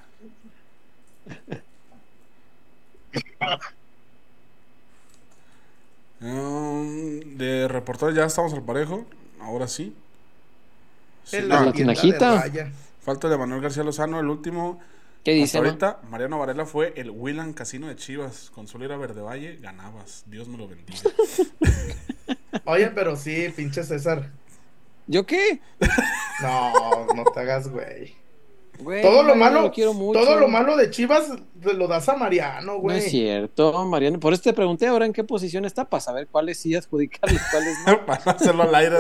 [6.26, 9.06] Um, de reportar ya estamos al parejo.
[9.40, 9.96] Ahora sí.
[11.32, 12.44] la tinajita.
[13.02, 14.80] Falta de Manuel García Lozano, el último.
[15.24, 15.58] ¿Qué dice?
[15.58, 18.50] ahorita, Mariano Varela fue el Willan Casino de Chivas.
[18.50, 20.24] Con solo ir a Verde Valle, ganabas.
[20.26, 21.02] Dios me lo bendiga.
[22.66, 24.32] Oye, pero sí, pinche César.
[25.08, 25.62] ¿Yo qué?
[26.42, 28.16] No, no te hagas, güey.
[29.02, 32.98] Todo lo malo, todo lo malo de Chivas lo das a Mariano, güey.
[32.98, 34.20] No es cierto, Mariano.
[34.20, 37.78] Por eso te pregunté ahora en qué posición está para saber cuáles sí adjudicarle, cuáles
[37.86, 38.06] no.
[38.06, 38.98] para hacerlo al aire.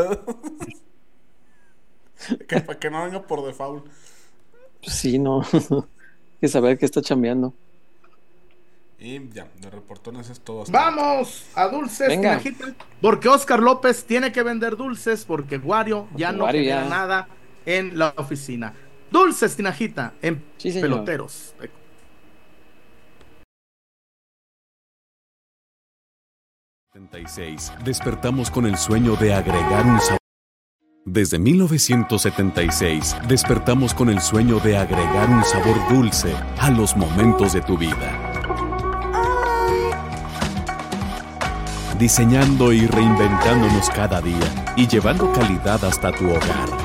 [2.48, 3.86] que, para que no venga por default.
[4.82, 5.42] Sí, no.
[5.54, 7.54] Hay que saber que está chambeando.
[9.00, 10.64] Y ya, de reportones es todo.
[10.70, 12.18] Vamos a dulces,
[13.02, 17.28] porque Oscar López tiene que vender dulces porque Wario ya no genera nada
[17.66, 18.74] en la oficina.
[19.12, 21.56] Dulces, Tinajita, en peloteros.
[27.84, 30.20] Despertamos con el sueño de agregar un sabor.
[31.06, 37.62] Desde 1976 despertamos con el sueño de agregar un sabor dulce a los momentos de
[37.62, 38.34] tu vida.
[41.99, 46.85] Diseñando y reinventándonos cada día y llevando calidad hasta tu hogar.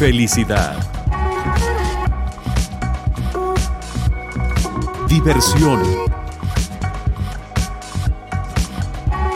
[0.00, 0.78] Felicidad.
[5.06, 5.82] Diversión.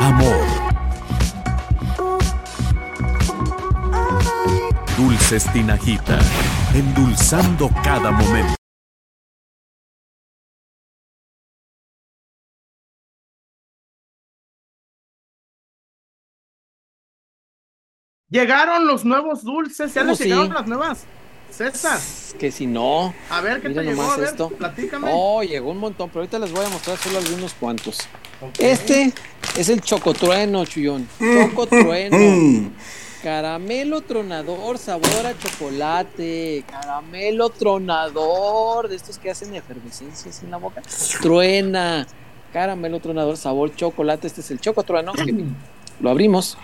[0.01, 0.47] Amor.
[4.97, 6.19] Dulces Tinajita,
[6.73, 8.64] endulzando cada momento.
[18.35, 21.05] Llegaron los nuevos dulces, ya les llegaron las nuevas.
[21.53, 22.01] César.
[22.37, 23.15] Que si no.
[23.31, 24.03] A ver, ¿qué te llegó?
[24.03, 24.49] A ver, esto.
[24.49, 25.09] Platícame.
[25.15, 27.99] Oh, llegó un montón, pero ahorita les voy a mostrar solo algunos cuantos.
[28.59, 29.13] Este
[29.57, 31.07] es el chocotrueno, Chuyón.
[31.21, 31.51] Mm.
[31.51, 32.17] Chocotrueno.
[32.19, 32.73] Mm.
[33.23, 36.65] Caramelo tronador, sabor a chocolate.
[36.69, 40.83] Caramelo tronador, de estos que hacen efervescencias en la boca.
[41.23, 42.05] Truena.
[42.53, 44.27] Caramelo tronador, sabor chocolate.
[44.27, 45.13] Este es el chocotrueno.
[46.01, 46.59] Lo abrimos.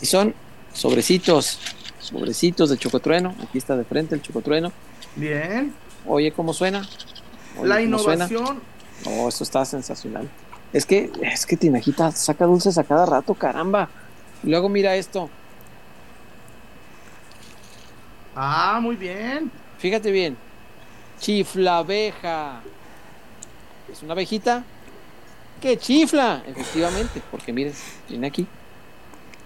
[0.00, 0.32] Y son
[0.76, 1.58] sobrecitos.
[1.98, 3.34] Sobrecitos de chocotrueno.
[3.42, 4.72] Aquí está de frente el chocotrueno.
[5.16, 5.74] Bien.
[6.06, 6.86] Oye, ¿cómo suena?
[7.62, 8.60] la innovación.
[9.06, 10.28] Oh, esto está sensacional.
[10.72, 13.88] Es que, es que Tinajita saca dulces a cada rato, caramba.
[14.42, 15.30] Luego mira esto.
[18.34, 19.50] Ah, muy bien.
[19.78, 20.36] Fíjate bien.
[21.18, 22.60] Chifla abeja.
[23.90, 24.64] Es una abejita
[25.60, 27.72] que chifla, efectivamente, porque miren,
[28.08, 28.46] viene aquí.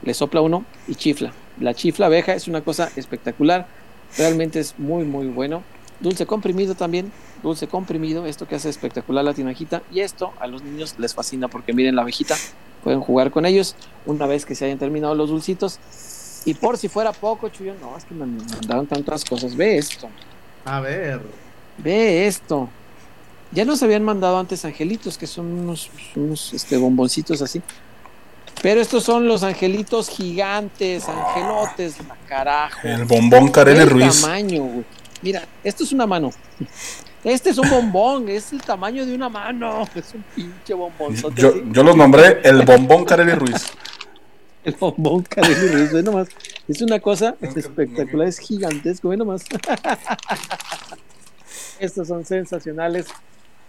[0.02, 1.32] Le sopla uno y chifla.
[1.58, 3.66] La chifla abeja es una cosa espectacular.
[4.16, 5.62] Realmente es muy, muy bueno.
[6.00, 7.12] Dulce comprimido también.
[7.42, 9.82] Dulce comprimido, esto que hace espectacular la tinajita.
[9.92, 12.36] Y esto a los niños les fascina porque miren la abejita.
[12.82, 13.76] Pueden jugar con ellos
[14.06, 15.78] una vez que se hayan terminado los dulcitos
[16.44, 19.54] y por si fuera poco, Chuyo, no, es que me mandaron tantas cosas.
[19.56, 20.08] Ve esto.
[20.64, 21.20] A ver.
[21.78, 22.68] Ve esto.
[23.52, 27.60] Ya nos habían mandado antes angelitos, que son unos, unos este, bomboncitos así.
[28.62, 31.96] Pero estos son los angelitos gigantes, angelotes,
[32.28, 32.86] carajo.
[32.86, 34.20] El bombón Karel Ruiz.
[34.20, 34.84] tamaño, güey.
[35.22, 36.30] Mira, esto es una mano.
[37.24, 39.88] Este es un bombón, es el tamaño de una mano.
[39.94, 41.14] Es un pinche bombón.
[41.34, 43.72] Yo, yo los nombré el bombón Karel Ruiz.
[44.62, 46.28] El bombón Carelli Ruiz, ve nomás.
[46.68, 49.44] Es una cosa espectacular, es gigantesco, ve nomás.
[51.78, 53.06] Estos son sensacionales.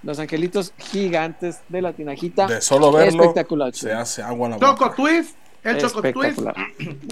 [0.04, 2.48] Los angelitos gigantes de la tinajita.
[2.48, 4.68] De solo verlo, espectacular, se hace agua en la boca.
[4.68, 6.40] Choco Twist, el Choco Twist.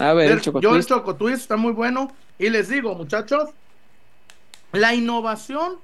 [0.00, 2.12] A ver, el Choco Yo el Choco Twist está muy bueno.
[2.38, 3.50] Y les digo, muchachos,
[4.72, 5.76] la innovación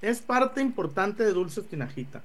[0.00, 2.22] es parte importante de Dulces Tinajita.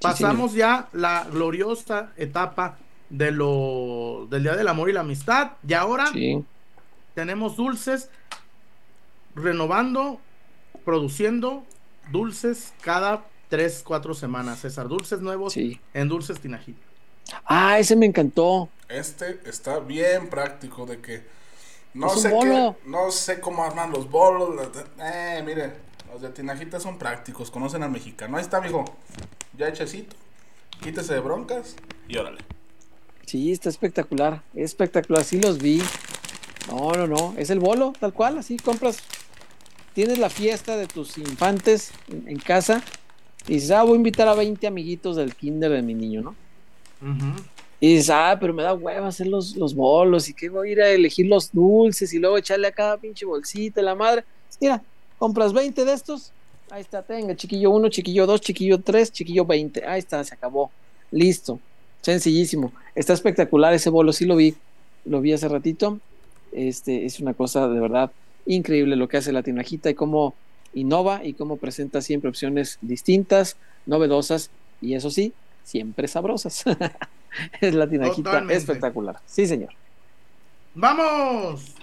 [0.00, 2.76] Pasamos ya la gloriosa etapa
[3.08, 5.52] de lo, del Día del Amor y la Amistad.
[5.66, 6.10] Y ahora
[7.14, 8.10] tenemos dulces
[9.34, 10.20] renovando,
[10.84, 11.64] produciendo
[12.10, 14.60] dulces cada tres, cuatro semanas.
[14.60, 16.80] César, dulces nuevos en Dulces Tinajita.
[17.44, 18.68] Ah, ese me encantó.
[18.88, 21.24] Este está bien práctico de que
[21.94, 24.68] no sé qué, no sé cómo arman los bolos.
[25.00, 25.72] Eh, mire,
[26.12, 28.36] los de Tinajita son prácticos, conocen al mexicano.
[28.36, 28.84] Ahí está, mijo.
[29.56, 30.14] Ya hechecito.
[30.82, 31.74] Quítese de broncas
[32.06, 32.38] y órale.
[33.26, 34.42] Sí, está espectacular.
[34.54, 35.82] Espectacular, sí los vi.
[36.68, 37.34] No, no, no.
[37.36, 38.38] Es el bolo, tal cual.
[38.38, 38.98] Así compras.
[39.94, 42.82] Tienes la fiesta de tus infantes en, casa.
[43.48, 46.34] Y dices, ah, voy a invitar a 20 amiguitos del kinder de mi niño, ¿no?
[47.78, 50.28] Y dices, ah, pero me da hueva hacer los, los bolos.
[50.28, 53.24] Y que voy a ir a elegir los dulces y luego echarle a cada pinche
[53.24, 54.24] bolsita la madre.
[54.60, 54.82] Mira,
[55.18, 56.32] compras 20 de estos.
[56.70, 59.86] Ahí está, tenga, chiquillo 1, chiquillo 2, chiquillo 3, chiquillo 20.
[59.86, 60.70] Ahí está, se acabó.
[61.10, 61.60] Listo.
[62.02, 62.72] Sencillísimo.
[62.94, 64.54] Está espectacular ese bolo, sí lo vi.
[65.04, 66.00] Lo vi hace ratito.
[66.52, 68.10] Este es una cosa de verdad
[68.46, 70.34] increíble lo que hace la tinajita y cómo
[70.76, 73.56] innova y cómo presenta siempre opciones distintas,
[73.86, 74.50] novedosas
[74.80, 75.32] y eso sí,
[75.64, 76.64] siempre sabrosas.
[77.60, 79.20] es la tinajita espectacular.
[79.26, 79.70] Sí, señor.
[80.74, 81.74] Vamos.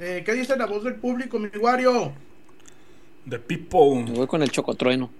[0.00, 2.12] Eh, ¿Qué dice la voz del público, mi guario?
[3.24, 4.04] De people.
[4.04, 5.10] Me voy con el chocotrueno.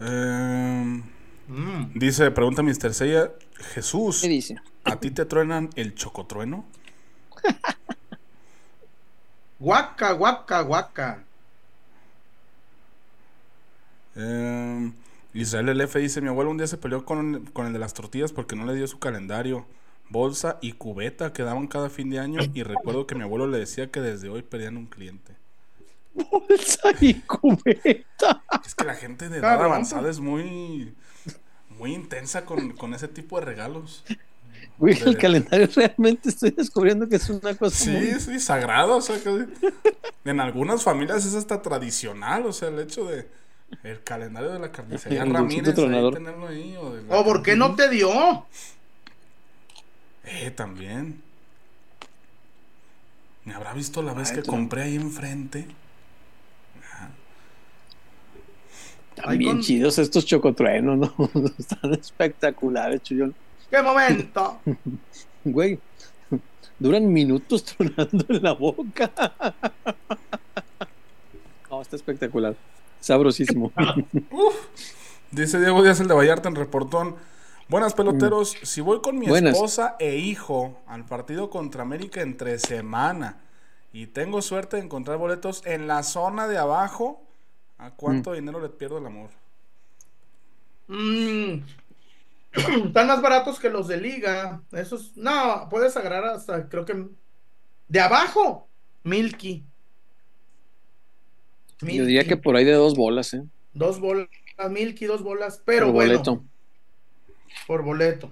[0.00, 1.02] Eh,
[1.48, 1.98] Mm.
[1.98, 2.92] Dice, pregunta Mr.
[2.92, 3.32] Seiya,
[3.72, 4.56] Jesús, ¿Qué dice?
[4.84, 6.66] ¿a ti te truenan el chocotrueno?
[9.58, 11.24] guaca, guaca, guaca.
[14.18, 14.92] Eh,
[15.32, 18.32] Israel LF dice, mi abuelo un día se peleó con, con, el de las tortillas
[18.32, 19.66] porque no le dio su calendario,
[20.10, 23.58] bolsa y cubeta que daban cada fin de año y recuerdo que mi abuelo le
[23.58, 25.36] decía que desde hoy perdían un cliente.
[26.14, 28.42] Bolsa y cubeta.
[28.66, 30.94] Es que la gente de edad avanzada es muy
[31.78, 34.04] muy intensa con, ese tipo de regalos.
[34.78, 37.84] Güey, el calendario realmente estoy descubriendo que es una cosa.
[37.84, 38.96] Sí, sí, sagrado.
[38.96, 39.46] O sea, que
[40.24, 42.46] en algunas familias es hasta tradicional.
[42.46, 43.28] O sea, el hecho de.
[43.82, 46.76] El calendario de la carnicería Ramírez, tenerlo ahí.
[47.08, 48.46] O, por qué no te dio?
[50.24, 51.22] Eh, también.
[53.44, 55.66] ¿Me habrá visto la vez que compré ahí enfrente?
[59.16, 61.30] Están bien chidos estos chocotruenos, ¿no?
[61.58, 63.34] Están espectaculares, Chuyón.
[63.70, 64.60] ¡Qué momento!
[65.44, 65.78] Güey,
[66.78, 69.10] duran minutos tronando en la boca.
[71.70, 72.54] No, está espectacular.
[73.00, 73.72] Sabrosísimo.
[75.30, 77.16] Dice Diego Díaz, el de Vallarta en reportón.
[77.68, 78.66] Buenas peloteros, mm.
[78.66, 83.36] si voy con mi esposa e hijo al partido contra América entre semana
[83.92, 87.28] y tengo suerte de encontrar boletos en la zona de abajo,
[87.78, 88.34] ¿A cuánto mm.
[88.34, 89.30] dinero le pierdo el amor?
[90.88, 91.62] Mm.
[92.86, 94.62] Están más baratos que los de liga.
[94.72, 97.06] Esos, no, puedes agarrar hasta, creo que
[97.86, 98.68] de abajo,
[99.04, 99.64] Milky.
[101.80, 103.42] Yo diría que por ahí de dos bolas, ¿eh?
[103.72, 104.28] Dos bolas,
[104.70, 106.12] Milky, dos bolas, pero por bueno.
[106.12, 106.44] Boleto.
[107.66, 108.30] Por boleto.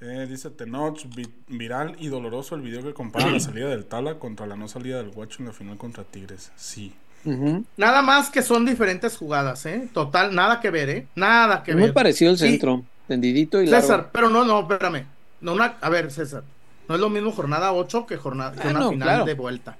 [0.00, 1.00] Eh, dice Tenoch,
[1.48, 4.98] viral y doloroso el video que compara la salida del Tala contra la no salida
[4.98, 6.52] del Guacho en la final contra Tigres.
[6.56, 6.94] Sí.
[7.76, 9.88] Nada más que son diferentes jugadas, ¿eh?
[9.92, 11.06] Total, nada que ver, ¿eh?
[11.16, 11.80] Nada que ver.
[11.80, 15.06] Muy parecido el centro, tendidito y César, pero no, no, espérame.
[15.40, 16.44] No, una, a ver, César,
[16.88, 19.76] no es lo mismo jornada 8 que, jornada, que una final de vuelta.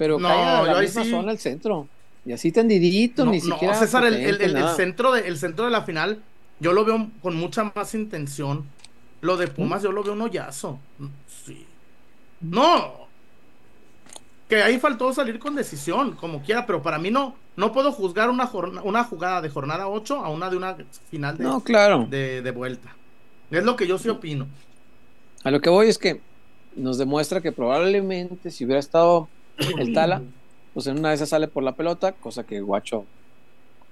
[0.00, 1.86] Pero no, la misma zona el centro.
[2.24, 3.74] Y así tendidito, ni siquiera.
[3.74, 6.22] No, César, el, el, centro de, el centro de la final,
[6.58, 8.64] yo lo veo con mucha más intención
[9.20, 10.78] lo de Pumas yo lo veo un hoyazo.
[11.44, 11.66] Sí.
[12.40, 13.08] No.
[14.48, 18.30] Que ahí faltó salir con decisión, como quiera, pero para mí no, no puedo juzgar
[18.30, 18.50] una,
[18.82, 20.76] una jugada de jornada 8 a una de una
[21.10, 22.06] final de, no, claro.
[22.08, 22.96] de, vuelta.
[23.50, 24.48] Es lo que yo sí opino.
[25.44, 26.20] A lo que voy es que
[26.74, 29.28] nos demuestra que probablemente si hubiera estado
[29.78, 30.22] el Tala,
[30.74, 33.04] pues en una de esas sale por la pelota, cosa que Guacho,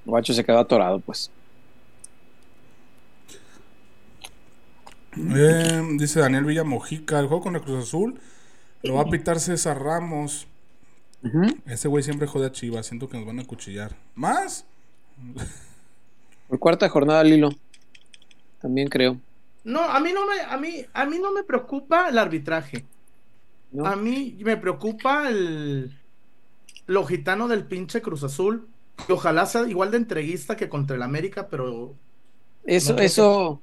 [0.04, 1.30] Guacho se quedó atorado, pues.
[5.16, 8.20] Eh, dice Daniel Villamojica, el juego con el Cruz Azul
[8.82, 10.46] lo va a pitar César Ramos.
[11.66, 13.96] Ese güey siempre jode a Chivas, siento que nos van a cuchillar.
[14.14, 14.64] ¿Más?
[16.46, 17.50] Por cuarta jornada, Lilo.
[18.60, 19.18] También creo.
[19.64, 22.84] No, a mí no me, a mí, a mí no me preocupa el arbitraje.
[23.84, 25.92] A mí me preocupa el
[26.86, 28.66] lo gitano del pinche Cruz Azul,
[29.06, 31.94] que ojalá sea igual de entreguista que contra el América, pero
[32.64, 33.62] eso, eso,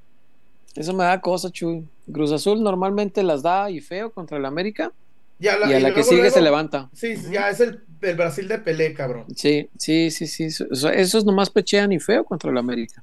[0.74, 1.86] eso me da cosa, Chuy.
[2.12, 4.92] Cruz Azul normalmente las da y feo contra el América.
[5.38, 6.88] y a la que sigue se levanta.
[6.92, 7.82] Sí, ya es el,
[8.16, 9.24] Brasil de Pelé, cabrón.
[9.34, 10.64] Sí, sí, sí, sí.
[10.94, 13.02] Esos nomás pechean y feo contra el América.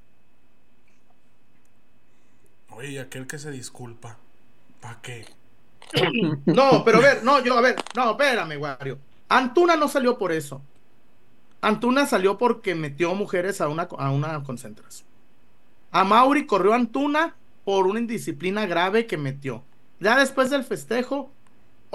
[2.69, 4.17] Oye, aquel que se disculpa,
[4.81, 5.25] ¿para qué?
[6.45, 8.97] No, pero a ver, no, yo, a ver, no, espérame, Wario.
[9.29, 10.61] Antuna no salió por eso.
[11.61, 15.07] Antuna salió porque metió mujeres a una, a una concentración.
[15.91, 19.63] A Mauri corrió Antuna por una indisciplina grave que metió.
[19.99, 21.31] Ya después del festejo,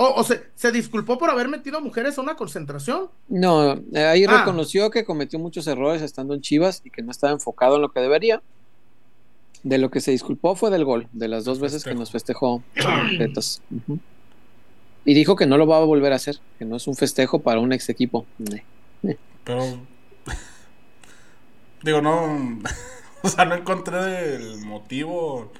[0.00, 3.10] o, se, disculpó por haber metido mujeres a una concentración.
[3.26, 4.38] No, ahí ah.
[4.38, 7.90] reconoció que cometió muchos errores estando en Chivas y que no estaba enfocado en lo
[7.90, 8.40] que debería.
[9.62, 12.62] De lo que se disculpó fue del gol, de las dos veces que nos festejó.
[15.04, 17.40] Y dijo que no lo va a volver a hacer, que no es un festejo
[17.40, 18.26] para un ex equipo.
[19.44, 19.80] Pero.
[21.82, 22.60] Digo, no.
[23.20, 25.50] O sea, no encontré el motivo,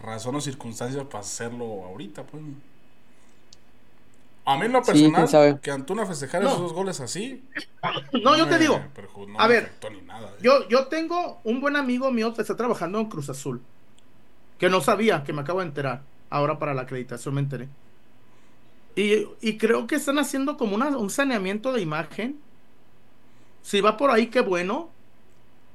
[0.00, 2.42] razón o circunstancias para hacerlo ahorita, pues.
[4.46, 7.42] A mí en lo personal, que Antuna festejara esos dos goles así.
[8.22, 8.80] No, yo te digo.
[9.38, 9.96] a ver, ¿eh?
[10.42, 13.62] yo, yo tengo un buen amigo mío que está trabajando en Cruz Azul.
[14.58, 16.02] Que no sabía, que me acabo de enterar.
[16.30, 17.68] Ahora para la acreditación me enteré.
[18.96, 22.38] Y, y creo que están haciendo como una, un saneamiento de imagen.
[23.62, 24.90] Si va por ahí, qué bueno.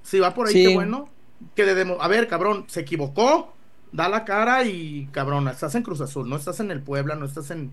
[0.04, 1.10] Si va por ahí, qué bueno
[1.56, 3.54] que de a ver, cabrón, se equivocó,
[3.92, 7.26] da la cara y cabrón, estás en Cruz Azul, no estás en el Puebla, no
[7.26, 7.72] estás en...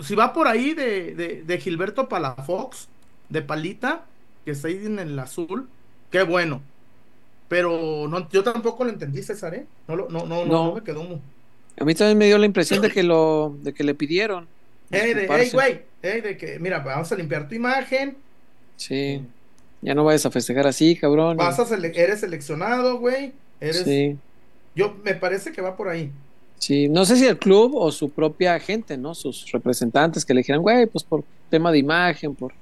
[0.00, 2.88] si va por ahí de, de, de, Gilberto Palafox,
[3.28, 4.04] de Palita,
[4.44, 5.68] que está ahí en el azul,
[6.10, 6.62] qué bueno.
[7.48, 9.66] Pero no, yo tampoco lo entendí, César, ¿eh?
[9.88, 11.20] No, no, no, no, me quedó...
[11.78, 14.46] A mí también me dio la impresión de que lo, de que le pidieron.
[14.90, 18.16] Ey, de, güey, de que, mira, vamos a limpiar tu imagen.
[18.76, 19.22] Sí.
[19.80, 21.36] Ya no vayas a festejar así, cabrón.
[21.38, 23.32] Vas a eres seleccionado, güey.
[23.60, 23.84] Eres...
[23.84, 24.18] Sí.
[24.74, 26.10] Yo me parece que va por ahí.
[26.62, 29.14] Sí, no sé si el club o su propia gente, ¿no?
[29.14, 32.52] Sus representantes que le dijeran, güey, pues por tema de imagen, por,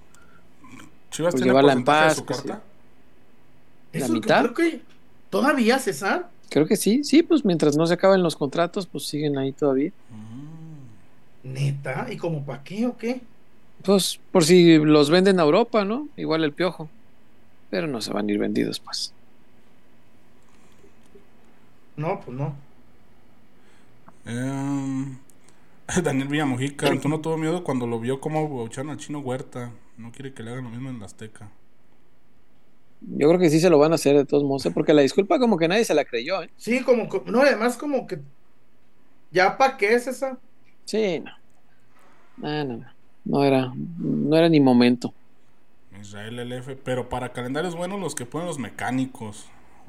[1.11, 2.17] Chivas por llevarla en paz.
[2.17, 2.63] Su carta?
[3.93, 4.41] La mitad.
[4.43, 4.81] Creo que
[5.29, 6.31] todavía, César.
[6.49, 9.91] Creo que sí, sí, pues mientras no se acaben los contratos, pues siguen ahí todavía.
[10.09, 11.53] Mm.
[11.53, 13.21] Neta, ¿y como para qué o qué?
[13.83, 16.09] Pues por si los venden a Europa, ¿no?
[16.17, 16.89] Igual el piojo
[17.71, 19.15] pero no se van a ir vendidos, pues.
[21.97, 22.55] No, pues no.
[24.27, 25.17] Eh,
[26.03, 29.73] Daniel Villamojica, ¿tú no tuvo miedo cuando lo vio como baucharon al chino Huerta?
[29.97, 31.51] No quiere que le hagan lo mismo en la Azteca.
[33.01, 34.71] Yo creo que sí se lo van a hacer de todos modos, ¿eh?
[34.71, 36.51] porque la disculpa como que nadie se la creyó, ¿eh?
[36.57, 38.21] Sí, como, no, además como que,
[39.31, 40.39] ¿ya para qué es esa?
[40.85, 41.33] Sí, no.
[42.37, 42.87] No, no, no.
[43.25, 45.15] No era, no era ni momento.
[46.01, 49.47] Israel LF, pero para calendarios buenos los que ponen los mecánicos.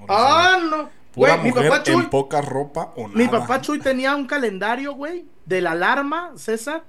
[0.07, 0.89] ah, no.
[1.13, 3.17] Pura mi papá Chuy, en poca ropa o nada.
[3.17, 6.83] Mi papá Chuy tenía un calendario, güey, de la alarma, César,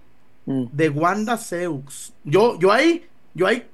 [0.47, 0.67] mm.
[0.71, 2.13] de Wanda Seux.
[2.23, 3.05] Yo, yo ahí,
[3.35, 3.67] yo ahí,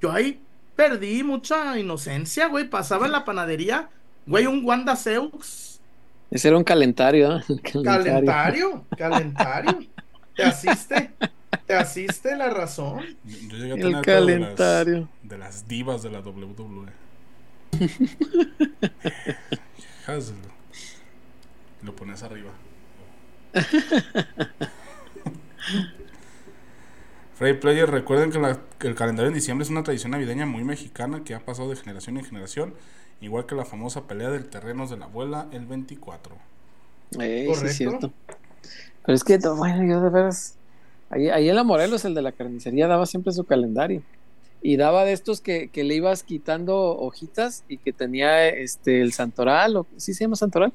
[0.00, 0.40] yo ahí
[0.76, 2.68] perdí mucha inocencia, güey.
[2.68, 3.88] Pasaba en la panadería,
[4.26, 5.80] güey, un Wanda Seux.
[6.30, 7.42] Ese era un calendario, ¿eh?
[7.84, 9.78] Calentario, calentario.
[10.36, 11.12] ¿Te asiste?
[11.66, 13.04] ¿Te asiste la razón?
[13.24, 15.08] Yo llegué a tener el calendario.
[15.22, 16.92] De las, divas de la WWE.
[21.82, 22.50] Lo pones arriba.
[27.34, 28.38] Frey Player, recuerden que,
[28.86, 32.16] el calendario en diciembre es una tradición navideña muy mexicana que ha pasado de generación
[32.16, 32.74] en generación,
[33.20, 36.36] igual que la famosa pelea del terrenos de la abuela el 24.
[37.20, 38.12] Eh, es cierto.
[39.04, 40.56] Pero es que, bueno, yo de veras
[41.10, 44.02] Ahí, en la Morelos, el de la carnicería, daba siempre su calendario.
[44.66, 49.76] Y daba de estos que, le ibas quitando hojitas y que tenía este el santoral,
[49.76, 50.72] o ¿sí se llama santoral?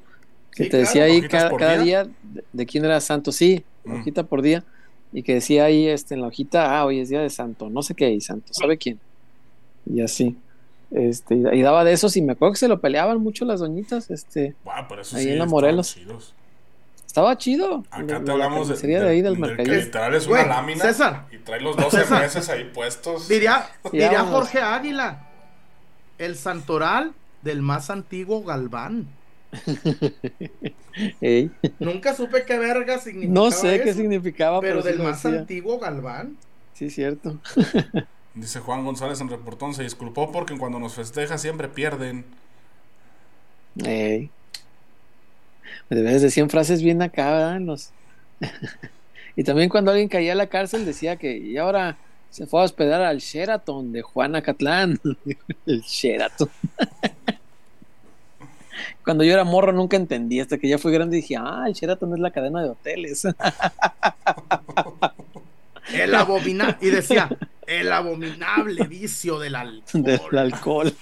[0.52, 2.08] Que te decía ahí cada, día,
[2.52, 3.94] de, quién era santo, sí, mm.
[3.94, 4.62] hojita por día.
[5.12, 7.82] Y que decía ahí este, en la hojita, ah, hoy es día de santo, no
[7.82, 9.00] sé qué, y santo, ¿sabe quién?
[9.84, 10.36] Y así.
[10.92, 14.08] Este, y daba de esos y me acuerdo que se lo peleaban mucho las doñitas,
[14.12, 14.54] este,
[15.14, 15.98] ahí en la Morelos.
[17.10, 17.82] Estaba chido.
[17.90, 21.60] Acá te hablamos de, de, ahí del, que literal es una lámina César, y trae
[21.60, 23.28] los 12 meses ahí puestos.
[23.28, 25.26] Diría, diría Jorge Águila,
[26.18, 27.12] el santoral
[27.42, 29.08] del más antiguo Galván.
[31.80, 33.34] Nunca supe qué verga significaba.
[33.34, 36.36] No sé qué significaba, pero, del más antiguo Galván.
[36.74, 37.40] Sí, cierto.
[38.34, 42.24] Dice Juan González en reportón, se disculpó porque cuando nos festeja siempre pierden.
[43.84, 44.30] Ey.
[45.90, 47.60] De veces decían frases bien acá, ¿verdad?
[47.60, 47.90] Los...
[49.36, 51.98] y también cuando alguien caía a la cárcel decía que, y ahora
[52.30, 55.00] se fue a hospedar al Sheraton de Juana Catlán.
[55.66, 56.48] el Sheraton.
[59.04, 61.74] Cuando yo era morro nunca entendí, hasta que ya fui grande y dije, ah, el
[61.74, 63.26] Sheraton es la cadena de hoteles.
[65.92, 67.28] el abominable, y decía,
[67.66, 70.02] el abominable vicio del alcohol.
[70.02, 70.94] Del alcohol.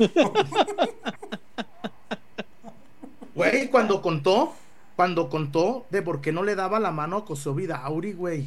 [3.34, 4.54] Güey, cuando contó,
[4.98, 8.46] cuando contó de por qué no le daba la mano a Kosovi Dauri, güey.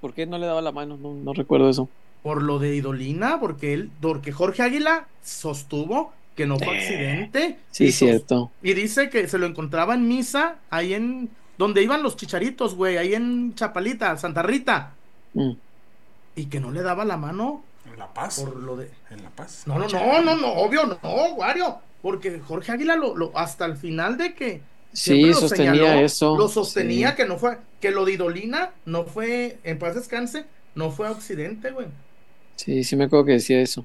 [0.00, 0.96] ¿Por qué no le daba la mano?
[0.96, 1.86] No, no recuerdo eso.
[2.22, 7.58] Por lo de Idolina, porque él, porque Jorge Águila sostuvo que no fue eh, accidente.
[7.72, 8.50] Sí, cierto.
[8.62, 11.28] Y dice que se lo encontraba en misa, ahí en
[11.58, 14.94] donde iban los chicharitos, güey, ahí en Chapalita, Santa Rita.
[15.34, 15.52] Mm.
[16.36, 17.62] Y que no le daba la mano.
[17.84, 18.40] En La Paz.
[18.40, 18.90] Por lo de.
[19.10, 19.64] En La Paz.
[19.66, 21.80] No, no, no, no, no, obvio, no, Wario.
[22.00, 24.62] Porque Jorge Águila lo, hasta el final de que.
[24.92, 26.36] Sí, sostenía eso.
[26.36, 30.44] Lo sostenía que no fue, que lo de Idolina no fue, en paz descanse,
[30.74, 31.86] no fue accidente, güey.
[32.56, 33.84] Sí, sí me acuerdo que decía eso.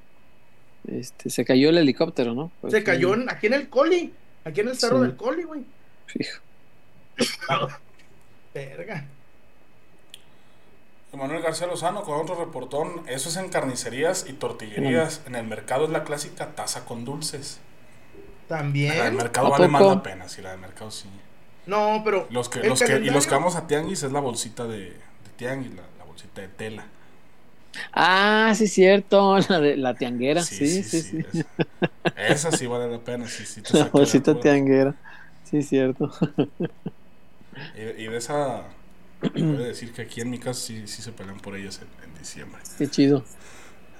[0.88, 2.52] Este, se cayó el helicóptero, ¿no?
[2.69, 4.14] se cayó aquí en el Coli,
[4.45, 5.61] aquí en el cerro del Coli, güey.
[6.07, 6.41] Fijo.
[8.53, 9.06] Verga.
[11.14, 13.03] Manuel García Lozano con otro reportón.
[13.07, 15.22] Eso es en carnicerías y tortillerías.
[15.28, 17.60] En el mercado es la clásica taza con dulces.
[18.52, 18.98] También.
[18.98, 21.07] La del mercado vale más la pena, si la del mercado sí.
[21.68, 22.28] No, pero.
[22.32, 25.30] Los que, los que, y los que vamos a Tianguis es la bolsita de, de
[25.38, 26.84] Tianguis, la, la bolsita de tela.
[27.94, 30.44] Ah, sí, cierto, la de la tianguera.
[30.44, 31.23] Sí, sí, sí.
[32.18, 33.26] esa sí vale la pena.
[33.26, 34.95] Sí, sí, la bolsita tianguera.
[35.49, 36.11] Sí, cierto.
[37.78, 38.64] Y, de esa,
[39.22, 42.19] voy a decir que aquí en mi casa sí, sí se pelean por ellas en,
[42.19, 42.61] diciembre.
[42.78, 43.23] Qué chido.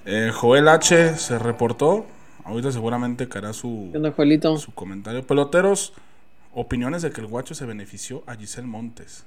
[0.04, 1.16] Eh, Joel H.
[1.16, 2.06] se reportó.
[2.44, 3.92] Ahorita seguramente caerá su,
[4.58, 5.26] su comentario.
[5.26, 5.92] Peloteros,
[6.52, 9.24] opiniones de que el guacho se benefició a Giselle Montes.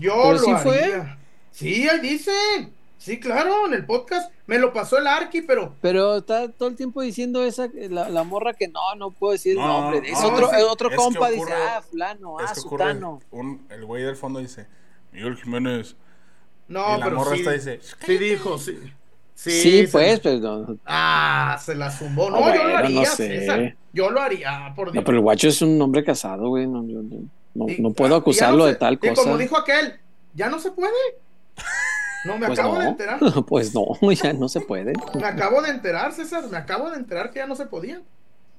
[0.00, 1.02] Yo lo sí fue.
[1.50, 2.32] Sí, ahí dice.
[2.98, 5.74] Sí, claro, en el podcast me lo pasó el Arqui, pero.
[5.80, 9.58] Pero está todo el tiempo diciendo esa, la, morra que no, no puedo decir el
[9.58, 10.08] nombre.
[10.08, 13.20] es otro, otro compa, dice, ah, fulano, ah, sutano.
[13.32, 14.68] Un, el güey del fondo dice,
[15.10, 15.96] Miguel Jiménez.
[16.68, 18.78] No, y la morra está dice, sí dijo, sí.
[19.42, 20.76] Sí, pues, pero.
[20.86, 22.30] Ah, se la zumbó.
[22.30, 23.76] No, yo lo haría, César.
[23.92, 24.94] Yo lo haría, por Dios.
[24.94, 26.66] No, pero el guacho es un hombre casado, güey.
[26.66, 29.12] No, no, no, puedo acusarlo de tal cosa.
[29.12, 29.94] Y como dijo aquel,
[30.34, 30.92] ya no se puede.
[32.24, 33.18] No, me pues acabo de enterar.
[33.46, 34.92] Pues no, ya no se puede.
[35.14, 36.44] Me acabo de enterar, César.
[36.48, 38.00] Me acabo de enterar que ya no se podía.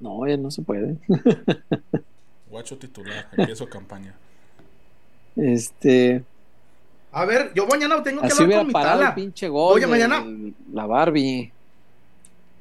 [0.01, 0.97] No, ya no se puede.
[2.49, 4.15] Guacho titular, empiezo campaña.
[5.35, 6.23] Este.
[7.13, 9.07] A ver, yo mañana tengo que hablar con mi tala.
[9.09, 10.25] El pinche gol Oye, mañana.
[10.73, 11.53] La Barbie.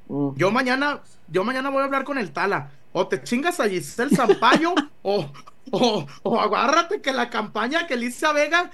[0.08, 0.34] Mm.
[0.36, 2.70] Yo mañana, yo mañana voy a hablar con el Tala.
[2.92, 5.26] O te chingas a Giselle Zampayo, o,
[5.70, 8.70] o, o agárrate que la campaña que Alicia Vega,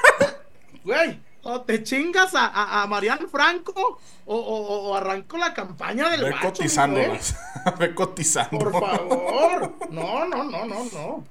[0.84, 6.34] güey, o te chingas a, a, Mariano Franco, o, o, arranco la campaña del Ve
[6.42, 7.00] cotizando,
[7.78, 8.58] Ve cotizando.
[8.58, 9.74] Por favor.
[9.90, 11.24] No, no, no, no, no.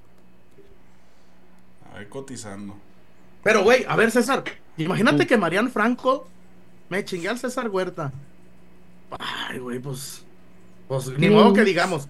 [1.95, 2.86] Ve cotizando.
[3.48, 4.44] Pero, güey, a ver, César,
[4.76, 6.28] imagínate que Mariano Franco
[6.90, 8.11] me chingue al César Huerta.
[9.18, 10.26] Ay, güey, pues.
[10.90, 12.10] Pues ni modo que digamos.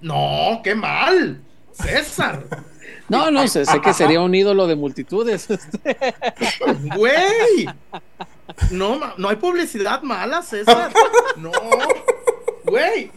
[0.00, 1.40] No, qué mal.
[1.72, 2.44] César.
[3.08, 5.48] No, no, sé, sé que sería un ídolo de multitudes.
[6.96, 7.68] Güey.
[8.70, 10.92] No, no hay publicidad mala, César.
[11.36, 11.50] No.
[12.64, 13.10] Güey.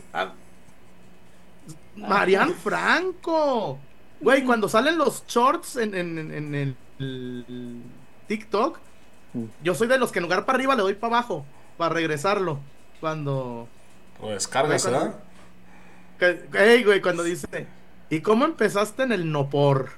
[1.96, 3.80] Marian Franco.
[4.20, 7.82] Güey, cuando salen los shorts en, en, el
[8.28, 8.80] TikTok,
[9.64, 11.46] yo soy de los que en lugar para arriba le doy para abajo,
[11.78, 12.60] para regresarlo.
[13.00, 13.68] Cuando.
[14.22, 15.16] Lo descargas, ¿verdad?
[16.54, 17.68] Ey, güey, cuando dice
[18.10, 19.92] ¿Y cómo empezaste en el no por?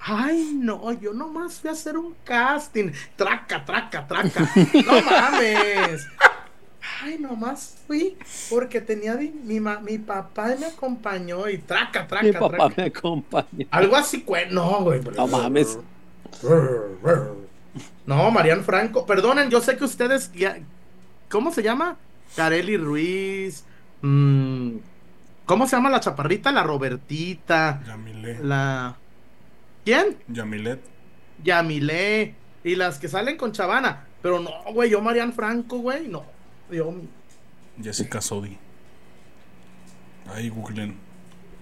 [0.00, 2.92] Ay, no, yo nomás fui a hacer un casting.
[3.16, 4.48] Traca, traca, traca.
[4.86, 6.06] No mames.
[7.02, 8.16] Ay, nomás fui
[8.48, 13.66] porque tenía mi, mi, papá me acompañó y traca, traca, mi papá me acompañó.
[13.70, 15.00] Algo así, no, güey.
[15.16, 15.78] No mames.
[18.06, 20.30] No, Marian Franco, perdonen, yo sé que ustedes
[21.28, 21.96] ¿cómo se llama?
[22.36, 23.64] Carely Ruiz,
[24.02, 24.76] mmm,
[25.46, 26.50] ¿Cómo se llama la chaparrita?
[26.52, 27.82] La Robertita.
[27.86, 28.38] Yamilé.
[28.42, 28.96] La.
[29.84, 30.16] ¿Quién?
[30.28, 30.80] Yamilet.
[31.42, 32.34] Yamilé.
[32.64, 34.06] Y las que salen con Chavana.
[34.22, 36.24] Pero no, güey, yo Marian Franco, güey, no.
[36.70, 36.94] Yo.
[37.82, 38.56] Jessica Sodi.
[40.34, 40.96] Ahí googlen.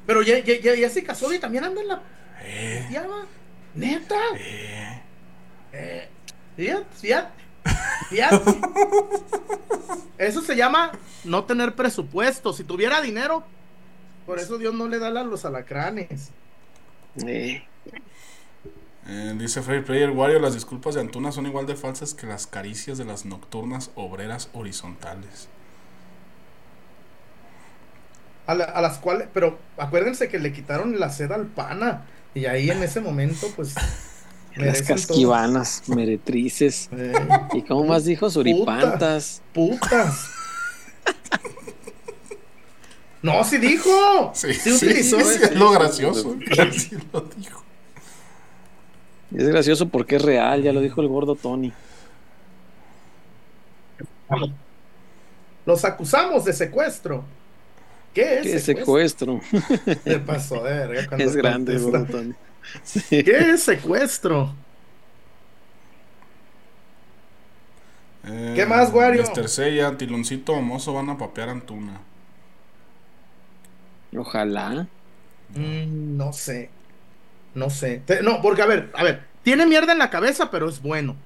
[0.06, 2.02] Pero Jessica Sodi también anda en la.
[2.44, 2.86] Eh.
[3.74, 4.20] ¿Neta?
[4.36, 5.02] Eh.
[5.72, 6.08] Eh.
[6.56, 7.42] Fíjate, fíjate.
[8.10, 8.60] Fíjate.
[10.18, 10.92] Eso se llama
[11.24, 12.52] no tener presupuesto.
[12.52, 13.44] Si tuviera dinero,
[14.26, 16.30] Por eso Dios no le da a los alacranes.
[17.26, 17.62] Eh.
[19.36, 22.98] dice Free Player Wario, las disculpas de Antuna son igual de falsas que las caricias
[22.98, 25.48] de las nocturnas obreras horizontales.
[28.46, 32.06] A, las cuales, pero acuérdense que le quitaron la seda al pana.
[32.34, 33.74] Y ahí en ese momento, pues.
[34.56, 36.90] Las casquivanas, meretrices.
[37.54, 38.28] ¿Y cómo más dijo?
[38.28, 39.40] Suripantas.
[39.54, 40.26] Putas.
[43.22, 44.32] no, sí dijo.
[44.34, 45.18] Sí, sí utilizó.
[45.18, 46.36] es lo gracioso.
[46.72, 47.62] Sí lo dijo.
[49.34, 51.72] Es gracioso porque es real, ya lo dijo el gordo Tony.
[55.64, 57.24] Los acusamos de secuestro.
[58.14, 59.40] ¿Qué es secuestro?
[60.04, 61.78] ¿Qué pasó de verga Es grande,
[63.10, 64.54] ¿Qué es secuestro?
[68.24, 69.24] Eh, ¿Qué más, Wario?
[69.24, 69.48] Mr.
[69.48, 72.00] Seiya, Tiloncito Mozo van a papear Antuna.
[74.16, 74.86] Ojalá.
[75.54, 76.70] Mm, no sé.
[77.54, 78.02] No sé.
[78.22, 81.16] No, porque a ver, a ver, tiene mierda en la cabeza, pero es bueno.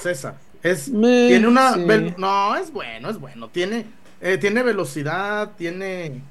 [0.00, 0.36] César.
[0.62, 1.76] Es, tiene una.
[1.76, 3.48] No, es bueno, es bueno.
[3.48, 3.86] Tiene,
[4.24, 6.22] eh, tiene velocidad, tiene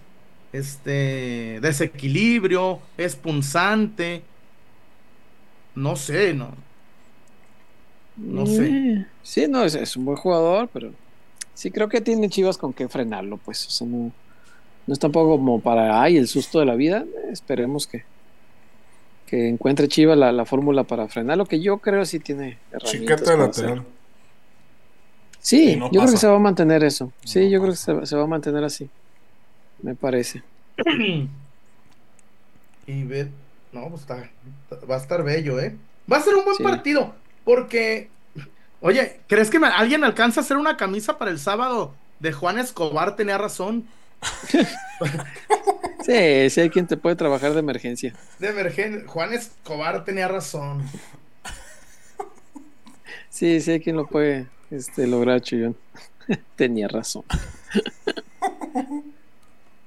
[0.51, 4.23] este desequilibrio, es punzante.
[5.75, 6.55] No sé, no.
[8.17, 8.67] No sé.
[8.67, 10.91] Eh, sí, no, es, un buen jugador, pero
[11.53, 13.67] sí creo que tiene Chivas con qué frenarlo, pues.
[13.67, 14.11] O sea, no,
[14.87, 17.05] no es tampoco como para, ay, el susto de la vida.
[17.31, 18.05] esperemos que,
[19.27, 23.23] que encuentre Chivas la, fórmula para frenarlo, que yo creo sí tiene herramientas.
[23.23, 23.85] de lateral.
[25.43, 27.11] Sí, yo creo que se va a mantener eso.
[27.25, 28.89] Sí, yo creo que se, va a mantener así.
[29.81, 30.41] Me parece.
[32.87, 33.27] y ver,
[33.73, 34.29] no, pues está,
[34.89, 35.75] va a estar bello, ¿eh?
[36.09, 37.13] Va a ser un buen partido,
[37.43, 38.09] porque,
[38.79, 43.17] oye, ¿crees que alguien alcanza a hacer una camisa para el sábado de Juan Escobar?
[43.17, 43.85] Tenía razón.
[46.05, 48.15] sí, sí hay quien te puede trabajar de emergencia.
[48.39, 50.83] De emergencia, Juan Escobar tenía razón.
[53.29, 55.75] Sí, sí hay quien lo puede este, lograr, Chuyón.
[56.55, 57.23] Tenía razón.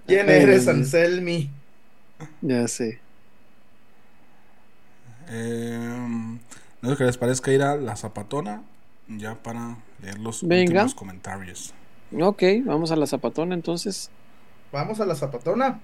[0.07, 1.51] ¿Quién eres, Anselmi?
[2.41, 3.01] Ya sé.
[5.29, 6.39] Eh,
[6.81, 8.63] no sé que les parezca ir a la zapatona
[9.09, 11.75] ya para leer los últimos comentarios.
[12.19, 14.11] Ok, vamos a la zapatona entonces.
[14.71, 15.81] Vamos a la zapatona.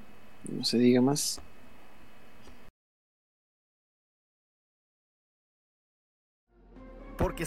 [0.48, 1.40] No se diga más.
[7.18, 7.46] Porque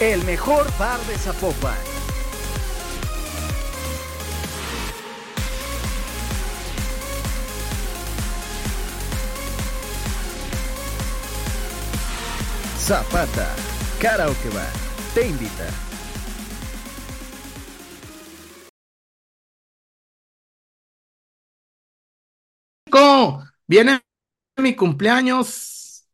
[0.00, 1.74] El mejor bar de Zapopan.
[12.78, 13.54] Zapata,
[14.00, 14.70] Karaoke Bar,
[15.14, 15.86] te invita.
[23.66, 24.00] Viene
[24.56, 26.08] mi cumpleaños.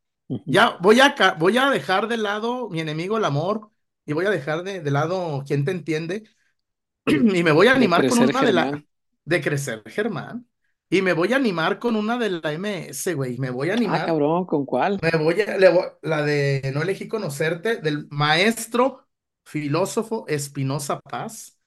[0.46, 3.71] Ya voy a, voy a dejar de lado mi enemigo el amor
[4.04, 6.24] y voy a dejar de, lado quién te entiende
[7.06, 8.84] y me voy a animar con una de la
[9.24, 10.46] de crecer Germán
[10.92, 13.76] y me voy a animar con una de la MS, güey, me voy a ah,
[13.76, 14.02] animar.
[14.02, 14.98] Ah, cabrón, ¿con cuál?
[15.00, 15.56] Me voy a
[16.02, 19.08] la de No elegí conocerte del maestro
[19.42, 21.58] filósofo Espinosa Paz.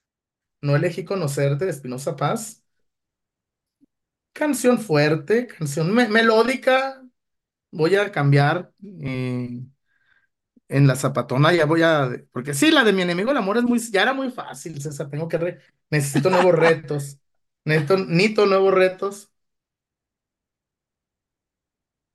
[0.60, 2.62] No elegí conocerte de Espinosa Paz.
[4.32, 7.02] Canción fuerte, canción melódica.
[7.72, 9.60] Voy a cambiar eh,
[10.68, 13.64] en la zapatona ya voy a, porque sí, la de mi enemigo el amor es
[13.64, 15.58] muy, ya era muy fácil, César, tengo que,
[15.90, 17.18] necesito nuevos retos,
[17.64, 19.30] necesito, nuevos retos.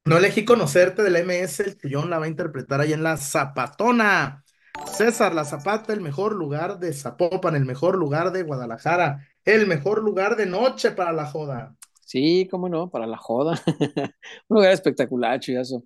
[0.04, 3.18] No elegí conocerte de la MS, el tuyón la va a interpretar ahí en la
[3.18, 4.44] zapatona.
[4.86, 10.04] César, la Zapata, el mejor lugar de Zapopan, el mejor lugar de Guadalajara, el mejor
[10.04, 11.76] lugar de noche para la joda.
[12.00, 13.62] Sí, cómo no, para la joda.
[14.48, 15.84] Un lugar espectacular, chuyazo.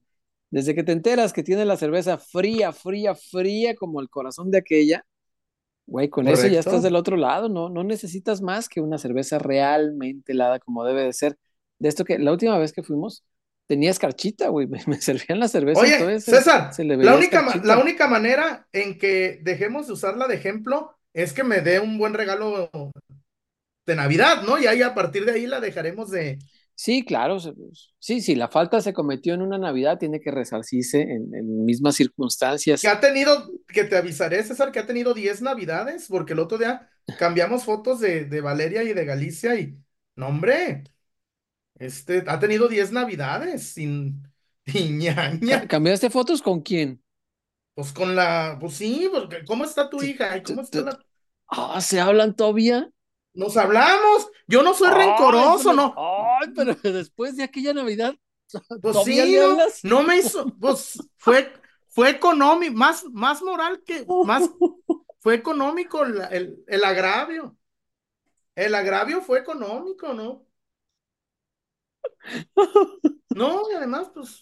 [0.49, 4.59] Desde que te enteras que tiene la cerveza fría, fría, fría como el corazón de
[4.59, 5.05] aquella,
[5.85, 7.69] güey, con eso ya estás del otro lado, ¿no?
[7.69, 11.37] No necesitas más que una cerveza realmente helada como debe de ser.
[11.79, 13.23] De esto que la última vez que fuimos,
[13.67, 14.67] tenía escarchita, güey.
[14.87, 15.81] Me, servían la cerveza.
[15.81, 21.33] Oye, César, la, única, la única manera en que dejemos de usarla de ejemplo es
[21.33, 22.69] que me dé un buen regalo
[23.85, 24.59] de Navidad, ¿no?
[24.59, 26.39] Y ahí a partir de ahí la dejaremos de.
[26.75, 27.37] Sí, claro.
[27.99, 32.81] Sí, sí, la falta se cometió en una Navidad, tiene que resarcirse en, mismas circunstancias.
[32.81, 36.57] Que ha tenido, que te avisaré, César, que ha tenido 10 Navidades, porque el otro
[36.57, 39.77] día cambiamos fotos de, de Valeria y de Galicia y,
[40.15, 40.83] no, hombre,
[41.75, 44.23] este, ha tenido 10 navidades sin
[44.65, 45.67] ñaña.
[45.67, 47.01] ¿Cambiaste fotos con quién?
[47.73, 50.41] Pues con la, pues sí, porque ¿cómo está tu hija?
[50.43, 50.99] ¿Cómo está la...
[51.47, 52.89] Ah, ¿se hablan todavía?
[53.35, 54.29] Nos hablamos.
[54.47, 55.93] Yo no soy rencoroso, ¿no?
[56.41, 58.15] Ay, pero después de aquella Navidad.
[58.81, 59.37] Pues sí,
[59.83, 61.51] no, me hizo, pues fue,
[61.89, 64.49] fue económico, más, más moral que, más,
[65.19, 67.57] fue económico el, el agravio.
[68.55, 70.45] El agravio fue económico, ¿no?
[73.35, 74.39] No, y además, pues.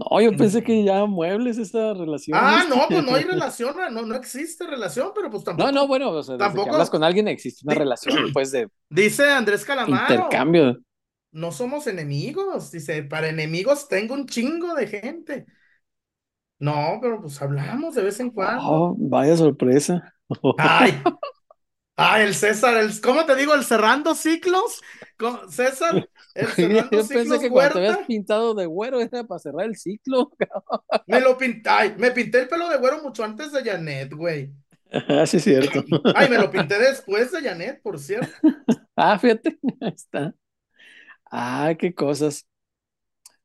[0.00, 2.38] No, yo pensé que ya muebles esta relación.
[2.40, 5.70] Ah, no, pues no hay relación, no, no existe relación, pero pues tampoco.
[5.70, 8.68] No, no, bueno, o sea, tampoco, que hablas con alguien existe una relación, pues de.
[8.88, 10.14] Dice Andrés Calamaro.
[10.14, 10.78] Intercambio.
[11.32, 15.46] No somos enemigos, dice, para enemigos tengo un chingo de gente.
[16.58, 18.62] No, pero pues hablamos de vez en cuando.
[18.64, 20.14] Oh, vaya sorpresa.
[20.58, 20.92] Ay,
[22.02, 23.54] Ah, el César, el, ¿cómo te digo?
[23.54, 24.80] El cerrando ciclos.
[25.50, 29.66] César, el cerrando Yo pensé que cuando te habías pintado de güero era para cerrar
[29.66, 30.32] el ciclo.
[31.06, 34.50] Me lo pinté, me pinté el pelo de güero mucho antes de Janet, güey.
[34.90, 35.84] Ah, sí, es cierto.
[36.14, 38.32] Ay, me lo pinté después de Janet, por cierto.
[38.96, 40.34] Ah, fíjate, ahí está.
[41.30, 42.46] Ah, qué cosas.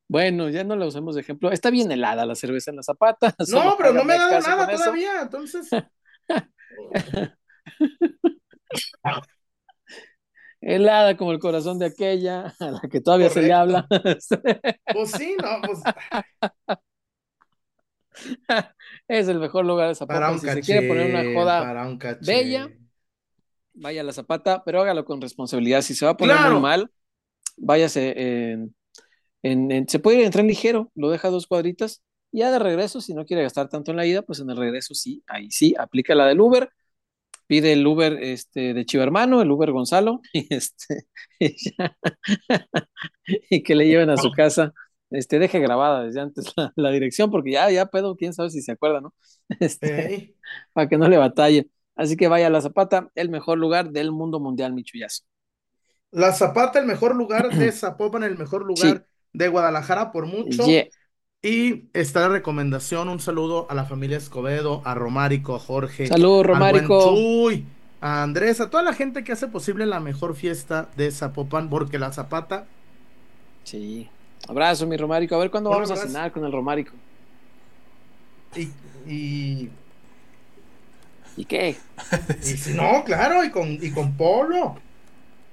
[0.08, 1.52] Bueno, ya no la usamos de ejemplo.
[1.52, 3.36] Está bien helada la cerveza en la zapata.
[3.50, 5.68] No, pero no me ha dado nada todavía, entonces.
[10.62, 13.88] Helada como el corazón de aquella, a la que todavía se le habla.
[14.94, 15.80] pues sí, no, pues.
[19.08, 20.38] es el mejor lugar de Zapata.
[20.40, 22.70] si se quiere poner una joda bella,
[23.74, 25.82] vaya a la Zapata, pero hágalo con responsabilidad.
[25.82, 26.90] Si se va a poner muy mal,
[27.58, 28.72] váyase
[29.44, 32.02] en, Se puede ir en tren ligero, lo deja dos cuadritas.
[32.32, 34.94] Ya de regreso, si no quiere gastar tanto en la ida, pues en el regreso
[34.94, 36.70] sí, ahí sí, aplica la del Uber
[37.48, 41.08] pide el Uber este, de Chivo Hermano, el Uber Gonzalo, y, este,
[43.50, 44.74] y, que le lleven a su casa.
[45.12, 48.72] Este, deje grabada desde antes la, dirección, porque ya, ya pedo, quién sabe si se
[48.72, 49.14] acuerda, ¿no?
[49.60, 50.36] Este,
[50.74, 51.70] Para que no le batalle.
[51.96, 55.24] Así que vaya a La Zapata, el mejor lugar del mundo mundial, Michuyazo.
[56.12, 60.64] La Zapata, el mejor lugar de Zapopan, el mejor lugar de Guadalajara por mucho.
[61.46, 66.08] Y esta la recomendación, un saludo a la familia Escobedo, a Romárico, a Jorge.
[66.08, 67.12] Saludos, Romárico.
[67.12, 67.64] Uy,
[68.02, 72.00] a Andrés, a toda la gente que hace posible la mejor fiesta de Zapopan, porque
[72.00, 72.66] la Zapata.
[73.64, 74.10] Sí.
[74.48, 75.36] Abrazo, mi Romárico.
[75.36, 76.94] A ver cuándo vamos a cenar con el Romárico.
[78.56, 78.70] Y.
[79.08, 79.70] ¿Y,
[81.38, 81.76] ¿Y qué?
[82.74, 84.78] no, claro, y con, y con Polo.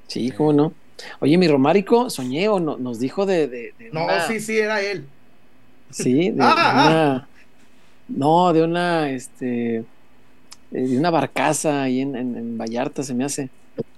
[0.06, 0.72] Sí, cómo no.
[1.20, 3.74] Oye, mi Romárico, soñé o no, nos dijo de.
[3.92, 5.06] no, sí, sí, era él.
[5.92, 6.86] Sí, de, ah, ah.
[6.86, 7.28] una,
[8.08, 9.84] no, de una, este, eh,
[10.70, 13.50] de una barcaza ahí en, en, Vallarta se me hace.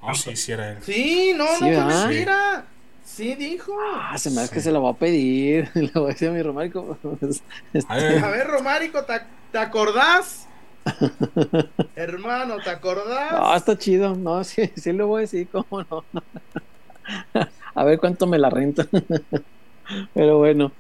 [0.03, 0.79] Ah, sí, sí era él.
[0.83, 2.65] Sí, no, no, no mentira.
[3.05, 3.73] Sí, dijo.
[3.81, 5.71] Ah, se me hace que se lo va a pedir.
[5.75, 6.99] Le voy a decir a mi Romárico.
[7.73, 9.21] Este, a ver, Romárico, ¿te,
[9.53, 10.49] ¿te acordás?
[11.97, 13.33] Hermano, ¿te acordás?
[13.33, 14.15] No, está chido.
[14.17, 16.05] No, sí, sí le voy a decir, cómo no.
[17.75, 18.87] a ver cuánto me la renta.
[20.13, 20.73] Pero bueno.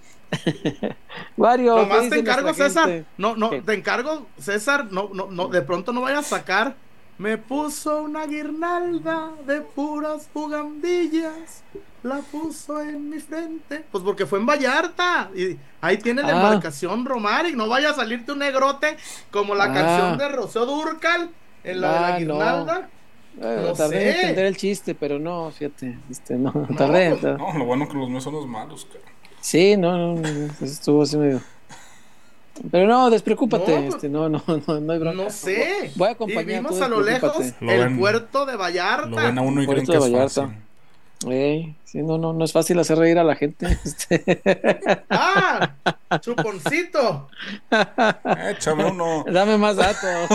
[1.36, 1.77] Mario.
[1.77, 3.05] Nomás te encargo, César.
[3.16, 4.89] No, no, te encargo, César.
[4.90, 6.77] No, no, no, de pronto no vayas a sacar.
[7.16, 11.62] Me puso una guirnalda de puras bugambillas.
[12.02, 13.85] La puso en mi frente.
[13.90, 15.31] Pues porque fue en Vallarta.
[15.35, 16.36] Y ahí tiene la ah.
[16.36, 17.55] embarcación Romaric.
[17.55, 18.97] No vaya a salirte un negrote
[19.31, 20.16] como la canción ah.
[20.16, 21.31] de Rocío Durcal
[21.62, 22.89] en la de la ah, guirnalda.
[23.36, 23.73] No.
[23.73, 27.16] tardé en entender el chiste, pero no, fíjate, este, no, tardé.
[27.16, 29.14] Pues, no, lo bueno que los míos son los malos, cara.
[29.44, 31.42] Sí, no, no, no estuvo así medio.
[32.70, 35.22] Pero no, despreocúpate, no, este, no, no, no, no hay bronca.
[35.24, 35.92] No sé.
[35.96, 36.62] Voy a acompañar.
[36.62, 39.06] Vimos a lo lejos el puerto de Vallarta.
[39.06, 40.40] Lo ven a uno y creen que es.
[41.28, 43.66] Eh, sí, no, no, no es fácil hacer reír a la gente.
[43.84, 44.40] Este.
[45.10, 45.74] ¡Ah!
[46.20, 47.28] ¡Chuponcito!
[48.48, 49.26] Échame uno.
[49.30, 50.30] Dame más datos.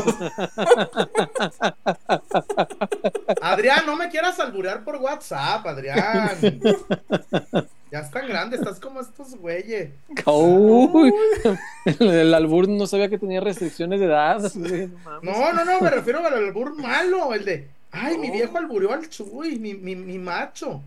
[3.42, 6.38] Adrián, no me quieras alburear por WhatsApp, Adrián.
[7.92, 9.90] Ya están grandes, estás como estos güeyes.
[10.26, 11.12] Uy,
[12.00, 14.54] el albur no sabía que tenía restricciones de edad.
[15.24, 19.10] No, no, no, me refiero al albur malo, el de, ay, mi viejo alburió al
[19.10, 20.82] chuy, mi, mi, mi macho.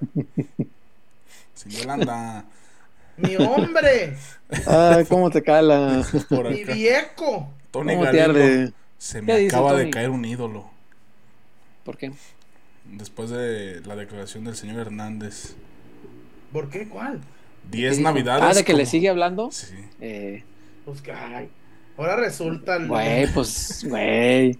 [1.54, 2.44] Sin Yolanda.
[3.16, 4.16] Mi hombre.
[4.66, 6.04] Ay, cómo te cala.
[6.50, 7.50] Mi viejo.
[7.70, 8.72] Tony Galindo.
[8.98, 10.70] Se me acaba de caer un ídolo.
[11.84, 12.12] ¿Por qué?
[12.92, 15.54] Después de la declaración del señor Hernández.
[16.52, 16.88] ¿Por qué?
[16.88, 17.20] ¿Cuál?
[17.70, 18.44] Diez navidades.
[18.44, 19.50] Ah, de que le sigue hablando.
[19.50, 19.74] Sí.
[20.00, 20.44] Eh...
[20.86, 21.50] Pues que, ay,
[21.96, 22.78] ahora resulta.
[22.78, 24.56] Güey, pues, güey.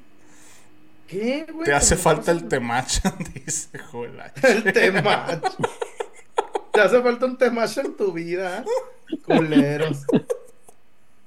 [1.07, 1.65] ¿Qué, güey?
[1.65, 4.21] Te hace falta el temacha, dice Joel.
[4.43, 5.41] El temacha.
[6.73, 8.65] Te hace falta un temacha en tu vida,
[9.25, 10.05] culeros.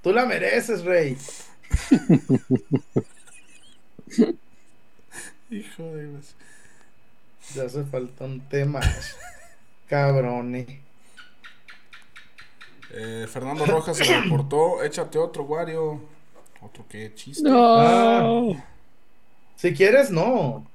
[0.03, 1.17] Tú la mereces, rey.
[5.49, 6.35] Hijo de Dios.
[7.53, 9.01] Te hace falta un temacha.
[9.87, 10.81] Cabrone.
[12.91, 14.83] Eh, Fernando Rojas se reportó.
[14.83, 16.01] Échate otro, Wario.
[16.61, 17.47] Otro que chiste.
[17.47, 17.75] No.
[17.77, 18.65] Ah.
[19.55, 20.65] si quieres, no.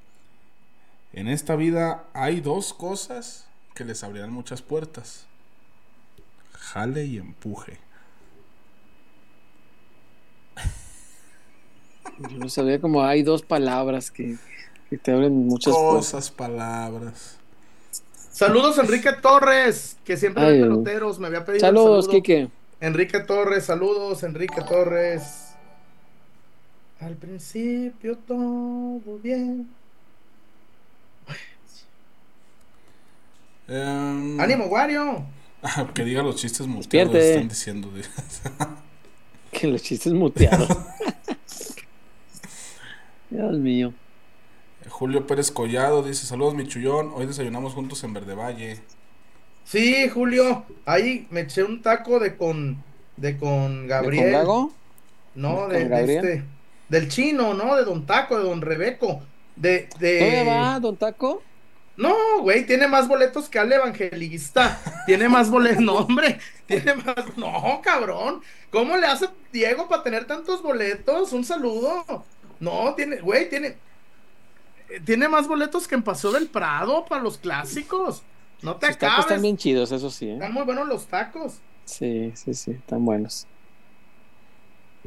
[1.13, 5.27] En esta vida hay dos cosas que les abrirán muchas puertas.
[6.53, 7.79] Jale y empuje.
[12.19, 14.37] Yo no sabía como hay dos palabras que,
[14.95, 17.39] que te abren muchas cosas, palabras.
[18.31, 22.49] Saludos Enrique Torres, que siempre ve peloteros, me había pedido Saludos, Kike.
[22.81, 25.55] Enrique Torres, saludos Enrique Torres.
[27.01, 29.69] Al principio todo bien.
[33.67, 35.25] Um, ¡Ánimo, Wario!
[35.95, 37.91] que diga los chistes muteados, están diciendo.
[39.51, 40.69] que los chistes muteados.
[43.31, 43.93] Dios mío.
[44.89, 47.13] Julio Pérez Collado dice: Saludos, mi chullón.
[47.15, 48.81] Hoy desayunamos juntos en Verde Valle.
[49.65, 50.65] Sí, Julio.
[50.85, 52.83] Ahí me eché un taco de con.
[53.17, 54.33] De con Gabriel.
[54.33, 54.73] ¿De con
[55.35, 56.45] No, de, de, este.
[56.89, 57.77] Del chino, ¿no?
[57.77, 59.23] De Don Taco, de Don Rebeco.
[59.57, 59.89] De.
[59.99, 60.21] de...
[60.21, 61.43] ¿Dónde va, Don Taco?
[61.97, 64.81] No, güey, tiene más boletos que al evangelista.
[65.07, 65.81] tiene más boletos.
[65.81, 67.37] No, hombre, tiene más.
[67.37, 68.43] No, cabrón.
[68.71, 71.33] ¿Cómo le hace Diego para tener tantos boletos?
[71.33, 72.25] Un saludo.
[72.59, 73.77] No, tiene, güey, tiene.
[75.05, 78.23] Tiene más boletos que en Paseo del Prado para los clásicos.
[78.63, 79.17] No te los acabes.
[79.17, 80.29] Tacos están bien chidos, eso sí.
[80.29, 80.35] ¿eh?
[80.35, 81.59] Están muy buenos los tacos.
[81.85, 83.47] Sí, sí, sí, están buenos.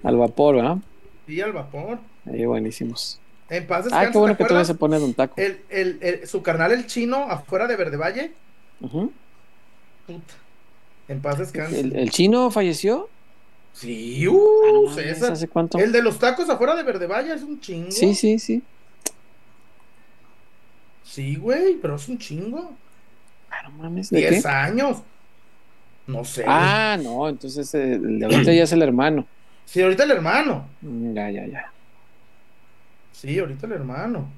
[0.03, 0.77] Al vapor, ¿verdad?
[1.26, 1.99] Sí, al vapor.
[2.26, 3.19] Ahí buenísimos.
[3.49, 5.35] En paz Ah, qué bueno que todavía se pone un taco.
[5.38, 8.34] El, el, el, su carnal, el chino, afuera de Verde Valle.
[8.80, 10.34] Puta.
[11.07, 11.80] En paz descanse.
[11.80, 13.09] ¿El, chino falleció?
[13.72, 15.31] Sí, uh, ah, César.
[15.31, 15.77] ¿Hace cuánto?
[15.77, 17.91] El de los tacos afuera de Verde Valle es un chingo.
[17.91, 18.61] Sí, sí, sí.
[21.07, 22.73] Sí, güey, pero es un chingo.
[23.49, 24.09] Ah, no mames.
[24.09, 24.97] ¿de 10 años.
[26.05, 26.43] No sé.
[26.45, 29.25] Ah, no, entonces eh, el de ahorita ya es el hermano.
[29.65, 30.67] Sí, ahorita el hermano.
[30.81, 31.71] Mm, ya, ya, ya.
[33.11, 34.29] Sí, ahorita el hermano.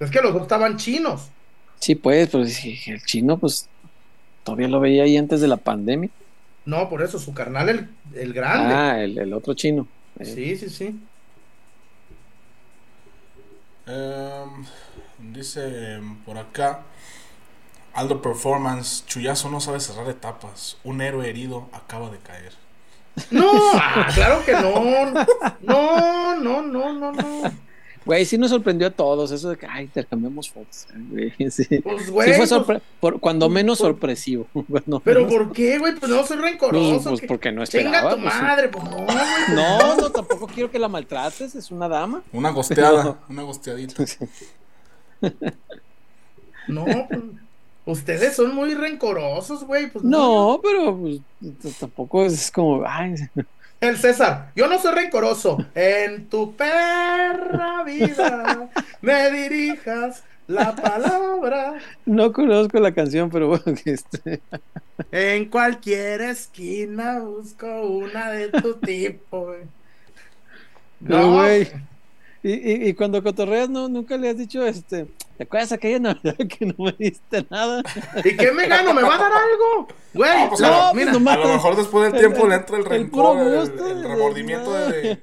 [0.00, 1.28] Es que los dos estaban chinos.
[1.78, 3.68] Sí, pues, pero el chino, pues,
[4.42, 6.10] todavía lo veía ahí antes de la pandemia.
[6.64, 8.74] No, por eso, su carnal, el, el grande.
[8.74, 9.86] Ah, el, otro chino.
[10.18, 10.24] Eh.
[10.24, 10.96] Sí, sí, sí.
[13.86, 14.64] Em,
[15.34, 16.82] dice por acá,
[17.92, 20.78] Aldo Performance, Chuyazo no sabe cerrar etapas.
[20.84, 22.52] Un héroe herido acaba de caer.
[23.30, 25.12] No, ah, claro que no.
[25.62, 27.52] No, no, no, no, no.
[28.04, 30.86] Güey, sí nos sorprendió a todos eso de que, ay, intercambiamos fotos.
[31.10, 31.64] Güey, sí.
[31.80, 32.34] Pues, güey.
[32.34, 34.46] Sí fue por, cuando menos sorpresivo.
[35.04, 35.94] Pero ¿por qué, güey?
[35.94, 37.02] Pues no soy rencoroso.
[37.02, 37.96] Pues, pues porque no esperaba.
[37.96, 39.16] Chinga tu pues, madre, pues no, güey.
[39.54, 42.22] No, no, tampoco quiero que la maltrates, es una dama.
[42.32, 44.04] Una gosteada, una gosteadita.
[46.68, 47.20] No, pues,
[47.86, 49.90] Ustedes son muy rencorosos, güey.
[49.90, 51.20] Pues, no, pero pues,
[51.78, 52.84] tampoco es como.
[53.80, 55.58] El César, yo no soy rencoroso.
[55.74, 58.70] En tu perra vida
[59.02, 61.74] me dirijas la palabra.
[62.06, 64.40] No conozco la canción, pero bueno, que este.
[65.12, 69.62] En cualquier esquina busco una de tu tipo, güey.
[71.00, 71.68] No, güey.
[72.46, 75.06] Y, y, cuando cotorreas, no, nunca le has dicho, este,
[75.38, 77.82] ¿te acuerdas aquella Navidad que no me diste nada?
[78.22, 78.92] ¿Y qué me gano?
[78.92, 79.88] ¿Me va a dar algo?
[80.12, 83.38] Güey, no, pues a, mira, a lo mejor después del tiempo le entra el rencor,
[83.38, 85.18] el, remordimiento de,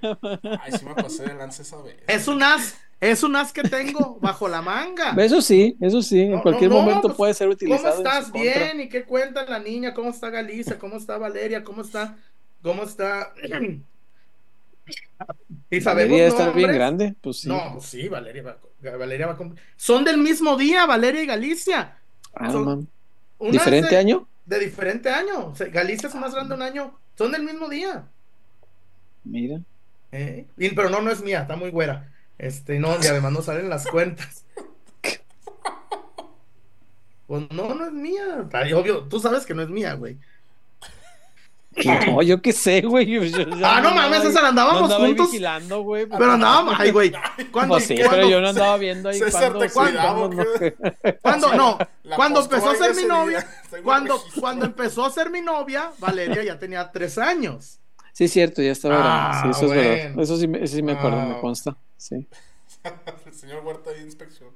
[0.64, 1.96] Ay, sí me pasé de lance esa vez.
[2.08, 5.14] Es un as, es un as que tengo bajo la manga.
[5.20, 7.98] Eso sí, eso sí, en cualquier momento pues, puede ser utilizado.
[7.98, 8.32] ¿Cómo estás?
[8.32, 9.94] Bien, ¿y qué cuenta la niña?
[9.94, 10.80] ¿Cómo está Galicia?
[10.80, 11.64] ¿Cómo está Valeria?
[11.64, 12.18] ¿Cómo está?
[12.64, 13.32] ¿Cómo está?
[15.70, 17.48] Y sabemos Valeria está bien grande, pues sí.
[17.48, 18.58] No, sí, Valeria va,
[18.98, 19.38] Valeria va
[19.78, 21.98] Son del mismo día, Valeria y Galicia.
[22.34, 22.78] Ah,
[23.40, 24.28] ¿Diferente año?
[24.46, 25.54] De diferente año.
[25.72, 26.98] Galicia es más grande un año.
[27.18, 28.04] Son del mismo día.
[29.24, 29.62] Mira.
[30.12, 32.12] Eh, pero no, no es mía, está muy güera.
[32.38, 34.46] Este, no, y además no salen las cuentas.
[37.28, 38.46] Pues no, no es mía.
[38.76, 40.18] obvio, tú sabes que no es mía, güey.
[41.76, 43.34] No, yo qué sé, güey.
[43.64, 45.32] ah, no mames, César, andábamos no juntos.
[45.32, 46.06] vigilando, güey.
[46.06, 47.12] Pero andábamos, ay, güey.
[47.52, 49.20] ¿Cuándo, pues sí, pero yo no andaba viendo ahí.
[49.20, 50.30] César, te cuidaba,
[51.22, 51.78] cuando, no,
[52.16, 53.48] cuando empezó a ser mi novia,
[53.84, 57.80] cuando, cuando empezó a ser mi novia, Valeria ya tenía tres años.
[58.14, 60.22] Sí, cierto, ya estaba ah, sí, eso es verdad.
[60.22, 61.40] Eso sí, eso sí me acuerdo, me ah.
[61.40, 61.78] consta.
[61.96, 62.28] Sí.
[63.26, 64.50] El señor Huerta ahí inspección.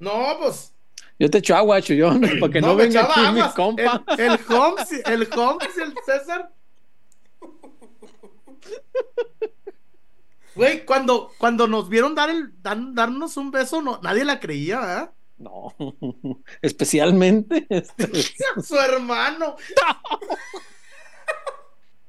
[0.00, 0.72] No, pues.
[1.22, 4.02] Yo te echo agua, Chuyón, para que no, venga aquí mi compa.
[4.18, 6.52] El, el Holmes, el Holmes y el César.
[10.56, 15.10] Güey, cuando, cuando nos vieron dar el, darnos un beso, no, nadie la creía, ¿eh?
[15.38, 15.72] No,
[16.60, 18.10] especialmente este.
[18.60, 19.54] su hermano.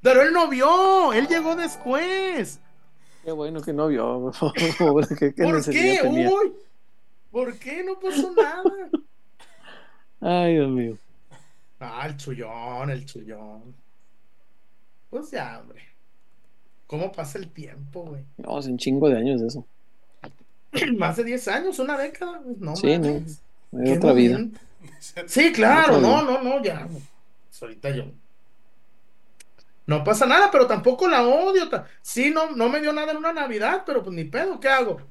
[0.01, 2.59] Pero él no vio, él llegó después.
[3.23, 4.31] Qué bueno que no vio.
[4.55, 6.01] ¿Qué, por qué?
[6.03, 6.51] Uy,
[7.33, 7.83] ¿Por qué?
[7.83, 8.63] No pasó nada.
[10.21, 10.97] Ay, Dios mío.
[11.79, 13.73] Ah, el chullón, el chullón.
[15.09, 15.81] Pues ya, hombre.
[16.85, 18.23] ¿Cómo pasa el tiempo, güey?
[18.37, 19.65] No, hace un chingo de años eso.
[20.95, 22.39] Más de 10 años, una década.
[22.59, 23.23] No, sí, no.
[23.81, 24.39] Es otra vida.
[25.25, 26.87] Sí, claro, no, no, no, ya.
[26.87, 28.05] Pues ahorita yo.
[29.87, 31.67] No pasa nada, pero tampoco la odio.
[32.03, 35.01] Sí, no, no me dio nada en una Navidad, pero pues ni pedo, ¿qué hago?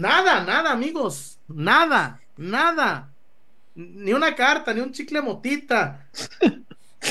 [0.00, 1.38] Nada, nada, amigos.
[1.46, 3.12] Nada, nada.
[3.74, 6.06] Ni una carta, ni un chicle motita.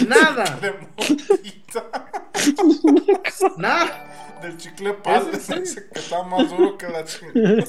[0.08, 0.60] Nada.
[3.58, 4.40] Nada.
[4.42, 7.64] Del chicle padre, que está más duro que la chingada.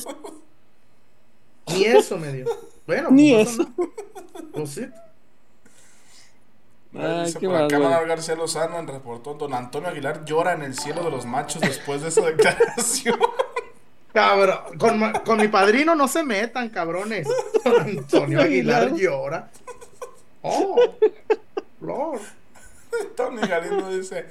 [1.66, 2.46] Ni eso me dio.
[2.86, 3.68] Bueno, ni pues eso.
[4.52, 4.88] Pues sí.
[6.94, 10.74] Ay, dice por acá Manuel García Lozano en reportó Don Antonio Aguilar llora en el
[10.76, 13.20] cielo de los machos después de esa declaración.
[14.12, 17.26] Cabrón, con, con, mi padrino no se metan, cabrones.
[17.64, 19.50] Antonio Aguilar llora.
[20.42, 20.76] Oh,
[21.80, 22.20] Lord.
[23.16, 24.26] Tony Galindo dice: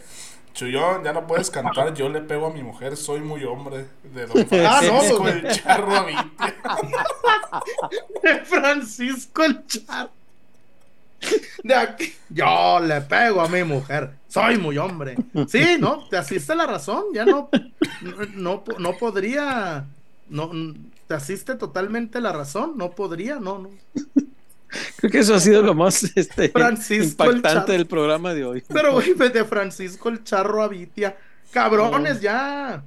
[0.53, 3.85] Chuyón, ya no puedes cantar, yo le pego a mi mujer, soy muy hombre.
[4.03, 6.06] De Don ah, Francisco el Charro.
[8.23, 10.11] De Francisco el Charro.
[11.64, 15.18] De aquí, yo le pego a mi mujer, soy muy hombre.
[15.47, 16.07] Sí, ¿no?
[16.07, 17.49] Te asiste la razón, ya no,
[18.35, 19.85] no, no podría,
[20.30, 20.51] no,
[21.07, 23.69] te asiste totalmente la razón, no podría, no, no.
[24.97, 26.53] Creo que eso ha sido lo más este,
[26.95, 28.64] impactante del programa de hoy.
[28.68, 31.18] Pero, güey, de Francisco el Charro Avitia.
[31.51, 32.84] Cabrones, ya.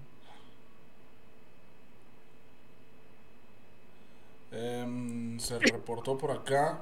[4.52, 6.78] Em, se reportó por acá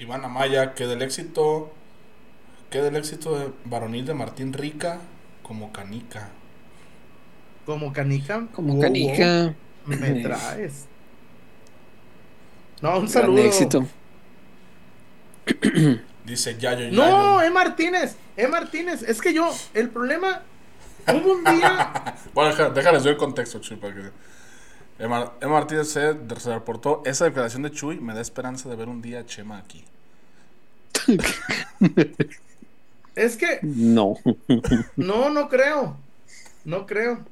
[0.00, 1.72] Iván Amaya, que del éxito,
[2.70, 4.98] que del éxito de varonil de Martín Rica
[5.42, 6.30] como canica.
[7.66, 8.46] Como canica.
[8.52, 9.54] Como canica.
[9.86, 10.86] Me traes.
[12.80, 13.42] No, un saludo.
[13.42, 13.86] éxito.
[16.24, 16.96] Dice Yayo Yayo.
[16.96, 17.50] No, E.
[17.50, 18.16] Martínez.
[18.36, 18.46] E.
[18.46, 19.02] Martínez.
[19.02, 20.42] Es que yo, el problema.
[21.08, 22.14] Hubo un día.
[22.34, 24.02] bueno, déjales doy el contexto, Chuy, para que.
[24.98, 27.98] Emma, Martínez se, reportó esa declaración de Chuy.
[28.00, 29.84] Me da esperanza de ver un día a Chema aquí.
[33.14, 33.60] es que.
[33.62, 34.16] No.
[34.96, 35.96] no, no creo.
[36.64, 37.24] No creo.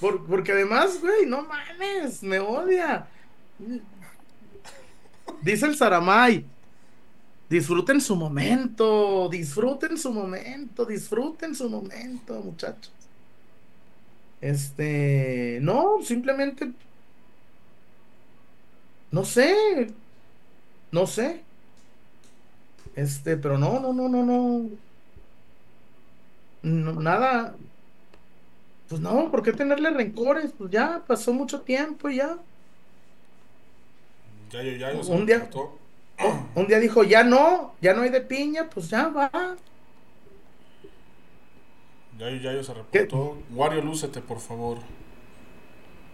[0.00, 3.06] porque además, güey, no mames, me odia.
[5.42, 6.44] Dice el Saramay.
[7.48, 12.92] Disfruten su momento, disfruten su momento, disfruten su momento, muchachos.
[14.40, 16.72] Este, no, simplemente
[19.10, 19.92] no sé.
[20.92, 21.42] No sé.
[22.94, 24.70] Este, pero no, no, no, no, no.
[26.66, 27.56] Nada.
[28.88, 30.52] Pues no, ¿por qué tenerle rencores?
[30.56, 32.36] Pues ya pasó mucho tiempo y ya.
[34.50, 35.00] Ya, ya, ya.
[35.10, 35.48] Un día,
[36.54, 39.56] un día dijo, ya no, ya no hay de piña, pues ya va.
[42.18, 43.38] Ya, ya, se reportó.
[43.50, 44.78] Wario, lúcete, por favor.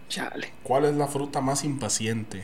[0.09, 0.51] Chale.
[0.63, 2.43] ¿Cuál es la fruta más impaciente?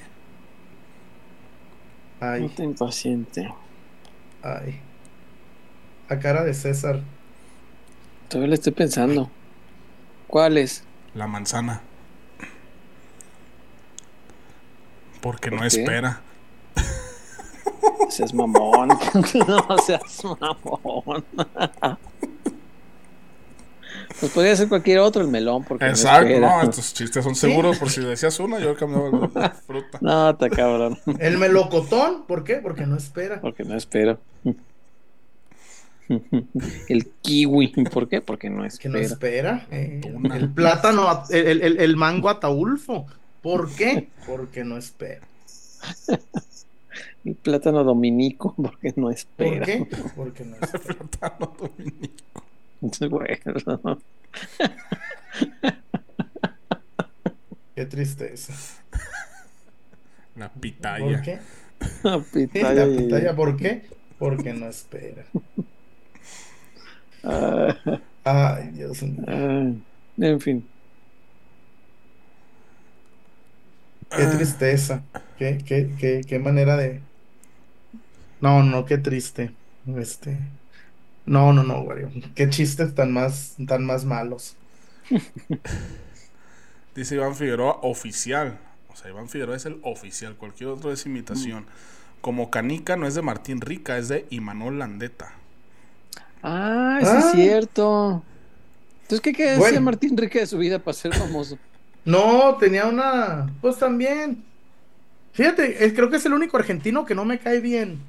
[2.21, 2.51] Ay.
[2.57, 3.53] impaciente.
[4.41, 4.79] Ay.
[6.07, 7.01] A cara de César.
[8.29, 9.29] Todavía le estoy pensando.
[10.27, 10.83] ¿Cuál es?
[11.15, 11.81] La manzana.
[15.19, 16.21] Porque no espera.
[18.09, 18.89] Seas mamón.
[19.47, 21.25] no seas mamón.
[24.19, 25.63] Pues podría ser cualquier otro, el melón.
[25.63, 27.79] Porque Exacto, no, estos chistes son seguros.
[27.79, 29.97] Por si decías una, yo cambiaba la fruta.
[30.01, 30.99] No, te cabrón.
[31.17, 32.57] El melocotón, ¿por qué?
[32.57, 33.41] Porque no espera.
[33.41, 34.19] Porque no espera.
[36.89, 38.21] El kiwi, ¿por qué?
[38.21, 38.81] Porque no espera.
[38.81, 39.67] Que no espera.
[39.71, 40.01] Eh,
[40.33, 43.05] el plátano, el, el, el, mango ataulfo,
[43.41, 44.09] ¿por qué?
[44.25, 45.25] Porque no espera.
[47.23, 49.65] El plátano dominico, porque no espera.
[49.65, 49.87] ¿Por qué?
[50.15, 50.79] Porque no espera.
[50.81, 52.43] El plátano dominico.
[53.09, 53.99] Bueno.
[57.75, 58.53] Qué tristeza.
[60.35, 61.05] La pitaya.
[61.05, 61.39] ¿Por qué?
[62.03, 62.85] La pitaya.
[62.85, 63.83] La pitaya, ¿por qué?
[64.17, 65.25] Porque no espera.
[68.23, 69.23] Ay, Dios mío.
[70.17, 70.69] en fin.
[74.15, 75.03] Qué tristeza.
[75.37, 77.01] Qué, qué, qué, qué manera de.
[78.41, 79.51] No, no, qué triste.
[79.97, 80.37] Este.
[81.25, 82.11] No, no, no, Wario.
[82.35, 84.57] Qué chistes tan más, tan más malos.
[86.95, 88.59] Dice Iván Figueroa, oficial.
[88.87, 90.35] O sea, Iván Figueroa es el oficial.
[90.35, 91.67] Cualquier otro es imitación.
[92.21, 95.38] Como Canica no es de Martín Rica, es de Imanol Landeta.
[96.41, 97.31] Ah, eso es ah.
[97.33, 98.23] cierto.
[99.01, 101.57] Entonces, ¿qué, qué decía Martín Rica de su vida para ser famoso?
[102.05, 103.51] No, tenía una.
[103.61, 104.43] Pues también.
[105.33, 107.99] Fíjate, creo que es el único argentino que no me cae bien.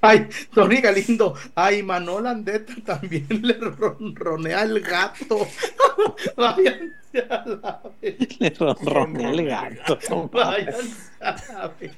[0.00, 1.34] Ay, Tony Galindo.
[1.54, 5.46] Ay, Manol Andeta también le ronronea el gato.
[6.36, 8.40] Váyanse a la vez.
[8.40, 10.28] Le ronronea el gato.
[10.32, 11.92] Váyanse a la vez.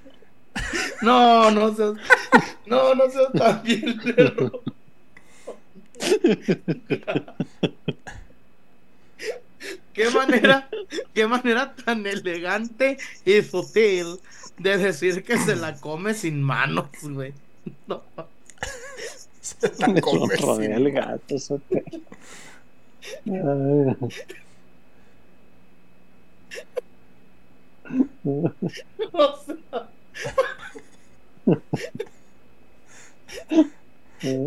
[1.03, 1.93] No, no seas.
[2.67, 4.01] No, no seas tan bien.
[9.93, 10.69] qué manera,
[11.15, 14.19] qué manera tan elegante y sutil
[14.59, 17.35] de decir que se la come sin manos, güey.
[17.87, 18.03] No.
[19.41, 21.59] Se la come sin el gato, o sea,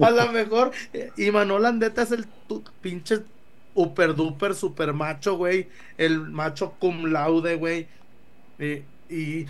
[0.01, 0.71] a lo mejor
[1.17, 2.25] Imanol Andeta es el
[2.81, 3.23] pinche
[3.73, 5.69] super duper super macho, güey.
[5.97, 7.87] El macho cum laude, güey.
[8.59, 9.47] Y, y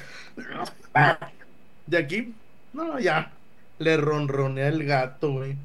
[1.86, 2.34] de aquí,
[2.74, 3.32] no, ya.
[3.84, 5.58] Le ronronea el gato, güey.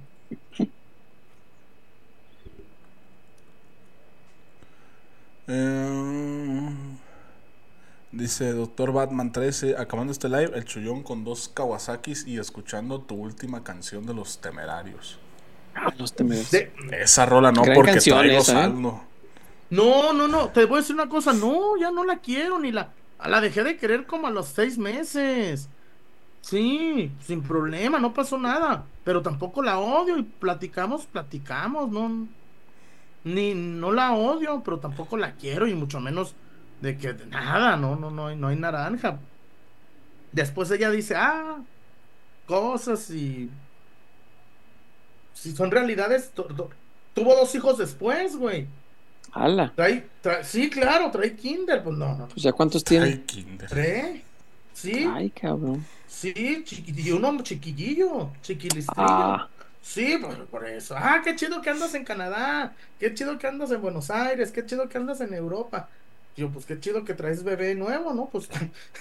[5.46, 6.68] Eh,
[8.10, 13.14] dice Doctor Batman 13, acabando este live, el chullón con dos Kawasakis y escuchando tu
[13.14, 15.20] última canción de los temerarios.
[15.96, 16.52] Los temerarios.
[16.90, 18.44] esa rola no, porque traigo ¿eh?
[18.44, 19.00] saldo.
[19.70, 22.72] No, no, no, te voy a decir una cosa, no, ya no la quiero, ni
[22.72, 22.92] la...
[23.24, 25.68] La dejé de querer como a los seis meses.
[26.40, 28.84] Sí, sin problema, no pasó nada.
[29.04, 32.26] Pero tampoco la odio y platicamos, platicamos, no.
[33.24, 36.34] Ni no la odio, pero tampoco la quiero y mucho menos
[36.80, 39.18] de que nada, no, no, no, no hay naranja.
[40.32, 41.58] Después ella dice, ah,
[42.46, 43.50] cosas y.
[45.34, 48.66] Si son realidades, tuvo dos hijos después, güey.
[49.32, 49.72] ¡Hala!
[49.74, 50.08] Trae,
[50.42, 52.28] sí, claro, trae Kinder, pues no, no.
[52.28, 53.06] Pues ya cuántos tiene.
[53.06, 53.68] Trae Kinder.
[53.68, 54.22] ¿Tres?
[54.72, 55.08] Sí.
[55.12, 55.84] Ay, cabrón.
[56.08, 58.94] Sí, y uno chiquillillo, chiquilistrillo.
[58.96, 59.48] Ah.
[59.82, 60.18] Sí,
[60.50, 60.94] por, eso.
[60.98, 64.66] Ah, qué chido que andas en Canadá, qué chido que andas en Buenos Aires, qué
[64.66, 65.88] chido que andas en Europa.
[66.36, 68.26] Yo, pues qué chido que traes bebé nuevo, ¿no?
[68.26, 68.48] Pues.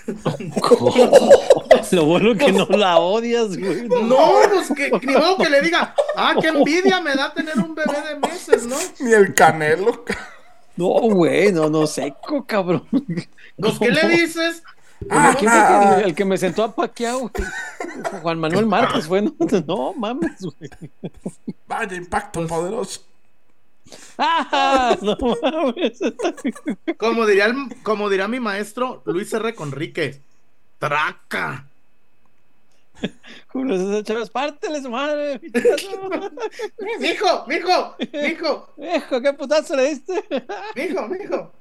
[1.91, 3.87] Lo bueno que no la odias, güey.
[3.87, 7.75] No, pues que ni modo que le diga, ah, qué envidia me da tener un
[7.75, 8.77] bebé de meses, ¿no?
[8.99, 10.03] Ni el canelo.
[10.77, 12.87] No, güey, no, no, seco, cabrón.
[13.57, 14.63] Pues, ¿qué le dices?
[15.09, 17.31] Ah, el que me sentó a paqueado,
[18.21, 19.33] Juan Manuel Márquez fue, no,
[19.67, 20.71] no mames, güey.
[21.67, 23.01] Vaya impacto poderoso.
[24.17, 25.99] Ah, no mames.
[26.97, 27.53] Como diría,
[27.83, 29.53] como dirá mi maestro Luis R.
[29.53, 30.19] Conrique,
[30.79, 31.65] traca.
[33.49, 35.39] Julio César Chávez, pártele su madre.
[36.99, 38.69] mijo, mijo, mijo.
[38.77, 40.23] Mijo, ¿qué putazo le diste?
[40.75, 41.51] mijo, mijo.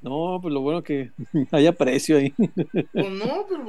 [0.00, 1.10] No, pues lo bueno que
[1.52, 2.32] haya precio ahí.
[2.92, 3.64] Pues no, pero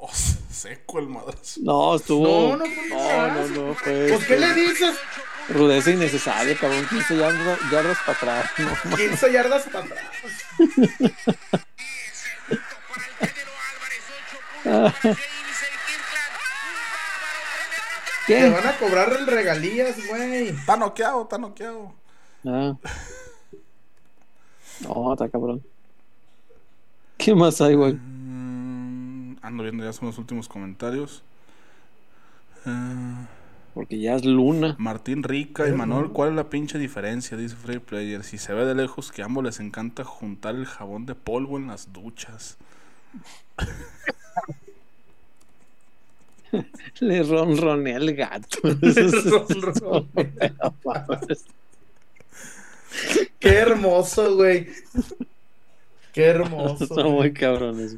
[0.00, 1.60] oh, seco el madrazo.
[1.62, 2.56] No, estuvo.
[2.56, 4.08] No, no, no, no, no, fue.
[4.08, 4.96] ¿Por qué le dices?
[5.48, 6.86] Rudeza innecesaria, cabrón.
[6.88, 8.50] 15 yardas, yardas para atrás.
[8.58, 10.04] No, 15 yardas para atrás.
[18.26, 18.40] ¿Qué?
[18.40, 20.48] Te van a cobrar el regalías, güey.
[20.48, 21.94] Está noqueado, está noqueado.
[22.44, 22.76] Ah.
[24.80, 25.62] No, está cabrón.
[27.16, 27.94] ¿Qué más hay, güey?
[27.94, 31.22] Mm, ando viendo ya son los últimos comentarios.
[32.64, 33.26] Eh,
[33.74, 34.76] Porque ya es luna.
[34.78, 37.36] Martín Rica y Manuel, ¿cuál es la pinche diferencia?
[37.36, 38.22] Dice Free Player.
[38.24, 41.58] Si se ve de lejos que a ambos les encanta juntar el jabón de polvo
[41.58, 42.56] en las duchas.
[47.00, 48.58] Le ronroné al gato.
[53.38, 54.68] Qué hermoso, güey.
[56.12, 56.86] Qué hermoso.
[56.86, 57.96] Son muy cabrones.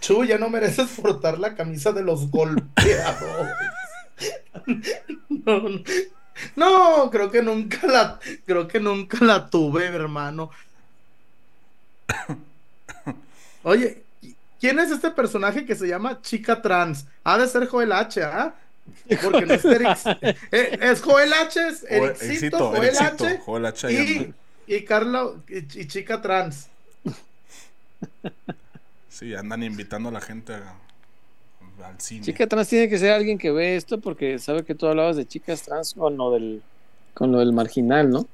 [0.00, 3.48] Chu, ya no mereces portar la camisa de los golpeados.
[5.28, 5.70] no,
[6.56, 10.50] no, creo que nunca la, creo que nunca la tuve, hermano.
[13.62, 14.02] Oye,
[14.60, 17.06] ¿quién es este personaje que se llama Chica Trans?
[17.24, 18.54] Ha de ser Joel H, ¿ah?
[19.22, 24.34] Porque no es eh, es Joel H, es Ericito, Joel, H, Joel H y,
[24.66, 26.68] y Carla y, Chica Trans.
[29.08, 32.22] Sí, andan invitando a la gente al cine.
[32.22, 35.26] Chica trans tiene que ser alguien que ve esto porque sabe que tú hablabas de
[35.26, 36.62] chicas trans con lo del,
[37.14, 38.26] con lo del marginal, ¿no?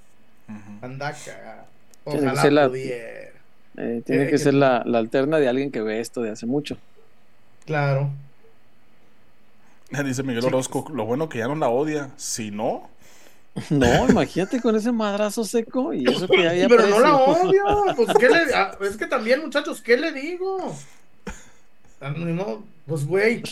[0.80, 1.14] Anda
[2.04, 3.32] Ojalá pudiera.
[3.76, 6.76] Eh, tiene que, ser la, la, alterna de alguien que ve esto de hace mucho.
[7.64, 8.10] Claro.
[10.04, 12.10] Dice Miguel Orozco, lo bueno que ya no la odia.
[12.16, 12.90] Si no.
[13.68, 17.64] No, imagínate con ese madrazo seco y eso que ya Pero no la odio.
[17.94, 18.38] Pues, ¿qué le...
[18.54, 20.74] Ah, es que también, muchachos, ¿qué le digo?
[22.86, 23.42] Pues, güey.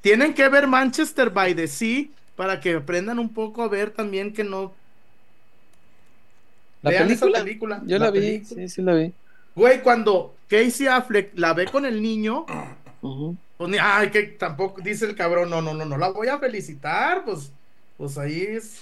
[0.00, 4.32] Tienen que ver Manchester by the Sea para que aprendan un poco a ver también
[4.32, 4.72] que no
[6.84, 6.90] ¿La
[7.38, 7.82] película?
[7.86, 9.12] Yo la, vi, sí, sí la vi.
[9.54, 12.44] Güey, cuando Casey Affleck la ve con el niño,
[13.58, 17.24] pues ay, que tampoco, dice el cabrón, no, no, no, no la voy a felicitar,
[17.24, 17.52] pues,
[17.98, 18.80] pues ahí es.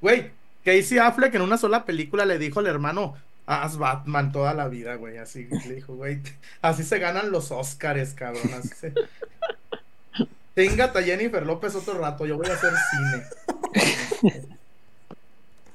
[0.00, 0.30] Güey,
[0.64, 3.16] Casey Affleck en una sola película le dijo al hermano,
[3.46, 6.20] haz Batman toda la vida, güey, así le dijo, güey,
[6.60, 8.92] así se ganan los Oscars, cabrón, así se...
[10.54, 14.48] Tenga a Jennifer López otro rato, yo voy a hacer cine.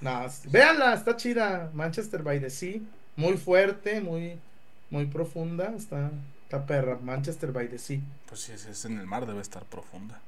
[0.03, 1.72] No, véanla, está chida.
[1.73, 2.81] Manchester by the Sea.
[3.15, 4.38] Muy fuerte, muy,
[4.90, 5.74] muy profunda.
[5.76, 6.12] Está,
[6.44, 6.98] está perra.
[7.02, 8.00] Manchester by the Sea.
[8.28, 10.22] Pues si es en el mar, debe estar profunda.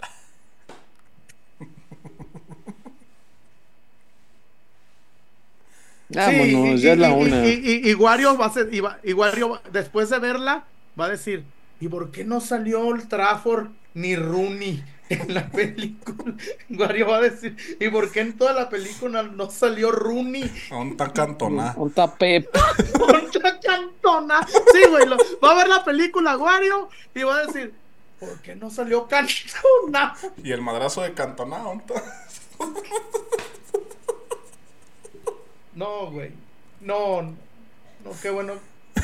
[6.08, 7.46] Vámonos, ya es la una.
[7.46, 10.64] Y, Wario va a ser, y, Wario, después de verla,
[10.98, 11.44] va a decir,
[11.80, 14.84] ¿y por qué no salió el Trafford ni Rooney?
[15.08, 16.34] En la película.
[16.70, 20.50] Wario va a decir, ¿y por qué en toda la película no salió Rooney?
[20.70, 21.74] Onta Cantona.
[21.76, 22.48] Onta Pep.
[23.00, 24.46] Onta Cantona.
[24.46, 25.06] Sí, güey,
[25.42, 27.72] va a ver la película Wario y va a decir,
[28.18, 30.14] ¿por qué no salió Cantona?
[30.42, 31.94] Y el madrazo de Cantona, Onta.
[35.74, 36.32] No, güey.
[36.80, 38.54] No, no, qué bueno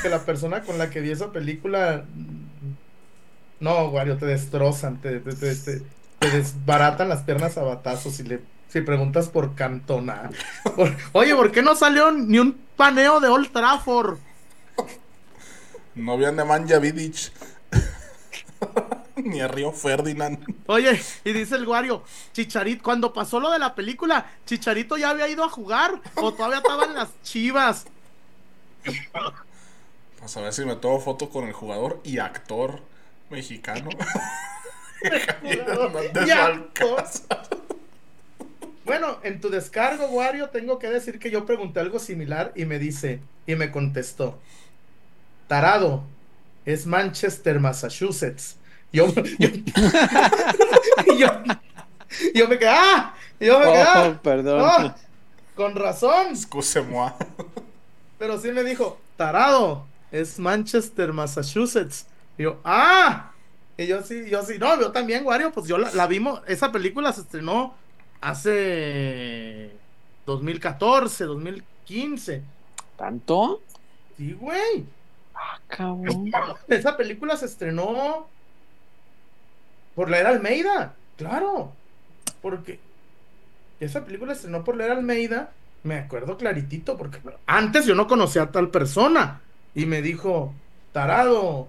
[0.00, 2.04] que la persona con la que vi esa película
[3.62, 5.20] no, Wario, te destrozan, te,
[6.18, 10.30] desbaratan las piernas a batazos si le si preguntas por Cantona.
[11.12, 14.18] oye, ¿por qué no salió ni un paneo de Old Trafford?
[15.94, 17.32] No vi a Nemanja Vidic.
[19.16, 20.44] ni a Río Ferdinand.
[20.66, 22.02] Oye, y dice el Wario,
[22.32, 26.58] Chicharito, cuando pasó lo de la película, Chicharito ya había ido a jugar o todavía
[26.58, 27.84] estaban las chivas.
[30.18, 32.80] Pues a ver si me tomo foto con el jugador y actor
[33.32, 33.90] mexicano.
[38.84, 42.78] bueno, en tu descargo, Wario, tengo que decir que yo pregunté algo similar y me
[42.78, 44.38] dice, y me contestó,
[45.48, 46.04] Tarado,
[46.64, 48.58] es Manchester, Massachusetts.
[48.92, 49.06] Yo,
[51.14, 51.28] yo,
[52.48, 53.14] me quedé, ¡ah!
[53.40, 54.62] Yo me quedé, oh, perdón.
[54.64, 54.94] Ah,
[55.56, 56.28] con razón.
[56.30, 57.10] Excuse-moi.
[58.18, 62.06] Pero sí me dijo, Tarado, es Manchester, Massachusetts.
[62.38, 63.32] Y yo, ¡ah!
[63.76, 67.12] Y yo sí, yo sí, no, yo también, Wario, pues yo la, vimos, esa película
[67.12, 67.74] se estrenó
[68.20, 69.72] hace
[70.26, 72.42] 2014, 2015.
[72.96, 73.62] ¿Tanto?
[74.16, 74.84] Sí, güey.
[75.34, 76.30] Ah, cabrón.
[76.68, 78.28] Esa película se estrenó
[79.94, 81.72] por la era Almeida, claro.
[82.40, 82.78] Porque
[83.80, 85.52] esa película se estrenó por la era Almeida,
[85.82, 89.40] me acuerdo claritito, porque antes yo no conocía a tal persona.
[89.74, 90.52] Y me dijo,
[90.92, 91.68] tarado,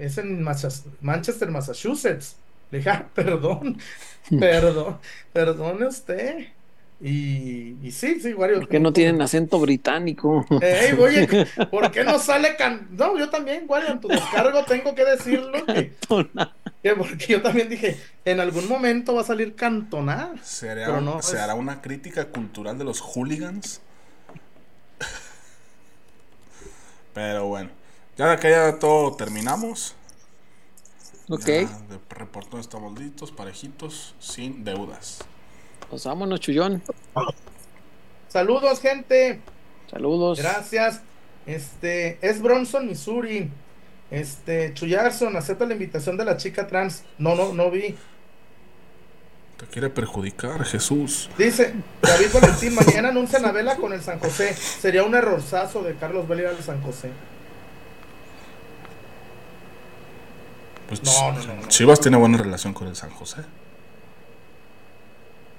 [0.00, 2.36] es en Manchester, Massachusetts.
[2.70, 3.78] Le dije, ah, perdón,
[4.38, 4.98] perdón,
[5.32, 6.46] perdone usted.
[7.02, 8.60] Y, y sí, sí, Wario.
[8.60, 10.44] ¿Por qué no tienen acento británico?
[10.60, 11.26] Ey, oye,
[11.70, 12.88] ¿por qué no sale can...
[12.90, 15.64] No, yo también, Wario, en tu descargo tengo que decirlo.
[15.64, 20.34] Que, porque yo también dije, en algún momento va a salir cantonada.
[20.42, 23.80] ¿Se hará, no, ¿se hará una crítica cultural de los hooligans?
[27.14, 27.79] Pero bueno.
[28.16, 29.94] Ya que ya todo terminamos.
[31.28, 31.44] Ok.
[31.46, 31.68] de
[32.10, 35.20] reportón estamos listos, parejitos, sin deudas.
[35.88, 36.82] Pues vámonos, Chullón.
[38.28, 39.40] Saludos, gente.
[39.90, 40.38] Saludos.
[40.38, 41.02] Gracias.
[41.46, 43.50] Este, es Bronson, Missouri.
[44.10, 47.04] Este, Chuyarson, acepta la invitación de la chica trans.
[47.18, 47.96] No, no, no vi.
[49.56, 51.28] Te quiere perjudicar, Jesús.
[51.36, 54.54] Dice David Valentín, mañana anuncia la vela con el San José.
[54.54, 57.10] Sería un errorzazo de Carlos Vela al San José.
[60.90, 63.42] Pues no, no, no, Chivas tiene buena relación con el San José.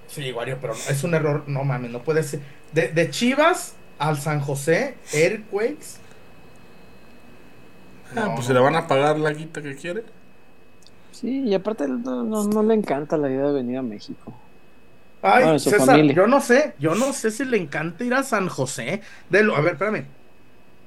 [0.08, 2.42] Sí, Wario, pero es un error, no mames, no puede ser.
[2.74, 6.02] De, Chivas al San José, Airquakes.
[8.14, 10.04] Ah, pues se le van a pagar la guita que quiere.
[11.14, 14.34] Sí, y aparte no, le encanta la idea de venir a México.
[15.22, 19.02] Ay, César, yo no sé, yo no sé si le encanta ir a San José.
[19.30, 20.08] De lo, a ver, espérame.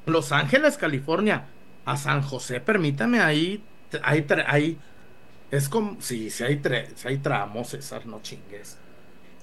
[0.05, 1.47] Los Ángeles, California,
[1.87, 3.65] a San José, permítame, ahí,
[4.03, 4.79] ahí, ahí,
[5.51, 6.61] es como, sí, si hay,
[6.95, 8.79] si hay tramos, César, no chingues.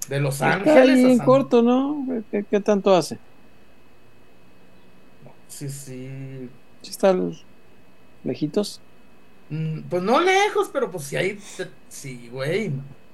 [0.10, 1.00] De Los Ángeles.
[1.00, 2.06] en corto, ¿no?
[2.32, 3.18] ¿Qué, tanto hace?
[5.48, 6.50] Sí, sí.
[6.82, 7.16] ¿Sí está
[8.24, 8.82] lejitos?
[9.50, 11.40] Mm, pues no lejos, pero pues si hay.
[11.88, 12.72] Sí, güey.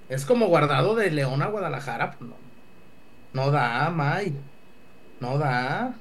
[0.10, 2.12] Es como guardado de León a Guadalajara.
[2.12, 2.36] Pues no,
[3.34, 4.34] no da, May.
[5.20, 5.96] No da.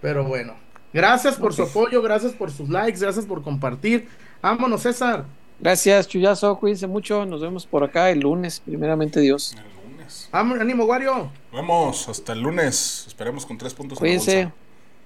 [0.00, 0.54] Pero bueno.
[0.92, 4.08] Gracias por su apoyo, gracias por sus likes, gracias por compartir.
[4.42, 5.24] Vámonos, César.
[5.60, 6.58] Gracias, Chuyazo.
[6.58, 7.26] Cuídense mucho.
[7.26, 9.54] Nos vemos por acá el lunes, primeramente Dios.
[9.54, 10.28] El lunes.
[10.32, 11.30] Ánimo, Wario.
[11.52, 13.04] Vamos, hasta el lunes.
[13.06, 13.98] Esperemos con tres puntos.
[13.98, 14.50] Cuídense.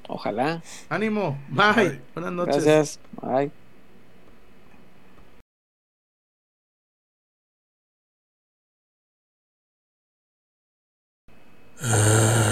[0.09, 0.63] Ojalá.
[0.89, 1.39] Ánimo.
[1.49, 2.01] Bye.
[2.15, 2.65] Buenas noches.
[2.65, 3.01] Gracias.
[3.21, 3.51] Bye.
[11.83, 12.44] Uh...